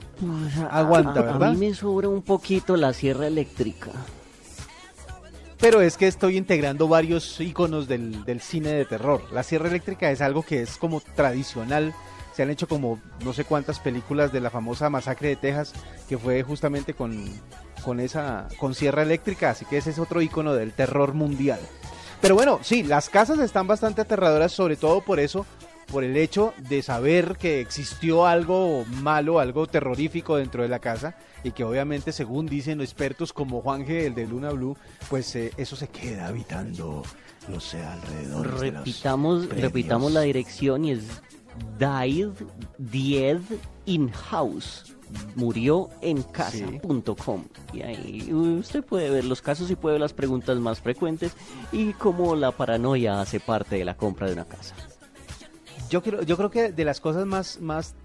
Aguanta, 0.72 1.20
a, 1.20 1.24
¿verdad? 1.24 1.50
A 1.50 1.52
mí 1.52 1.68
me 1.68 1.74
sobra 1.74 2.08
un 2.08 2.22
poquito 2.22 2.78
la 2.78 2.94
sierra 2.94 3.28
eléctrica. 3.28 3.92
Pero 5.60 5.82
es 5.82 5.98
que 5.98 6.08
estoy 6.08 6.38
integrando 6.38 6.88
varios 6.88 7.42
iconos 7.42 7.90
del, 7.90 8.24
del 8.24 8.40
cine 8.40 8.70
de 8.70 8.86
terror. 8.86 9.24
La 9.34 9.44
sierra 9.44 9.68
eléctrica 9.68 10.10
es 10.10 10.22
algo 10.22 10.44
que 10.44 10.62
es 10.62 10.78
como 10.78 11.02
tradicional. 11.02 11.94
Se 12.32 12.42
han 12.42 12.50
hecho 12.50 12.70
como 12.70 13.02
no 13.26 13.34
sé 13.34 13.44
cuántas 13.44 13.82
películas 13.82 14.32
de 14.32 14.40
la 14.40 14.50
famosa 14.50 14.90
masacre 14.90 15.28
de 15.28 15.36
Texas, 15.36 15.74
que 16.08 16.18
fue 16.18 16.42
justamente 16.42 16.94
con, 16.94 17.26
con 17.84 18.00
esa 18.00 18.48
con 18.60 18.76
sierra 18.76 19.02
eléctrica, 19.02 19.50
así 19.50 19.66
que 19.66 19.76
ese 19.76 19.90
es 19.90 20.00
otro 20.00 20.22
icono 20.22 20.54
del 20.54 20.72
terror 20.72 21.14
mundial. 21.14 21.60
Pero 22.22 22.36
bueno, 22.36 22.60
sí, 22.64 22.84
las 22.84 23.10
casas 23.10 23.40
están 23.40 23.68
bastante 23.68 24.02
aterradoras, 24.02 24.52
sobre 24.52 24.76
todo 24.76 25.02
por 25.02 25.20
eso, 25.20 25.46
por 25.92 26.04
el 26.04 26.18
hecho 26.18 26.54
de 26.70 26.82
saber 26.82 27.38
que 27.40 27.62
existió 27.62 28.26
algo 28.26 28.86
malo, 29.02 29.40
algo 29.40 29.68
terrorífico 29.68 30.36
dentro 30.38 30.64
de 30.64 30.70
la 30.70 30.80
casa 30.80 31.16
y 31.44 31.52
que 31.52 31.64
obviamente, 31.64 32.12
según 32.12 32.48
dicen 32.48 32.80
los 32.80 32.86
expertos 32.86 33.32
como 33.32 33.62
Juanje, 33.62 34.08
el 34.08 34.16
de 34.16 34.28
Luna 34.28 34.50
Blue, 34.50 34.76
pues 35.10 35.34
eh, 35.36 35.54
eso 35.58 35.76
se 35.76 35.88
queda 35.88 36.28
habitando 36.28 37.04
los 37.50 37.74
alrededores. 37.76 38.60
de 38.60 38.72
los 38.72 38.76
Repitamos, 38.86 39.46
premios. 39.46 39.62
repitamos 39.64 40.12
la 40.12 40.22
dirección 40.22 40.84
y 40.86 40.92
es 40.92 41.04
Died, 41.80 42.30
Died 42.78 43.40
in 43.86 44.10
House. 44.12 44.94
Murió 45.36 45.90
en 46.02 46.24
casa.com. 46.24 47.46
Y 47.74 47.82
ahí 47.82 48.34
usted 48.34 48.84
puede 48.84 49.10
ver 49.10 49.26
los 49.26 49.42
casos 49.42 49.70
y 49.72 49.76
puede 49.76 49.94
ver 49.94 50.02
las 50.02 50.14
preguntas 50.14 50.58
más 50.60 50.80
frecuentes 50.82 51.34
y 51.72 51.94
cómo 51.94 52.36
la 52.36 52.52
paranoia 52.52 53.22
hace 53.22 53.40
parte 53.40 53.78
de 53.78 53.86
la 53.86 53.96
compra 53.96 54.28
de 54.28 54.34
una 54.34 54.46
casa. 54.46 54.76
Yo 55.90 56.04
creo, 56.04 56.22
yo 56.24 56.36
creo 56.36 56.52
que 56.52 56.72
de 56.74 56.84
las 56.84 57.00
cosas 57.00 57.26
más, 57.26 57.62
más 57.62 57.96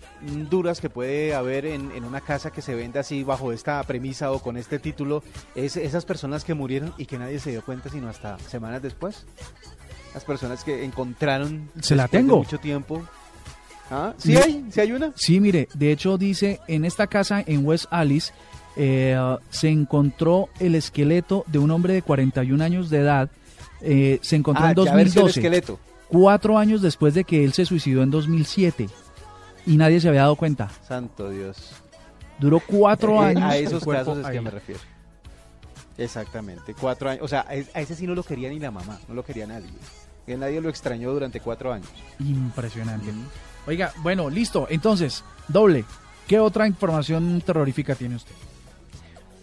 duras 0.48 0.80
que 0.80 0.88
puede 0.88 1.34
haber 1.34 1.66
en, 1.66 1.90
en 1.92 2.04
una 2.04 2.20
casa 2.20 2.52
que 2.52 2.62
se 2.62 2.76
vende 2.76 3.00
así 3.00 3.24
bajo 3.24 3.50
esta 3.52 3.82
premisa 3.82 4.30
o 4.30 4.38
con 4.38 4.56
este 4.56 4.78
título 4.78 5.24
es 5.56 5.76
esas 5.76 6.04
personas 6.04 6.44
que 6.44 6.54
murieron 6.54 6.94
y 6.96 7.06
que 7.06 7.18
nadie 7.18 7.40
se 7.40 7.50
dio 7.50 7.64
cuenta 7.64 7.88
sino 7.88 8.08
hasta 8.08 8.38
semanas 8.38 8.82
después. 8.82 9.26
Las 10.14 10.24
personas 10.24 10.62
que 10.62 10.84
encontraron 10.84 11.70
Se 11.80 11.96
la 11.96 12.04
de 12.04 12.10
tengo. 12.10 12.36
mucho 12.36 12.58
tiempo. 12.58 13.02
¿Ah? 13.92 14.14
¿Sí 14.16 14.36
hay? 14.36 14.64
¿Sí 14.70 14.80
hay 14.80 14.92
una? 14.92 15.12
Sí, 15.14 15.38
mire, 15.38 15.68
de 15.74 15.92
hecho 15.92 16.16
dice, 16.16 16.60
en 16.66 16.84
esta 16.86 17.06
casa 17.06 17.42
en 17.46 17.66
West 17.66 17.84
Alice 17.90 18.32
eh, 18.76 19.16
se 19.50 19.68
encontró 19.68 20.48
el 20.58 20.74
esqueleto 20.74 21.44
de 21.46 21.58
un 21.58 21.70
hombre 21.70 21.92
de 21.92 22.00
41 22.02 22.64
años 22.64 22.88
de 22.88 22.98
edad. 23.00 23.30
eh, 23.82 24.18
se 24.22 24.36
encontró 24.36 24.64
Ah, 24.64 24.70
en 24.70 24.76
ya 24.76 24.94
ver 24.94 25.10
si 25.10 25.18
el 25.18 25.24
2012, 25.24 25.40
esqueleto. 25.40 25.80
cuatro 26.08 26.56
años 26.56 26.80
después 26.82 27.12
de 27.14 27.24
que 27.24 27.44
él 27.44 27.52
se 27.52 27.66
suicidó 27.66 28.02
en 28.02 28.10
2007 28.10 28.88
y 29.66 29.76
nadie 29.76 30.00
se 30.00 30.08
había 30.08 30.22
dado 30.22 30.36
cuenta. 30.36 30.70
Santo 30.88 31.28
Dios. 31.30 31.72
Duró 32.38 32.60
cuatro 32.66 33.22
Eh, 33.22 33.26
años. 33.26 33.42
A 33.42 33.56
esos 33.58 33.84
casos 33.84 34.18
es 34.18 34.24
que 34.26 34.38
ahí. 34.38 34.40
me 34.44 34.50
refiero. 34.50 34.80
Exactamente, 35.98 36.74
cuatro 36.74 37.10
años. 37.10 37.22
O 37.22 37.28
sea, 37.28 37.44
a 37.48 37.54
ese 37.80 37.94
sí 37.94 38.06
no 38.06 38.14
lo 38.14 38.22
quería 38.22 38.48
ni 38.48 38.58
la 38.58 38.70
mamá, 38.70 38.98
no 39.08 39.14
lo 39.14 39.24
quería 39.24 39.46
nadie. 39.46 39.68
Que 40.26 40.36
nadie 40.36 40.60
lo 40.60 40.68
extrañó 40.68 41.12
durante 41.12 41.40
cuatro 41.40 41.72
años. 41.72 41.88
Impresionante. 42.20 43.12
Oiga, 43.66 43.92
bueno, 43.98 44.28
listo. 44.30 44.66
Entonces, 44.70 45.24
doble. 45.48 45.84
¿Qué 46.26 46.38
otra 46.38 46.66
información 46.66 47.42
terrorífica 47.44 47.94
tiene 47.94 48.16
usted? 48.16 48.34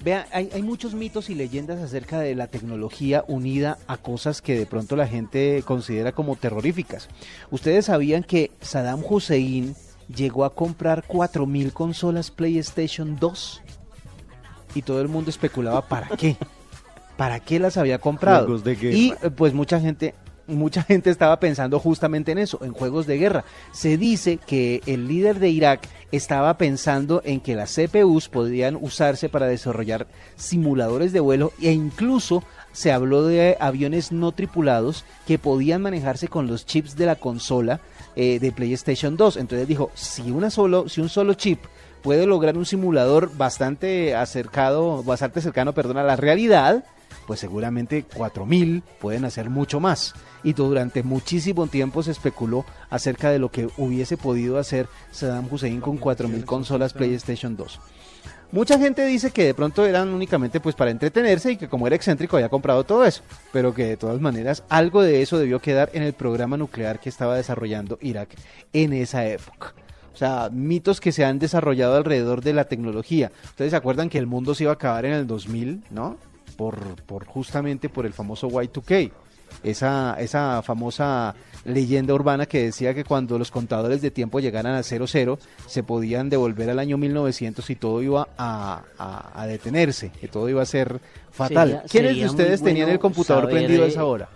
Vean, 0.04 0.26
hay, 0.32 0.50
hay 0.54 0.62
muchos 0.62 0.94
mitos 0.94 1.30
y 1.30 1.36
leyendas 1.36 1.80
acerca 1.80 2.20
de 2.20 2.34
la 2.34 2.48
tecnología 2.48 3.26
unida 3.28 3.78
a 3.88 3.98
cosas 3.98 4.42
que 4.42 4.58
de 4.58 4.66
pronto 4.66 4.96
la 4.96 5.08
gente 5.08 5.62
considera 5.66 6.14
como 6.14 6.38
terroríficas. 6.38 7.10
¿Ustedes 7.52 7.86
sabían 7.86 8.24
que 8.24 8.52
Saddam 8.62 9.04
Hussein 9.08 9.76
llegó 10.14 10.46
a 10.46 10.56
comprar 10.56 11.06
4.000 11.06 11.74
consolas 11.74 12.32
PlayStation 12.32 13.18
2? 13.20 13.62
Y 14.76 14.84
todo 14.84 15.02
el 15.02 15.10
mundo 15.10 15.30
especulaba 15.30 15.88
para 15.88 16.08
qué. 16.16 16.38
¿Para 17.18 17.42
qué 17.42 17.60
las 17.60 17.76
había 17.76 18.00
comprado? 18.00 18.58
De. 18.60 18.74
Y 18.94 19.14
pues 19.36 19.54
mucha 19.54 19.82
gente 19.82 20.16
mucha 20.50 20.84
gente 20.84 21.10
estaba 21.10 21.40
pensando 21.40 21.80
justamente 21.80 22.32
en 22.32 22.38
eso, 22.38 22.60
en 22.64 22.74
juegos 22.74 23.08
de 23.08 23.18
guerra. 23.18 23.46
Se 23.72 23.98
dice 23.98 24.38
que 24.38 24.82
el 24.86 25.08
líder 25.08 25.40
de 25.40 25.50
Irak 25.50 25.88
estaba 26.12 26.58
pensando 26.58 27.22
en 27.24 27.40
que 27.40 27.56
las 27.56 27.76
CPUs 27.76 28.30
podrían 28.30 28.76
usarse 28.76 29.30
para 29.30 29.48
desarrollar 29.48 30.08
simuladores 30.36 31.14
de 31.14 31.20
vuelo 31.20 31.54
e 31.62 31.72
incluso 31.72 32.44
se 32.72 32.92
habló 32.92 33.26
de 33.26 33.58
aviones 33.60 34.12
no 34.12 34.32
tripulados 34.32 35.06
que 35.28 35.40
podían 35.40 35.82
manejarse 35.82 36.28
con 36.28 36.48
los 36.48 36.66
chips 36.66 36.96
de 36.96 37.06
la 37.06 37.16
consola 37.16 37.80
eh, 38.16 38.40
de 38.40 38.52
PlayStation 38.52 39.18
2. 39.18 39.38
Entonces 39.38 39.68
dijo, 39.68 39.92
si 39.94 40.32
una 40.32 40.50
solo, 40.50 40.90
si 40.90 41.02
un 41.02 41.10
solo 41.10 41.34
chip 41.34 41.60
puede 42.02 42.26
lograr 42.26 42.58
un 42.58 42.66
simulador 42.66 43.36
bastante 43.36 44.16
acercado, 44.16 45.04
bastante 45.04 45.42
cercano, 45.42 45.74
perdón, 45.74 45.98
a 45.98 46.04
la 46.04 46.16
realidad, 46.16 46.84
pues 47.30 47.42
seguramente 47.42 48.06
4000 48.06 48.82
pueden 49.00 49.24
hacer 49.24 49.52
mucho 49.52 49.80
más. 49.80 50.16
Y 50.44 50.54
durante 50.54 51.04
muchísimo 51.04 51.68
tiempo 51.68 52.02
se 52.02 52.10
especuló 52.10 52.66
acerca 52.90 53.30
de 53.30 53.38
lo 53.38 53.52
que 53.52 53.70
hubiese 53.78 54.18
podido 54.18 54.58
hacer 54.58 54.88
Saddam 55.12 55.48
Hussein 55.52 55.80
con 55.80 55.98
4000 55.98 56.44
consolas 56.44 56.94
PlayStation 56.94 57.56
2. 57.56 57.80
Mucha 58.52 58.80
gente 58.80 59.06
dice 59.06 59.30
que 59.30 59.44
de 59.44 59.54
pronto 59.54 59.86
eran 59.86 60.10
únicamente 60.10 60.60
pues 60.60 60.74
para 60.74 60.90
entretenerse 60.90 61.52
y 61.52 61.58
que 61.58 61.70
como 61.70 61.86
era 61.86 61.96
excéntrico 61.96 62.36
había 62.36 62.50
comprado 62.50 62.84
todo 62.84 63.06
eso, 63.06 63.22
pero 63.54 63.76
que 63.76 63.86
de 63.86 63.98
todas 63.98 64.20
maneras 64.20 64.64
algo 64.68 65.04
de 65.04 65.22
eso 65.22 65.38
debió 65.38 65.60
quedar 65.60 65.92
en 65.94 66.02
el 66.02 66.14
programa 66.14 66.58
nuclear 66.58 67.00
que 67.00 67.10
estaba 67.10 67.36
desarrollando 67.36 68.00
Irak 68.02 68.30
en 68.74 68.94
esa 68.94 69.24
época. 69.28 69.76
O 70.16 70.18
sea, 70.18 70.50
mitos 70.52 71.00
que 71.00 71.12
se 71.12 71.26
han 71.26 71.38
desarrollado 71.38 71.96
alrededor 71.96 72.42
de 72.42 72.54
la 72.54 72.64
tecnología. 72.64 73.32
Ustedes 73.46 73.70
se 73.70 73.78
acuerdan 73.78 74.10
que 74.10 74.18
el 74.18 74.26
mundo 74.26 74.56
se 74.56 74.64
iba 74.64 74.72
a 74.72 74.76
acabar 74.76 75.06
en 75.06 75.14
el 75.14 75.28
2000, 75.28 75.84
¿no? 75.92 76.18
Por, 76.60 76.78
por 77.04 77.24
justamente 77.26 77.88
por 77.88 78.06
el 78.06 78.12
famoso 78.12 78.50
Y2K. 78.50 79.12
Esa, 79.64 80.16
esa 80.20 80.62
famosa 80.62 81.34
leyenda 81.66 82.14
urbana 82.14 82.46
que 82.46 82.66
decía 82.66 82.94
que 82.94 83.04
cuando 83.06 83.40
los 83.40 83.50
contadores 83.50 84.02
de 84.02 84.12
tiempo 84.12 84.40
llegaran 84.42 84.76
a 84.76 84.84
00 84.84 85.40
se 85.68 85.84
podían 85.84 86.30
devolver 86.30 86.70
al 86.70 86.80
año 86.80 86.98
1900 86.98 87.68
y 87.70 87.76
todo 87.76 88.02
iba 88.04 88.28
a, 88.38 88.84
a- 88.98 89.42
a 89.42 89.48
detenerse, 89.48 90.12
que 90.20 90.28
todo 90.28 90.50
iba 90.50 90.62
a 90.62 90.66
ser 90.66 91.00
fatal. 91.32 91.68
Sería- 91.70 91.84
¿Quiénes 91.90 92.10
de 92.10 92.14
sería 92.16 92.30
ustedes 92.30 92.62
tenían 92.62 92.90
el 92.90 93.00
computador 93.00 93.44
saber, 93.46 93.56
prendido 93.56 93.84
a 93.84 93.86
eh, 93.86 93.90
esa 93.90 94.04
hora? 94.06 94.30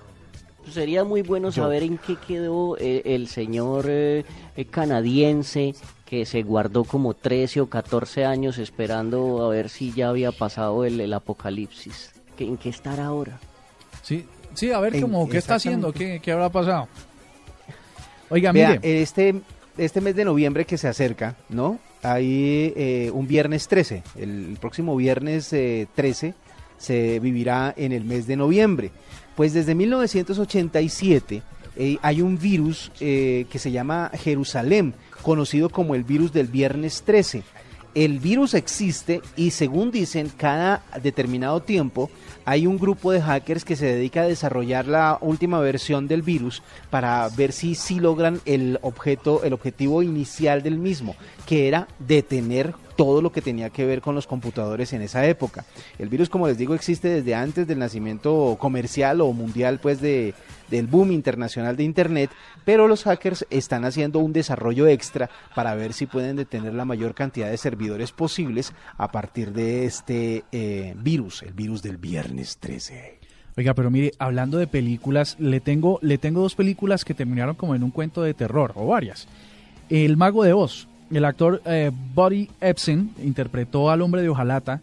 Sería 0.71 1.03
muy 1.03 1.21
bueno 1.23 1.49
Yo. 1.49 1.63
saber 1.63 1.83
en 1.83 1.97
qué 1.97 2.15
quedó 2.15 2.77
eh, 2.79 3.01
el 3.05 3.27
señor 3.27 3.85
eh, 3.89 4.23
eh, 4.55 4.65
canadiense 4.65 5.75
que 6.05 6.25
se 6.25 6.41
guardó 6.41 6.85
como 6.85 7.13
13 7.15 7.61
o 7.61 7.69
14 7.69 8.23
años 8.25 8.57
esperando 8.57 9.43
a 9.45 9.49
ver 9.49 9.67
si 9.69 9.91
ya 9.91 10.09
había 10.09 10.31
pasado 10.31 10.85
el, 10.85 10.99
el 11.01 11.13
apocalipsis. 11.13 12.12
¿Qué- 12.37 12.45
¿En 12.45 12.57
qué 12.57 12.69
estará 12.69 13.05
ahora? 13.05 13.39
Sí, 14.01 14.25
sí, 14.53 14.71
a 14.71 14.79
ver 14.79 14.95
En- 14.95 15.01
cómo, 15.01 15.27
¿qué 15.29 15.37
está 15.37 15.55
haciendo? 15.55 15.91
¿Qué, 15.93 16.19
qué 16.23 16.31
habrá 16.31 16.49
pasado? 16.49 16.87
Oiga, 18.29 18.51
Vea, 18.51 18.79
mire, 18.79 19.01
este, 19.01 19.35
este 19.77 20.01
mes 20.01 20.15
de 20.15 20.25
noviembre 20.25 20.65
que 20.65 20.77
se 20.77 20.87
acerca, 20.87 21.35
¿no? 21.49 21.79
Hay 22.01 22.73
eh, 22.75 23.11
un 23.13 23.27
viernes 23.27 23.67
13, 23.67 24.03
el 24.17 24.57
próximo 24.59 24.95
viernes 24.95 25.53
eh, 25.53 25.87
13 25.95 26.33
se 26.77 27.19
vivirá 27.19 27.73
en 27.77 27.91
el 27.91 28.03
mes 28.03 28.27
de 28.27 28.35
noviembre. 28.35 28.91
Pues 29.35 29.53
desde 29.53 29.73
1987 29.75 31.41
eh, 31.75 31.97
hay 32.01 32.21
un 32.21 32.37
virus 32.37 32.91
eh, 32.99 33.45
que 33.49 33.57
se 33.59 33.71
llama 33.71 34.11
Jerusalén, 34.15 34.93
conocido 35.21 35.69
como 35.69 35.95
el 35.95 36.03
virus 36.03 36.33
del 36.33 36.47
viernes 36.47 37.03
13. 37.03 37.43
El 37.95 38.19
virus 38.19 38.55
existe 38.55 39.21
y 39.35 39.51
según 39.51 39.91
dicen, 39.91 40.31
cada 40.35 40.83
determinado 41.01 41.61
tiempo 41.61 42.09
hay 42.43 42.65
un 42.65 42.79
grupo 42.79 43.11
de 43.11 43.21
hackers 43.21 43.63
que 43.63 43.75
se 43.75 43.85
dedica 43.85 44.21
a 44.21 44.27
desarrollar 44.27 44.87
la 44.87 45.19
última 45.21 45.59
versión 45.59 46.07
del 46.07 46.23
virus 46.23 46.63
para 46.89 47.29
ver 47.29 47.51
si, 47.51 47.75
si 47.75 47.99
logran 47.99 48.41
el 48.45 48.79
objeto, 48.81 49.43
el 49.43 49.53
objetivo 49.53 50.01
inicial 50.01 50.63
del 50.63 50.79
mismo, 50.79 51.15
que 51.45 51.67
era 51.67 51.87
detener 51.99 52.73
todo 52.95 53.21
lo 53.21 53.31
que 53.31 53.41
tenía 53.41 53.69
que 53.69 53.85
ver 53.85 54.01
con 54.01 54.15
los 54.15 54.27
computadores 54.27 54.93
en 54.93 55.01
esa 55.01 55.25
época. 55.25 55.65
El 55.99 56.09
virus, 56.09 56.29
como 56.29 56.47
les 56.47 56.57
digo, 56.57 56.73
existe 56.75 57.09
desde 57.09 57.35
antes 57.35 57.67
del 57.67 57.79
nacimiento 57.79 58.57
comercial 58.59 59.21
o 59.21 59.33
mundial, 59.33 59.79
pues 59.79 60.01
de, 60.01 60.33
del 60.73 60.87
boom 60.87 61.11
internacional 61.11 61.77
de 61.77 61.83
Internet, 61.83 62.31
pero 62.65 62.87
los 62.87 63.03
hackers 63.03 63.45
están 63.51 63.85
haciendo 63.85 64.17
un 64.17 64.33
desarrollo 64.33 64.87
extra 64.87 65.29
para 65.53 65.75
ver 65.75 65.93
si 65.93 66.07
pueden 66.07 66.35
detener 66.35 66.73
la 66.73 66.83
mayor 66.83 67.13
cantidad 67.13 67.47
de 67.47 67.57
servidores 67.57 68.11
posibles 68.11 68.73
a 68.97 69.11
partir 69.11 69.53
de 69.53 69.85
este 69.85 70.45
eh, 70.51 70.95
virus, 70.97 71.43
el 71.43 71.53
virus 71.53 71.83
del 71.83 71.97
viernes 71.97 72.57
13. 72.57 73.19
oiga, 73.55 73.75
pero 73.75 73.91
mire, 73.91 74.13
hablando 74.17 74.57
de 74.57 74.65
películas, 74.65 75.35
le 75.37 75.59
tengo, 75.59 75.99
le 76.01 76.17
tengo 76.17 76.41
dos 76.41 76.55
películas 76.55 77.05
que 77.05 77.13
terminaron 77.13 77.53
como 77.53 77.75
en 77.75 77.83
un 77.83 77.91
cuento 77.91 78.23
de 78.23 78.33
terror, 78.33 78.73
o 78.75 78.87
varias. 78.87 79.27
El 79.91 80.17
Mago 80.17 80.43
de 80.43 80.53
Oz, 80.53 80.87
el 81.11 81.23
actor 81.23 81.61
eh, 81.65 81.91
Buddy 82.15 82.49
Epson 82.59 83.11
interpretó 83.23 83.91
al 83.91 84.01
hombre 84.01 84.23
de 84.23 84.29
hojalata, 84.29 84.81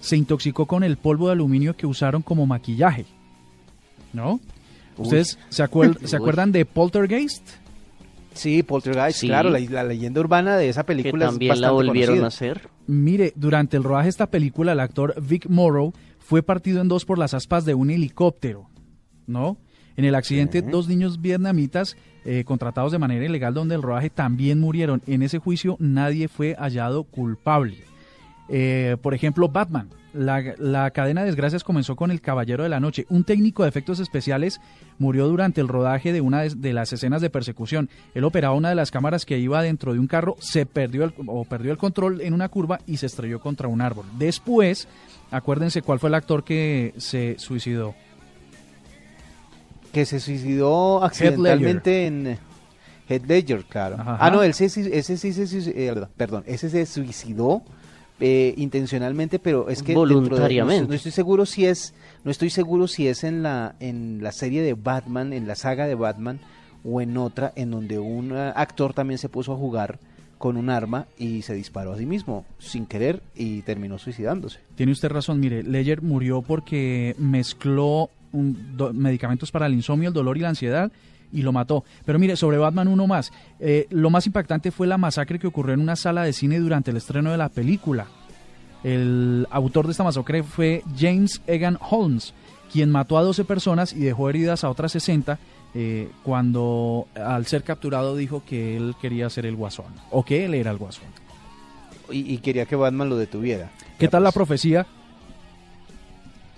se 0.00 0.16
intoxicó 0.16 0.66
con 0.66 0.82
el 0.82 0.96
polvo 0.96 1.28
de 1.28 1.34
aluminio 1.34 1.76
que 1.76 1.86
usaron 1.86 2.22
como 2.22 2.46
maquillaje, 2.46 3.06
¿no? 4.12 4.40
¿Ustedes 4.96 5.38
se, 5.48 5.64
acuer- 5.64 5.98
se 6.04 6.16
Uy. 6.16 6.20
acuerdan 6.22 6.52
de 6.52 6.64
Poltergeist? 6.64 7.46
Sí, 8.32 8.62
Poltergeist, 8.62 9.18
Sí. 9.20 9.26
claro, 9.28 9.50
la, 9.50 9.60
la 9.60 9.84
leyenda 9.84 10.20
urbana 10.20 10.56
de 10.56 10.68
esa 10.68 10.82
Que 10.82 10.88
película 10.88 11.26
es 11.26 11.30
también 11.30 11.60
la 11.60 11.70
volvieron 11.70 12.16
conocida. 12.18 12.24
a 12.24 12.28
hacer. 12.28 12.68
Mire, 12.86 13.32
durante 13.36 13.76
el 13.76 13.84
rodaje 13.84 14.04
de 14.06 14.10
esta 14.10 14.26
película, 14.28 14.72
el 14.72 14.80
actor 14.80 15.14
Vic 15.22 15.46
Morrow 15.48 15.92
fue 16.18 16.42
partido 16.42 16.80
en 16.80 16.88
dos 16.88 17.04
por 17.04 17.18
las 17.18 17.32
aspas 17.34 17.64
de 17.64 17.74
un 17.74 17.90
helicóptero, 17.90 18.68
¿no? 19.26 19.56
En 19.96 20.04
el 20.04 20.16
accidente, 20.16 20.60
dos 20.62 20.88
niños 20.88 21.20
vietnamitas 21.20 21.96
eh, 22.24 22.42
contratados 22.44 22.90
de 22.90 22.98
manera 22.98 23.24
ilegal 23.24 23.54
donde 23.54 23.76
el 23.76 23.82
rodaje 23.82 24.10
también 24.10 24.58
murieron. 24.58 25.02
En 25.06 25.22
ese 25.22 25.38
juicio 25.38 25.76
nadie 25.78 26.26
fue 26.26 26.56
hallado 26.58 27.04
culpable. 27.04 27.84
Eh, 28.48 28.96
por 29.00 29.14
ejemplo, 29.14 29.48
Batman. 29.48 29.88
La, 30.14 30.54
la 30.58 30.90
cadena 30.92 31.22
de 31.22 31.26
desgracias 31.26 31.64
comenzó 31.64 31.96
con 31.96 32.10
El 32.10 32.20
Caballero 32.20 32.62
de 32.62 32.68
la 32.68 32.80
Noche. 32.80 33.04
Un 33.08 33.24
técnico 33.24 33.64
de 33.64 33.68
efectos 33.68 33.98
especiales 33.98 34.60
murió 34.98 35.26
durante 35.26 35.60
el 35.60 35.68
rodaje 35.68 36.12
de 36.12 36.20
una 36.20 36.42
de, 36.42 36.72
las 36.72 36.92
escenas 36.92 37.20
de 37.20 37.30
persecución. 37.30 37.90
Él 38.14 38.24
operaba 38.24 38.54
una 38.54 38.68
de 38.68 38.74
las 38.74 38.90
cámaras 38.90 39.26
que 39.26 39.38
iba 39.38 39.62
dentro 39.62 39.92
de 39.92 39.98
un 39.98 40.06
carro, 40.06 40.36
se 40.38 40.66
perdió 40.66 41.04
el, 41.04 41.14
o 41.26 41.44
perdió 41.44 41.72
el 41.72 41.78
control 41.78 42.20
en 42.20 42.32
una 42.32 42.48
curva 42.48 42.80
y 42.86 42.96
se 42.96 43.06
estrelló 43.06 43.40
contra 43.40 43.68
un 43.68 43.80
árbol. 43.80 44.06
Después, 44.18 44.88
acuérdense 45.30 45.82
cuál 45.82 45.98
fue 45.98 46.08
el 46.08 46.14
actor 46.14 46.44
que 46.44 46.94
se 46.96 47.36
suicidó. 47.38 47.94
Que 49.92 50.06
se 50.06 50.20
suicidó 50.20 51.04
accidentalmente 51.04 52.06
en 52.06 52.26
eh, 52.26 52.38
Head 53.08 53.26
Ledger, 53.26 53.64
claro. 53.64 53.96
Ajá. 53.98 54.18
Ah, 54.20 54.30
no, 54.30 54.42
él 54.42 54.54
se, 54.54 54.66
ese 54.66 55.16
sí 55.16 55.32
se 55.32 55.46
suicidó, 55.46 56.08
perdón, 56.16 56.44
ese 56.46 56.70
se 56.70 56.86
suicidó 56.86 57.62
eh, 58.20 58.54
intencionalmente, 58.56 59.38
pero 59.38 59.68
es 59.68 59.82
que 59.82 59.92
de- 59.92 59.96
Voluntariamente. 59.96 60.82
no, 60.82 60.88
no 60.88 60.94
estoy 60.94 61.12
seguro 61.12 61.46
si 61.46 61.66
es, 61.66 61.94
no 62.24 62.30
estoy 62.30 62.50
seguro 62.50 62.86
si 62.88 63.08
es 63.08 63.24
en 63.24 63.42
la 63.42 63.74
en 63.80 64.22
la 64.22 64.32
serie 64.32 64.62
de 64.62 64.74
Batman, 64.74 65.32
en 65.32 65.46
la 65.46 65.54
saga 65.56 65.86
de 65.86 65.94
Batman 65.94 66.38
o 66.84 67.00
en 67.00 67.16
otra 67.16 67.52
en 67.56 67.70
donde 67.70 67.98
un 67.98 68.32
eh, 68.32 68.52
actor 68.54 68.94
también 68.94 69.18
se 69.18 69.28
puso 69.28 69.52
a 69.52 69.56
jugar 69.56 69.98
con 70.38 70.56
un 70.56 70.68
arma 70.68 71.06
y 71.18 71.42
se 71.42 71.54
disparó 71.54 71.92
a 71.92 71.96
sí 71.98 72.04
mismo 72.06 72.44
sin 72.58 72.86
querer 72.86 73.22
y 73.34 73.62
terminó 73.62 73.98
suicidándose. 73.98 74.58
Tiene 74.74 74.92
usted 74.92 75.08
razón, 75.08 75.40
mire, 75.40 75.62
Ledger 75.62 76.02
murió 76.02 76.42
porque 76.42 77.14
mezcló 77.18 78.10
un- 78.32 78.76
do- 78.76 78.92
medicamentos 78.92 79.50
para 79.50 79.66
el 79.66 79.74
insomnio, 79.74 80.08
el 80.08 80.14
dolor 80.14 80.36
y 80.36 80.40
la 80.40 80.50
ansiedad 80.50 80.92
y 81.34 81.42
lo 81.42 81.52
mató. 81.52 81.84
Pero 82.06 82.18
mire, 82.18 82.36
sobre 82.36 82.56
Batman 82.56 82.88
uno 82.88 83.06
más. 83.06 83.32
Eh, 83.60 83.86
lo 83.90 84.08
más 84.08 84.26
impactante 84.26 84.70
fue 84.70 84.86
la 84.86 84.96
masacre 84.96 85.38
que 85.38 85.46
ocurrió 85.46 85.74
en 85.74 85.80
una 85.80 85.96
sala 85.96 86.22
de 86.22 86.32
cine 86.32 86.58
durante 86.60 86.90
el 86.92 86.96
estreno 86.96 87.30
de 87.30 87.36
la 87.36 87.48
película. 87.50 88.06
El 88.82 89.46
autor 89.50 89.86
de 89.86 89.92
esta 89.92 90.04
masacre 90.04 90.42
fue 90.42 90.82
James 90.98 91.40
Egan 91.46 91.78
Holmes, 91.90 92.34
quien 92.72 92.90
mató 92.90 93.18
a 93.18 93.22
12 93.22 93.44
personas 93.44 93.92
y 93.92 94.00
dejó 94.00 94.28
heridas 94.30 94.62
a 94.64 94.70
otras 94.70 94.92
60 94.92 95.38
eh, 95.74 96.08
cuando 96.22 97.08
al 97.14 97.46
ser 97.46 97.64
capturado 97.64 98.14
dijo 98.14 98.42
que 98.46 98.76
él 98.76 98.94
quería 99.00 99.28
ser 99.30 99.46
el 99.46 99.56
guasón 99.56 99.86
o 100.10 100.24
que 100.24 100.44
él 100.44 100.54
era 100.54 100.70
el 100.70 100.76
guasón. 100.78 101.04
Y, 102.10 102.32
y 102.34 102.38
quería 102.38 102.66
que 102.66 102.76
Batman 102.76 103.08
lo 103.08 103.16
detuviera. 103.16 103.70
¿Qué 103.98 104.04
Ya, 104.06 104.10
tal 104.10 104.22
la 104.22 104.28
pues, 104.28 104.34
profecía? 104.34 104.86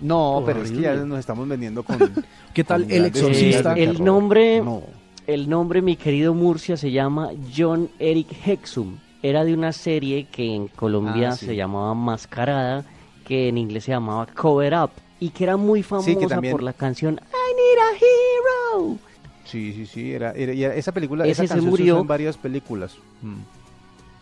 No, 0.01 0.43
pero 0.45 0.63
es 0.63 0.71
que 0.71 0.81
ya 0.83 0.95
nos 0.95 1.19
estamos 1.19 1.49
vendiendo 1.49 1.83
con... 1.83 1.99
¿Qué 2.55 2.65
tal 2.65 2.83
con 2.83 2.93
el 2.93 3.07
exorcista? 3.07 3.73
el 3.75 4.03
nombre- 4.05 4.61
No. 4.63 4.83
El 5.27 5.49
nombre, 5.49 5.83
mi 5.83 5.97
querido 5.97 6.35
Murcia, 6.35 6.77
se 6.77 6.93
llama 6.93 7.31
John 7.57 7.91
Eric 7.99 8.29
Hexum. 8.47 8.97
Era 9.23 9.45
de 9.45 9.55
una 9.55 9.73
serie 9.73 10.27
que 10.31 10.55
en 10.55 10.69
Colombia 10.69 11.31
Ah, 11.31 11.37
sí. 11.37 11.47
se 11.47 11.57
llamaba 11.57 11.95
Mascarada, 11.95 12.85
que 13.25 13.49
en 13.49 13.59
inglés 13.59 13.85
se 13.85 13.91
llamaba 13.91 14.27
Cover 14.27 14.75
Up, 14.75 14.91
y 15.19 15.31
que 15.31 15.43
era 15.43 15.57
muy 15.57 15.83
famosa 15.83 16.29
también- 16.29 16.53
por 16.53 16.63
la 16.63 16.73
canción 16.75 17.15
I 17.15 17.19
Need 17.19 17.79
a 17.79 17.97
Hero. 17.97 18.99
Sí, 19.47 19.73
sí, 19.73 19.87
sí, 19.87 20.13
era, 20.13 20.31
era- 20.33 20.75
esa 20.75 20.93
película, 20.93 21.25
Ese 21.25 21.33
esa 21.33 21.43
se 21.43 21.49
canción 21.49 21.65
se 21.65 21.71
murió. 21.71 21.95
usó 21.95 22.03
en 22.03 22.07
varias 22.09 22.37
películas. 22.37 22.95
Mm. 23.23 23.35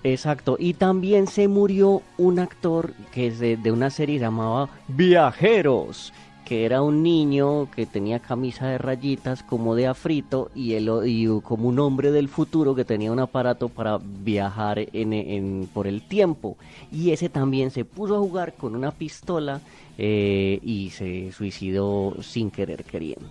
Exacto, 0.05 0.57
y 0.61 0.75
también 0.75 1.27
se 1.27 1.49
murió 1.49 2.03
un 2.19 2.39
actor 2.39 2.93
que 3.13 3.27
es 3.29 3.39
de, 3.39 3.57
de 3.57 3.73
una 3.73 3.89
serie 3.91 4.19
llamada 4.19 4.69
Viajeros, 4.87 6.13
que 6.45 6.67
era 6.67 6.83
un 6.83 7.03
niño 7.03 7.71
que 7.75 7.87
tenía 7.87 8.19
camisa 8.19 8.67
de 8.69 8.77
rayitas 8.77 9.43
como 9.43 9.75
de 9.75 9.87
afrito 9.87 10.51
y, 10.55 10.75
él, 10.75 10.91
y 11.07 11.27
como 11.41 11.69
un 11.71 11.79
hombre 11.79 12.11
del 12.11 12.29
futuro 12.29 12.75
que 12.75 12.85
tenía 12.85 13.11
un 13.11 13.19
aparato 13.19 13.71
para 13.71 13.99
viajar 13.99 14.79
en, 14.93 15.15
en- 15.15 15.69
por 15.73 15.87
el 15.87 16.03
tiempo. 16.03 16.59
Y 16.93 17.13
ese 17.13 17.31
también 17.31 17.71
se 17.71 17.87
puso 17.87 18.15
a 18.17 18.19
jugar 18.21 18.53
con 18.53 18.77
una 18.77 18.91
pistola 18.91 19.63
eh, 19.97 20.61
y 20.63 20.91
se 20.91 21.33
suicidó 21.33 22.15
sin 22.21 22.51
querer 22.51 22.85
queriendo. 22.85 23.31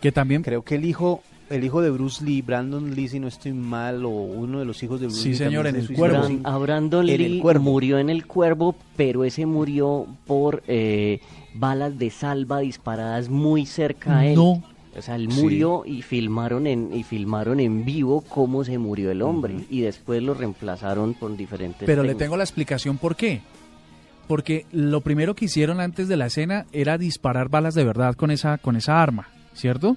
Que 0.00 0.10
también 0.12 0.42
Creo 0.42 0.62
que 0.62 0.76
el 0.76 0.86
hijo, 0.86 1.20
el 1.50 1.64
hijo 1.64 1.80
de 1.82 1.90
Bruce 1.90 2.24
Lee, 2.24 2.42
Brandon 2.42 2.94
Lee, 2.94 3.08
si 3.08 3.20
no 3.20 3.28
estoy 3.28 3.52
mal, 3.52 4.04
o 4.04 4.10
uno 4.10 4.58
de 4.58 4.64
los 4.64 4.82
hijos 4.82 5.00
de 5.00 5.06
Bruce 5.06 5.22
Sí, 5.22 5.28
Lee. 5.30 5.34
señor, 5.36 5.64
también 5.64 5.74
en 5.76 5.80
el 5.80 5.86
suicidó 5.86 6.08
Cuervo. 6.08 6.28
Bran- 6.28 6.40
a 6.44 6.58
Brandon 6.58 7.08
en 7.08 7.18
Lee 7.18 7.38
Cuervo. 7.40 7.62
murió 7.64 7.98
en 7.98 8.10
el 8.10 8.26
cuervo, 8.26 8.74
pero 8.96 9.24
ese 9.24 9.46
murió 9.46 10.06
por 10.26 10.62
eh, 10.66 11.20
balas 11.54 11.98
de 11.98 12.10
salva 12.10 12.58
disparadas 12.60 13.28
muy 13.28 13.64
cerca 13.66 14.18
a 14.18 14.26
él. 14.26 14.34
No. 14.34 14.62
O 14.98 15.02
sea, 15.02 15.16
él 15.16 15.30
Sí. 15.30 15.42
murió 15.42 15.82
y 15.84 16.00
filmaron 16.02 16.66
en 16.66 16.92
y 16.94 17.02
filmaron 17.02 17.60
en 17.60 17.84
vivo 17.84 18.22
cómo 18.22 18.64
se 18.64 18.78
murió 18.78 19.10
el 19.10 19.20
hombre 19.20 19.54
y 19.68 19.82
después 19.82 20.22
lo 20.22 20.32
reemplazaron 20.32 21.12
con 21.12 21.36
diferentes. 21.36 21.84
Pero 21.84 22.02
le 22.02 22.14
tengo 22.14 22.36
la 22.38 22.44
explicación 22.44 22.96
por 22.96 23.14
qué. 23.14 23.42
Porque 24.26 24.66
lo 24.72 25.02
primero 25.02 25.34
que 25.36 25.44
hicieron 25.44 25.80
antes 25.80 26.08
de 26.08 26.16
la 26.16 26.26
escena 26.26 26.66
era 26.72 26.98
disparar 26.98 27.48
balas 27.48 27.74
de 27.74 27.84
verdad 27.84 28.14
con 28.14 28.30
esa, 28.30 28.58
con 28.58 28.74
esa 28.74 29.00
arma, 29.02 29.28
¿cierto? 29.54 29.96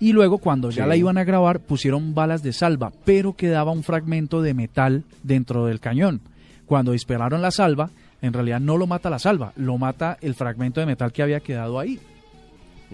Y 0.00 0.12
luego 0.12 0.38
cuando 0.38 0.70
ya 0.70 0.84
Sí. 0.84 0.88
la 0.88 0.96
iban 0.96 1.18
a 1.18 1.24
grabar 1.24 1.60
pusieron 1.60 2.14
balas 2.14 2.42
de 2.42 2.52
salva, 2.52 2.92
pero 3.04 3.32
quedaba 3.34 3.72
un 3.72 3.82
fragmento 3.82 4.42
de 4.42 4.54
metal 4.54 5.04
dentro 5.22 5.66
del 5.66 5.80
cañón. 5.80 6.20
Cuando 6.66 6.92
dispararon 6.92 7.42
la 7.42 7.50
salva, 7.50 7.90
en 8.22 8.32
realidad 8.32 8.60
no 8.60 8.76
lo 8.76 8.86
mata 8.86 9.10
la 9.10 9.18
salva, 9.18 9.52
lo 9.56 9.76
mata 9.78 10.16
el 10.20 10.34
fragmento 10.34 10.80
de 10.80 10.86
metal 10.86 11.12
que 11.12 11.22
había 11.22 11.40
quedado 11.40 11.78
ahí. 11.80 11.98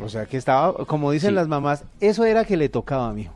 O 0.01 0.09
sea 0.09 0.27
que 0.27 0.37
estaba, 0.37 0.73
como 0.87 1.11
dicen 1.11 1.35
las 1.35 1.47
mamás, 1.49 1.85
eso 2.01 2.25
era 2.25 2.45
que 2.45 2.57
le 2.57 2.69
tocaba, 2.69 3.13
mijo. 3.13 3.35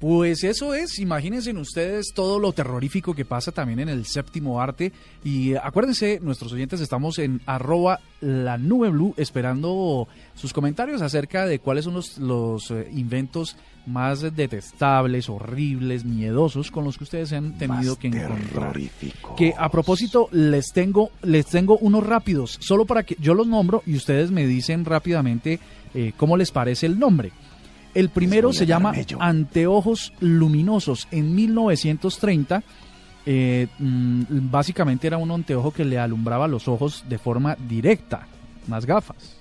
Pues 0.00 0.44
eso 0.44 0.72
es, 0.72 0.98
imagínense 0.98 1.52
ustedes 1.52 2.12
todo 2.14 2.38
lo 2.38 2.52
terrorífico 2.52 3.14
que 3.14 3.26
pasa 3.26 3.52
también 3.52 3.80
en 3.80 3.90
el 3.90 4.06
séptimo 4.06 4.60
arte. 4.60 4.92
Y 5.22 5.54
acuérdense, 5.54 6.20
nuestros 6.22 6.52
oyentes, 6.54 6.80
estamos 6.80 7.18
en 7.18 7.42
arroba 7.44 8.00
la 8.22 8.56
nube 8.56 8.88
blue 8.88 9.12
esperando 9.18 10.08
sus 10.34 10.54
comentarios 10.54 11.02
acerca 11.02 11.44
de 11.44 11.58
cuáles 11.58 11.84
son 11.84 11.94
los, 11.94 12.16
los 12.16 12.70
eh, 12.70 12.88
inventos 12.94 13.56
más 13.86 14.20
detestables, 14.20 15.28
horribles, 15.28 16.04
miedosos 16.04 16.70
con 16.70 16.84
los 16.84 16.96
que 16.96 17.04
ustedes 17.04 17.32
han 17.32 17.58
tenido 17.58 17.96
que 17.96 18.08
encontrar. 18.08 18.78
Que 19.36 19.54
a 19.56 19.70
propósito 19.70 20.28
les 20.32 20.72
tengo 20.72 21.10
les 21.22 21.46
tengo 21.46 21.76
unos 21.78 22.06
rápidos, 22.06 22.56
solo 22.60 22.86
para 22.86 23.02
que 23.02 23.16
yo 23.18 23.34
los 23.34 23.46
nombro 23.46 23.82
y 23.86 23.96
ustedes 23.96 24.30
me 24.30 24.46
dicen 24.46 24.84
rápidamente 24.84 25.60
eh, 25.94 26.12
cómo 26.16 26.36
les 26.36 26.50
parece 26.50 26.86
el 26.86 26.98
nombre. 26.98 27.32
El 27.94 28.08
primero 28.08 28.52
se 28.52 28.66
llama 28.66 28.92
Anteojos 29.18 30.12
Luminosos. 30.20 31.08
En 31.10 31.34
1930, 31.34 32.62
eh, 33.26 33.66
mm, 33.78 34.50
básicamente 34.50 35.06
era 35.06 35.18
un 35.18 35.30
anteojo 35.30 35.72
que 35.72 35.84
le 35.84 35.98
alumbraba 35.98 36.48
los 36.48 36.68
ojos 36.68 37.04
de 37.08 37.18
forma 37.18 37.56
directa, 37.68 38.26
unas 38.66 38.86
gafas. 38.86 39.36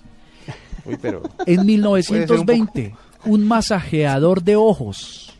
pero 1.01 1.21
en 1.45 1.65
1920, 1.65 2.95
un, 3.25 3.47
masajeador 3.47 4.43
de 4.43 4.55
ojos. 4.55 5.37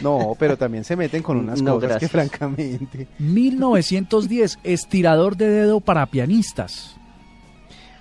No, 0.00 0.36
pero 0.38 0.56
también 0.56 0.84
se 0.84 0.94
meten 0.94 1.22
con 1.22 1.38
unas 1.38 1.62
cosas 1.62 1.98
que 1.98 2.08
francamente. 2.08 3.08
1910, 3.18 4.58
estirador 4.62 5.36
de 5.36 5.48
dedo 5.48 5.80
para 5.80 6.06
pianistas. 6.06 6.93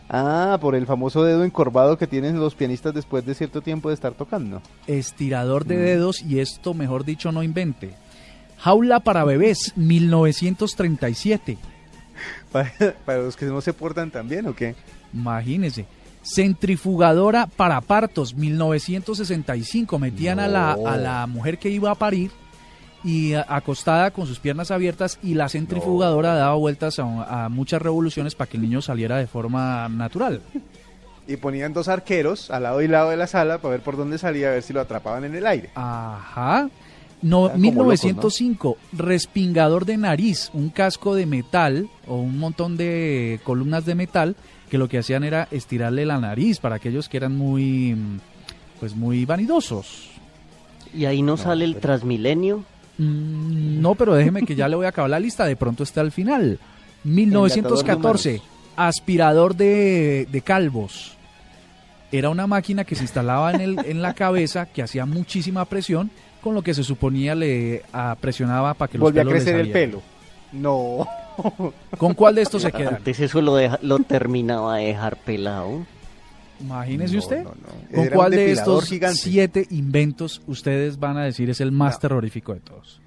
Ah, 0.10 0.58
por 0.62 0.76
el 0.76 0.86
famoso 0.86 1.24
dedo 1.24 1.43
encorvado 1.43 1.97
que 1.97 2.08
tienen 2.08 2.39
los 2.39 2.56
pianistas 2.56 2.93
después 2.93 3.26
de 3.26 3.34
cierto 3.34 3.62
tiempo 3.62 3.89
de 3.89 3.95
estar 3.95 4.14
tocando. 4.14 4.62
Estirador 4.88 5.66
de 5.66 5.78
mm. 5.78 5.80
dedos 5.80 6.22
y 6.22 6.39
esto, 6.39 6.74
mejor 6.74 7.06
dicho, 7.06 7.32
no 7.32 7.43
invente. 7.43 7.95
Jaula 8.58 8.99
para 8.99 9.24
bebés, 9.24 9.74
1937. 9.76 11.58
¿Para, 12.51 13.18
los 13.20 13.36
que 13.36 13.45
no 13.45 13.62
se 13.62 13.74
portan 13.74 14.12
tan 14.12 14.30
bien 14.30 14.47
o 14.47 14.56
qué? 14.56 14.76
Imagínese. 15.14 15.86
Centrifugadora 16.24 17.47
para 17.47 17.82
partos, 17.82 18.36
1965. 18.36 19.99
Metían 19.99 20.39
a, 20.39 20.47
la, 20.47 20.74
a 20.74 20.97
la 20.97 21.28
mujer 21.28 21.58
que 21.58 21.70
iba 21.70 21.91
a 21.91 21.95
parir 21.95 22.32
y 23.04 23.34
acostada 23.34 24.12
con 24.12 24.28
sus 24.28 24.39
piernas 24.39 24.72
abiertas 24.72 25.20
y 25.22 25.34
la 25.34 25.49
centrifugadora 25.49 26.36
daba 26.36 26.56
vueltas 26.56 26.99
a, 26.99 27.49
muchas 27.49 27.82
revoluciones 27.82 28.36
para 28.36 28.49
que 28.49 28.58
el 28.58 28.64
niño 28.64 28.82
saliera 28.82 29.18
de 29.18 29.28
forma 29.28 29.89
natural. 29.89 30.41
Y 31.28 31.38
ponían 31.38 31.74
dos 31.74 31.88
arqueros 31.88 32.51
al 32.51 32.64
lado 32.64 32.82
y 32.82 32.88
lado 32.88 33.10
de 33.10 33.18
la 33.18 33.28
sala 33.28 33.60
para 33.60 33.74
ver 33.74 33.82
por 33.82 33.97
dónde 33.97 34.18
salía, 34.18 34.49
a 34.49 34.51
ver 34.51 34.64
si 34.64 34.74
lo 34.74 34.82
atrapaban 34.82 35.24
en 35.24 35.36
el 35.36 35.47
aire. 35.47 35.70
Ajá. 35.76 36.70
No, 37.22 37.49
1905, 37.56 38.78
respingador 38.91 39.86
de 39.86 39.95
nariz, 39.95 40.49
un 40.54 40.70
casco 40.70 41.16
de 41.16 41.26
metal 41.26 41.88
o 42.06 42.18
un 42.18 42.38
montón 42.38 42.76
de 42.76 43.39
columnas 43.45 43.86
de 43.86 43.95
metal 43.95 44.36
que 44.70 44.78
lo 44.78 44.89
que 44.89 44.97
hacían 44.97 45.24
era 45.24 45.47
estirarle 45.49 46.06
la 46.06 46.20
nariz 46.20 46.60
para 46.60 46.76
aquellos 46.76 47.08
que 47.08 47.16
eran 47.16 47.38
muy, 47.38 47.95
pues 48.82 48.93
muy 48.93 49.24
vanidosos. 49.24 50.10
¿Y 50.93 51.06
ahí 51.06 51.22
no, 51.22 51.38
sale 51.38 51.64
el 51.64 51.78
Transmilenio? 51.78 52.66
Mm, 52.97 53.81
no, 53.81 53.95
pero 53.95 54.13
déjeme 54.13 54.43
que 54.43 54.55
ya 54.55 54.67
le 54.67 54.75
voy 54.75 54.85
a 54.85 54.89
acabar 54.89 55.09
la 55.09 55.19
lista, 55.19 55.45
de 55.45 55.55
pronto 55.55 55.83
está 55.83 56.01
al 56.01 56.11
final. 56.11 56.59
1914, 57.03 58.41
aspirador 58.75 59.55
de, 59.55 60.41
calvos. 60.45 61.17
Era 62.11 62.29
una 62.29 62.45
máquina 62.45 62.83
que 62.83 62.95
se 62.95 63.01
instalaba 63.01 63.51
en, 63.53 63.61
el, 63.61 63.85
en 63.85 64.01
la 64.01 64.13
cabeza, 64.13 64.67
que 64.67 64.83
hacía 64.83 65.05
muchísima 65.05 65.65
presión, 65.65 66.11
con 66.41 66.53
lo 66.53 66.61
que 66.61 66.73
se 66.73 66.83
suponía 66.83 67.33
le 67.33 67.83
presionaba 68.19 68.73
para 68.73 68.91
que 68.91 68.97
los 68.97 69.05
Volvía 69.05 69.23
a 69.23 69.25
crecer 69.25 69.55
el 69.55 69.71
pelo. 69.71 70.01
No. 70.51 71.07
¿Con 71.97 72.13
cuál 72.13 72.35
de 72.35 72.43
estos 72.43 72.61
se 72.61 72.71
queda? 72.73 72.97
Antes 72.97 73.19
eso 73.19 73.41
lo, 73.41 73.57
lo 73.81 73.99
terminaba 73.99 74.77
de 74.77 74.87
dejar 74.87 75.17
pelado. 75.17 75.85
Imagínese 76.64 77.18
usted. 77.18 77.45
¿Con 77.93 78.07
cuál 78.07 78.32
de 78.32 78.51
estos 78.51 78.89
siete 79.14 79.68
inventos 79.70 80.41
ustedes 80.47 80.97
van 80.97 81.18
a 81.18 81.24
decir 81.24 81.49
es 81.49 81.61
el 81.61 81.72
más 81.72 81.99
terrorífico 81.99 82.53
de 82.53 82.61
todos? 82.61 83.01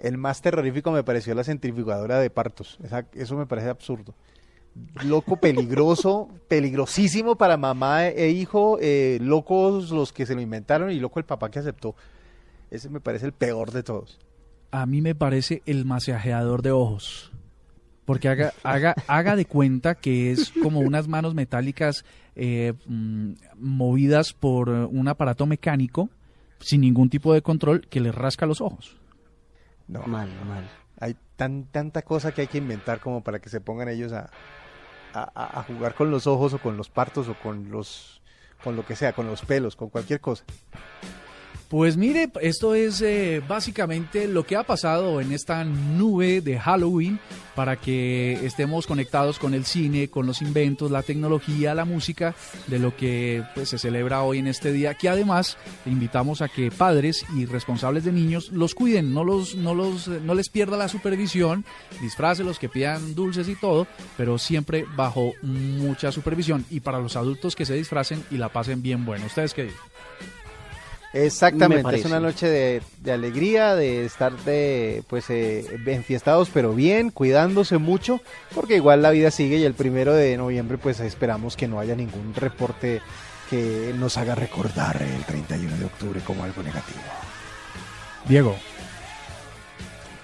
El 0.00 0.18
más 0.18 0.40
terrorífico 0.40 0.90
me 0.92 1.04
pareció 1.04 1.34
la 1.34 1.44
centrifugadora 1.44 2.18
de 2.18 2.30
partos. 2.30 2.78
eso 3.14 3.36
me 3.36 3.46
parece 3.46 3.68
absurdo. 3.68 4.14
Loco, 5.04 5.36
peligroso, 5.36 6.28
peligrosísimo 6.48 7.36
para 7.36 7.56
mamá 7.56 8.06
e 8.06 8.30
hijo. 8.30 8.78
Eh, 8.80 9.18
locos 9.20 9.90
los 9.90 10.12
que 10.12 10.24
se 10.24 10.34
lo 10.34 10.40
inventaron 10.40 10.90
y 10.90 10.98
loco 10.98 11.18
el 11.18 11.26
papá 11.26 11.50
que 11.50 11.58
aceptó. 11.58 11.94
Ese 12.70 12.88
me 12.88 13.00
parece 13.00 13.26
el 13.26 13.32
peor 13.32 13.72
de 13.72 13.82
todos. 13.82 14.18
A 14.70 14.86
mí 14.86 15.02
me 15.02 15.14
parece 15.14 15.62
el 15.66 15.84
masajeador 15.84 16.62
de 16.62 16.70
ojos. 16.70 17.31
Porque 18.04 18.28
haga, 18.28 18.52
haga, 18.64 18.94
haga 19.06 19.36
de 19.36 19.44
cuenta 19.44 19.94
que 19.94 20.32
es 20.32 20.52
como 20.62 20.80
unas 20.80 21.06
manos 21.06 21.34
metálicas 21.34 22.04
eh, 22.34 22.72
mm, 22.86 23.32
movidas 23.56 24.32
por 24.32 24.68
un 24.68 25.06
aparato 25.08 25.46
mecánico 25.46 26.10
sin 26.58 26.80
ningún 26.80 27.10
tipo 27.10 27.32
de 27.34 27.42
control 27.42 27.86
que 27.88 28.00
les 28.00 28.14
rasca 28.14 28.46
los 28.46 28.60
ojos. 28.60 28.96
No, 29.88 30.02
mal, 30.06 30.28
mal. 30.48 30.68
Hay 30.98 31.16
tan, 31.36 31.64
tanta 31.64 32.02
cosa 32.02 32.32
que 32.32 32.42
hay 32.42 32.46
que 32.46 32.58
inventar 32.58 33.00
como 33.00 33.22
para 33.22 33.40
que 33.40 33.48
se 33.48 33.60
pongan 33.60 33.88
ellos 33.88 34.12
a, 34.12 34.30
a, 35.12 35.62
jugar 35.64 35.94
con 35.94 36.10
los 36.10 36.26
ojos 36.26 36.54
o 36.54 36.58
con 36.58 36.76
los 36.76 36.88
partos 36.88 37.28
o 37.28 37.34
con 37.34 37.70
los 37.70 38.20
con 38.62 38.76
lo 38.76 38.86
que 38.86 38.94
sea, 38.94 39.12
con 39.12 39.26
los 39.26 39.42
pelos, 39.42 39.74
con 39.74 39.90
cualquier 39.90 40.20
cosa. 40.20 40.44
Pues 41.72 41.96
mire, 41.96 42.30
esto 42.42 42.74
es 42.74 43.00
eh, 43.00 43.42
básicamente 43.48 44.28
lo 44.28 44.44
que 44.44 44.56
ha 44.56 44.62
pasado 44.62 45.22
en 45.22 45.32
esta 45.32 45.64
nube 45.64 46.42
de 46.42 46.58
Halloween 46.58 47.18
para 47.54 47.76
que 47.76 48.34
estemos 48.44 48.86
conectados 48.86 49.38
con 49.38 49.54
el 49.54 49.64
cine, 49.64 50.08
con 50.08 50.26
los 50.26 50.42
inventos, 50.42 50.90
la 50.90 51.02
tecnología, 51.02 51.74
la 51.74 51.86
música, 51.86 52.34
de 52.66 52.78
lo 52.78 52.94
que 52.94 53.42
pues, 53.54 53.70
se 53.70 53.78
celebra 53.78 54.22
hoy 54.22 54.40
en 54.40 54.48
este 54.48 54.70
día, 54.70 54.92
que 54.92 55.08
además 55.08 55.56
invitamos 55.86 56.42
a 56.42 56.48
que 56.48 56.70
padres 56.70 57.24
y 57.34 57.46
responsables 57.46 58.04
de 58.04 58.12
niños 58.12 58.52
los 58.52 58.74
cuiden, 58.74 59.14
no, 59.14 59.24
los, 59.24 59.54
no, 59.54 59.74
los, 59.74 60.08
no 60.08 60.34
les 60.34 60.50
pierda 60.50 60.76
la 60.76 60.88
supervisión, 60.88 61.64
disfrácelos, 62.02 62.58
que 62.58 62.68
pidan 62.68 63.14
dulces 63.14 63.48
y 63.48 63.54
todo, 63.54 63.86
pero 64.18 64.36
siempre 64.36 64.84
bajo 64.94 65.32
mucha 65.40 66.12
supervisión 66.12 66.66
y 66.68 66.80
para 66.80 67.00
los 67.00 67.16
adultos 67.16 67.56
que 67.56 67.64
se 67.64 67.72
disfracen 67.72 68.22
y 68.30 68.36
la 68.36 68.50
pasen 68.50 68.82
bien 68.82 69.06
bueno. 69.06 69.24
¿Ustedes 69.24 69.54
qué 69.54 69.62
dicen? 69.64 69.80
Exactamente, 71.12 71.94
es 71.94 72.04
una 72.06 72.20
noche 72.20 72.48
de, 72.48 73.12
alegría, 73.12 73.74
de 73.74 74.06
estar 74.06 74.32
de, 74.44 75.02
pues, 75.08 75.28
eh, 75.28 75.66
enfiestados, 75.86 76.48
pero 76.52 76.74
bien, 76.74 77.10
cuidándose 77.10 77.78
mucho, 77.78 78.20
porque 78.54 78.76
igual 78.76 79.02
la 79.02 79.10
vida 79.10 79.30
sigue 79.30 79.58
y 79.58 79.64
el 79.64 79.74
primero 79.74 80.14
de 80.14 80.36
noviembre, 80.38 80.78
pues 80.78 81.00
esperamos 81.00 81.56
que 81.56 81.68
no 81.68 81.80
haya 81.80 81.94
ningún 81.94 82.34
reporte 82.34 83.02
que 83.50 83.92
nos 83.98 84.16
haga 84.16 84.34
recordar 84.34 85.02
el 85.02 85.24
31 85.24 85.76
de 85.76 85.84
octubre 85.84 86.20
como 86.26 86.44
algo 86.44 86.62
negativo. 86.62 87.00
Diego. 88.26 88.56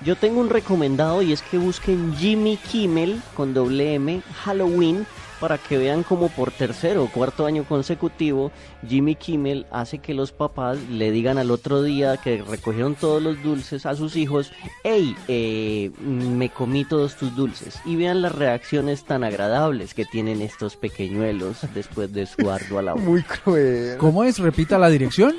Yo 0.05 0.17
tengo 0.17 0.41
un 0.41 0.49
recomendado 0.49 1.21
y 1.23 1.33
es 1.33 1.43
que 1.43 1.59
busquen 1.59 2.15
Jimmy 2.17 2.57
Kimmel 2.57 3.21
con 3.35 3.53
doble 3.53 3.95
M 3.95 4.23
Halloween 4.45 5.07
para 5.41 5.59
que 5.59 5.79
vean 5.79 6.03
como 6.03 6.29
por 6.29 6.51
tercero 6.51 7.05
o 7.05 7.11
cuarto 7.11 7.47
año 7.47 7.65
consecutivo 7.65 8.51
Jimmy 8.87 9.15
Kimmel 9.15 9.67
hace 9.71 9.99
que 9.99 10.15
los 10.15 10.33
papás 10.33 10.79
le 10.91 11.11
digan 11.11 11.39
al 11.39 11.51
otro 11.51 11.83
día 11.83 12.17
que 12.17 12.43
recogieron 12.43 12.95
todos 12.95 13.23
los 13.23 13.43
dulces 13.43 13.87
a 13.87 13.95
sus 13.95 14.17
hijos, 14.17 14.53
hey, 14.85 15.17
eh, 15.29 15.91
me 16.01 16.49
comí 16.49 16.85
todos 16.85 17.17
tus 17.17 17.35
dulces. 17.35 17.81
Y 17.85 17.97
vean 17.97 18.23
las 18.23 18.35
reacciones 18.35 19.05
tan 19.05 19.25
agradables 19.25 19.95
que 19.95 20.05
tienen 20.05 20.43
estos 20.43 20.77
pequeñuelos 20.77 21.59
después 21.75 22.13
de 22.13 22.27
su 22.27 22.51
ardua 22.51 22.83
labor. 22.83 23.03
Muy 23.03 23.23
cruel. 23.23 23.97
¿Cómo 23.99 24.25
es? 24.25 24.39
Repita 24.39 24.79
la 24.79 24.89
dirección. 24.89 25.35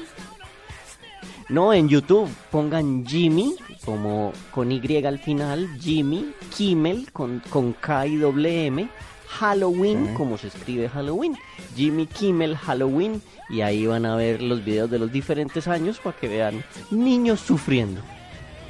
No, 1.49 1.73
en 1.73 1.89
YouTube 1.89 2.29
pongan 2.51 3.05
Jimmy, 3.07 3.55
como 3.83 4.33
con 4.51 4.71
Y 4.71 5.03
al 5.03 5.17
final, 5.17 5.67
Jimmy 5.79 6.31
Kimmel 6.55 7.11
con, 7.11 7.41
con 7.49 7.73
K 7.73 8.05
y 8.05 8.17
doble 8.17 8.67
M 8.67 8.87
Halloween, 9.29 10.13
como 10.15 10.37
se 10.37 10.47
escribe 10.47 10.89
Halloween, 10.89 11.37
Jimmy 11.75 12.07
Kimmel 12.07 12.57
Halloween, 12.57 13.21
y 13.49 13.61
ahí 13.61 13.85
van 13.85 14.05
a 14.05 14.15
ver 14.15 14.41
los 14.41 14.65
videos 14.65 14.89
de 14.89 14.99
los 14.99 15.11
diferentes 15.11 15.67
años 15.67 15.99
para 15.99 16.17
que 16.17 16.27
vean 16.27 16.63
niños 16.91 17.39
sufriendo. 17.39 18.01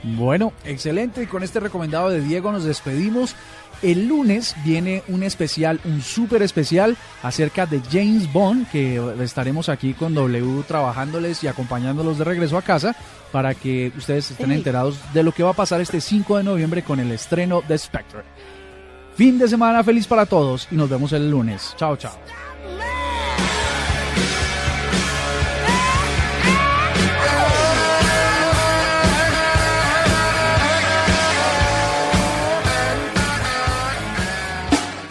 Bueno, 0.03 0.53
excelente. 0.63 1.23
Y 1.23 1.27
con 1.27 1.43
este 1.43 1.59
recomendado 1.59 2.09
de 2.09 2.21
Diego 2.21 2.51
nos 2.51 2.63
despedimos. 2.63 3.35
El 3.81 4.07
lunes 4.07 4.55
viene 4.65 5.03
un 5.07 5.23
especial, 5.23 5.79
un 5.85 6.01
súper 6.01 6.41
especial 6.41 6.97
acerca 7.23 7.65
de 7.65 7.81
James 7.91 8.31
Bond, 8.31 8.69
que 8.69 9.01
estaremos 9.21 9.69
aquí 9.69 9.93
con 9.93 10.13
W 10.13 10.63
trabajándoles 10.67 11.43
y 11.43 11.47
acompañándolos 11.47 12.17
de 12.17 12.25
regreso 12.25 12.57
a 12.57 12.61
casa 12.61 12.95
para 13.31 13.55
que 13.55 13.93
ustedes 13.97 14.31
estén 14.31 14.51
enterados 14.51 14.99
de 15.13 15.23
lo 15.23 15.31
que 15.31 15.43
va 15.43 15.51
a 15.51 15.53
pasar 15.53 15.79
este 15.79 16.01
5 16.01 16.37
de 16.37 16.43
noviembre 16.43 16.83
con 16.83 16.99
el 16.99 17.11
estreno 17.11 17.61
de 17.67 17.77
Spectre. 17.77 18.23
Fin 19.19 19.37
de 19.37 19.49
semana 19.49 19.83
feliz 19.83 20.07
para 20.07 20.25
todos 20.25 20.65
y 20.71 20.75
nos 20.75 20.89
vemos 20.89 21.11
el 21.11 21.29
lunes. 21.29 21.73
Chao, 21.75 21.97
chao. 21.97 22.13